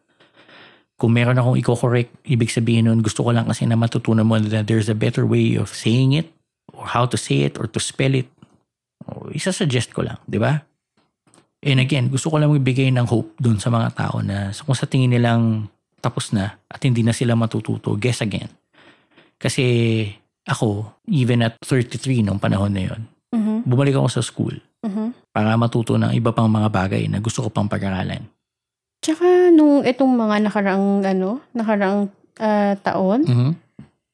Kung 0.98 1.14
meron 1.14 1.38
akong 1.38 1.62
i-correct, 1.62 2.10
ibig 2.26 2.50
sabihin 2.50 2.90
nun, 2.90 3.06
gusto 3.06 3.22
ko 3.22 3.38
lang 3.38 3.46
kasi 3.46 3.70
na 3.70 3.78
matutunan 3.78 4.26
mo 4.26 4.42
that 4.42 4.66
there's 4.66 4.90
a 4.90 4.98
better 4.98 5.30
way 5.30 5.54
of 5.62 5.70
saying 5.70 6.18
it, 6.18 6.34
or 6.74 6.90
how 6.90 7.06
to 7.06 7.14
say 7.14 7.46
it, 7.46 7.62
or 7.62 7.70
to 7.70 7.78
spell 7.78 8.18
it. 8.18 8.26
O, 9.06 9.30
isa-suggest 9.30 9.94
ko 9.94 10.02
lang, 10.02 10.18
di 10.26 10.42
ba? 10.42 10.66
And 11.62 11.78
again, 11.78 12.10
gusto 12.10 12.34
ko 12.34 12.42
lang 12.42 12.50
magbigay 12.50 12.90
ng 12.90 13.06
hope 13.06 13.38
dun 13.38 13.62
sa 13.62 13.70
mga 13.70 13.94
tao 13.94 14.26
na 14.26 14.50
kung 14.52 14.74
sa 14.74 14.90
tingin 14.90 15.14
nilang 15.14 15.70
tapos 16.04 16.36
na 16.36 16.60
at 16.68 16.84
hindi 16.84 17.06
na 17.06 17.16
sila 17.16 17.38
matututo, 17.38 17.96
guess 17.96 18.20
again. 18.20 18.52
Kasi 19.44 19.66
ako, 20.48 20.88
even 21.12 21.44
at 21.44 21.60
33 21.60 22.24
nung 22.24 22.40
panahon 22.40 22.72
na 22.72 22.88
yon, 22.88 23.02
Mhm. 23.36 23.68
bumalik 23.68 23.96
ako 23.96 24.08
sa 24.08 24.24
school 24.24 24.56
Mhm. 24.80 25.12
para 25.36 25.52
matuto 25.56 26.00
ng 26.00 26.16
iba 26.16 26.32
pang 26.32 26.48
mga 26.48 26.72
bagay 26.72 27.12
na 27.12 27.20
gusto 27.20 27.44
ko 27.44 27.52
pang 27.52 27.68
pag-aralan. 27.68 28.24
Tsaka 29.04 29.52
nung 29.52 29.84
itong 29.84 30.16
mga 30.16 30.48
nakaraang 30.48 31.04
ano, 31.04 31.44
nakaraang 31.52 32.08
ah, 32.40 32.74
taon, 32.80 33.28
Mhm. 33.28 33.52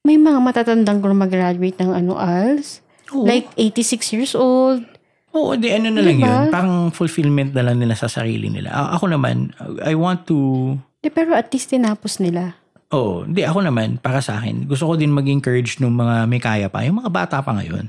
may 0.04 0.18
mga 0.18 0.38
matatandang 0.42 1.00
graduate 1.00 1.78
ng 1.78 1.94
ano 1.94 2.18
ALS. 2.18 2.82
Oo. 3.14 3.24
Like 3.24 3.48
86 3.56 4.12
years 4.12 4.34
old. 4.34 4.82
Oo, 5.30 5.54
di 5.54 5.70
ano 5.70 5.88
na 5.88 6.02
lang 6.02 6.18
Diba? 6.18 6.26
yun. 6.26 6.46
Parang 6.50 6.74
fulfillment 6.90 7.54
na 7.54 7.62
lang 7.62 7.78
nila 7.78 7.94
sa 7.94 8.10
sarili 8.10 8.50
nila. 8.50 8.70
A- 8.70 8.98
ako 8.98 9.14
naman, 9.14 9.54
I 9.80 9.94
want 9.94 10.26
to... 10.26 10.74
Di, 11.00 11.08
pero 11.08 11.32
at 11.32 11.48
least 11.48 11.70
tinapos 11.70 12.18
nila. 12.18 12.59
Oo, 12.90 13.22
hindi 13.22 13.46
ako 13.46 13.70
naman, 13.70 14.02
para 14.02 14.18
sa 14.18 14.42
akin, 14.42 14.66
gusto 14.66 14.90
ko 14.90 14.98
din 14.98 15.14
mag-encourage 15.14 15.78
ng 15.78 15.94
mga 15.94 16.16
may 16.26 16.42
kaya 16.42 16.66
pa, 16.66 16.82
yung 16.82 16.98
mga 16.98 17.10
bata 17.14 17.38
pa 17.38 17.54
ngayon, 17.54 17.86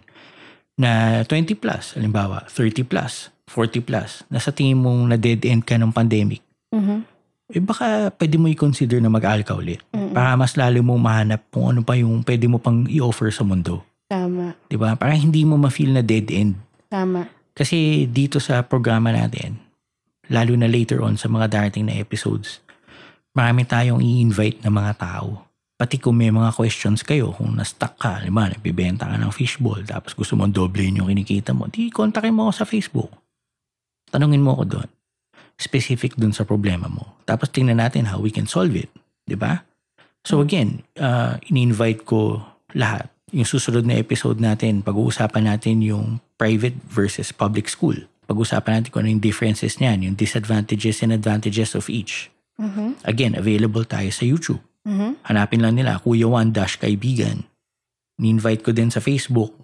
na 0.77 1.21
20 1.25 1.57
plus, 1.57 1.97
halimbawa, 1.97 2.45
30 2.45 2.85
plus, 2.85 3.33
40 3.49 3.81
plus, 3.81 4.21
na 4.29 4.37
sa 4.37 4.53
tingin 4.53 4.77
mong 4.77 5.09
na 5.09 5.17
dead 5.17 5.41
end 5.41 5.65
ka 5.65 5.73
ng 5.73 5.89
pandemic, 5.89 6.45
Mhm. 6.69 6.97
eh 7.51 7.59
baka 7.59 8.13
pwede 8.13 8.37
mo 8.37 8.45
i-consider 8.45 9.01
na 9.01 9.09
mag-aral 9.09 9.41
ka 9.41 9.57
ulit. 9.57 9.81
Mm-mm. 9.91 10.13
Para 10.13 10.37
mas 10.37 10.53
lalo 10.53 10.79
mong 10.85 11.01
mahanap 11.01 11.41
kung 11.49 11.73
ano 11.73 11.81
pa 11.81 11.97
yung 11.97 12.21
pwede 12.21 12.45
mo 12.45 12.61
pang 12.61 12.85
i-offer 12.87 13.33
sa 13.33 13.41
mundo. 13.43 13.81
Tama. 14.07 14.55
'Di 14.69 14.77
ba? 14.79 14.95
Para 14.95 15.17
hindi 15.17 15.43
mo 15.43 15.59
ma-feel 15.59 15.91
na 15.91 16.03
dead 16.05 16.31
end. 16.31 16.55
Tama. 16.87 17.27
Kasi 17.51 18.07
dito 18.07 18.39
sa 18.39 18.63
programa 18.63 19.11
natin, 19.11 19.59
lalo 20.31 20.55
na 20.55 20.67
later 20.71 21.03
on 21.03 21.19
sa 21.19 21.27
mga 21.27 21.51
darating 21.51 21.91
na 21.91 21.99
episodes, 21.99 22.63
marami 23.31 23.63
tayong 23.63 24.03
i-invite 24.03 24.63
na 24.63 24.71
mga 24.71 24.93
tao. 24.99 25.47
Pati 25.81 25.97
kung 25.97 26.13
may 26.13 26.29
mga 26.29 26.53
questions 26.53 27.01
kayo, 27.01 27.33
kung 27.33 27.57
na-stuck 27.57 27.97
ka, 27.97 28.21
di 28.21 28.29
ba, 28.29 28.45
nagbibenta 28.45 29.09
ka 29.09 29.17
ng 29.17 29.33
fishball, 29.33 29.81
tapos 29.81 30.13
gusto 30.13 30.37
mong 30.37 30.53
doblein 30.53 31.01
yung 31.01 31.09
kinikita 31.09 31.57
mo, 31.57 31.65
di 31.65 31.89
kontakin 31.89 32.37
mo 32.37 32.47
ako 32.49 32.53
sa 32.53 32.65
Facebook. 32.69 33.11
Tanungin 34.13 34.45
mo 34.45 34.53
ako 34.53 34.63
doon. 34.77 34.89
Specific 35.57 36.19
doon 36.19 36.35
sa 36.35 36.45
problema 36.45 36.85
mo. 36.85 37.17
Tapos 37.25 37.49
tingnan 37.49 37.81
natin 37.81 38.13
how 38.13 38.21
we 38.21 38.29
can 38.29 38.45
solve 38.45 38.77
it. 38.77 38.93
Di 39.25 39.33
ba? 39.33 39.65
So 40.21 40.43
again, 40.45 40.85
uh, 41.01 41.41
ini-invite 41.49 42.05
ko 42.05 42.45
lahat. 42.77 43.09
Yung 43.33 43.47
susunod 43.47 43.87
na 43.87 43.97
episode 43.97 44.37
natin, 44.37 44.85
pag-uusapan 44.85 45.49
natin 45.49 45.81
yung 45.81 46.19
private 46.37 46.77
versus 46.85 47.33
public 47.33 47.71
school. 47.71 47.95
Pag-uusapan 48.29 48.83
natin 48.83 48.89
kung 48.93 49.01
ano 49.07 49.17
yung 49.17 49.23
differences 49.23 49.81
niyan, 49.81 50.11
yung 50.11 50.15
disadvantages 50.19 51.01
and 51.01 51.15
advantages 51.15 51.73
of 51.73 51.89
each. 51.89 52.29
Mhm. 52.61 53.01
Again, 53.01 53.33
available 53.33 53.81
tayo 53.83 54.13
sa 54.13 54.21
YouTube. 54.21 54.61
Mhm. 54.85 55.17
Hanapin 55.25 55.65
lang 55.65 55.81
nila, 55.81 55.97
Kuya 55.97 56.29
Juan 56.29 56.53
Dash 56.53 56.77
Kaibigan. 56.77 57.49
Ni-invite 58.21 58.61
ko 58.61 58.69
din 58.69 58.93
sa 58.93 59.01
Facebook. 59.01 59.57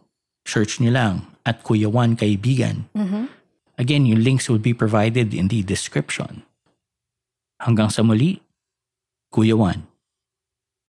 Search 0.49 0.81
nyo 0.81 0.89
lang 0.89 1.15
at 1.45 1.61
Kuya 1.61 1.93
Juan 1.93 2.17
Kaibigan. 2.17 2.89
Mhm. 2.97 3.29
Again, 3.77 4.09
yung 4.09 4.25
links 4.25 4.49
will 4.49 4.61
be 4.61 4.73
provided 4.73 5.37
in 5.37 5.53
the 5.53 5.61
description. 5.61 6.41
Hanggang 7.61 7.93
sa 7.93 8.01
muli, 8.01 8.41
Kuya 9.29 9.53
Juan. 9.53 9.85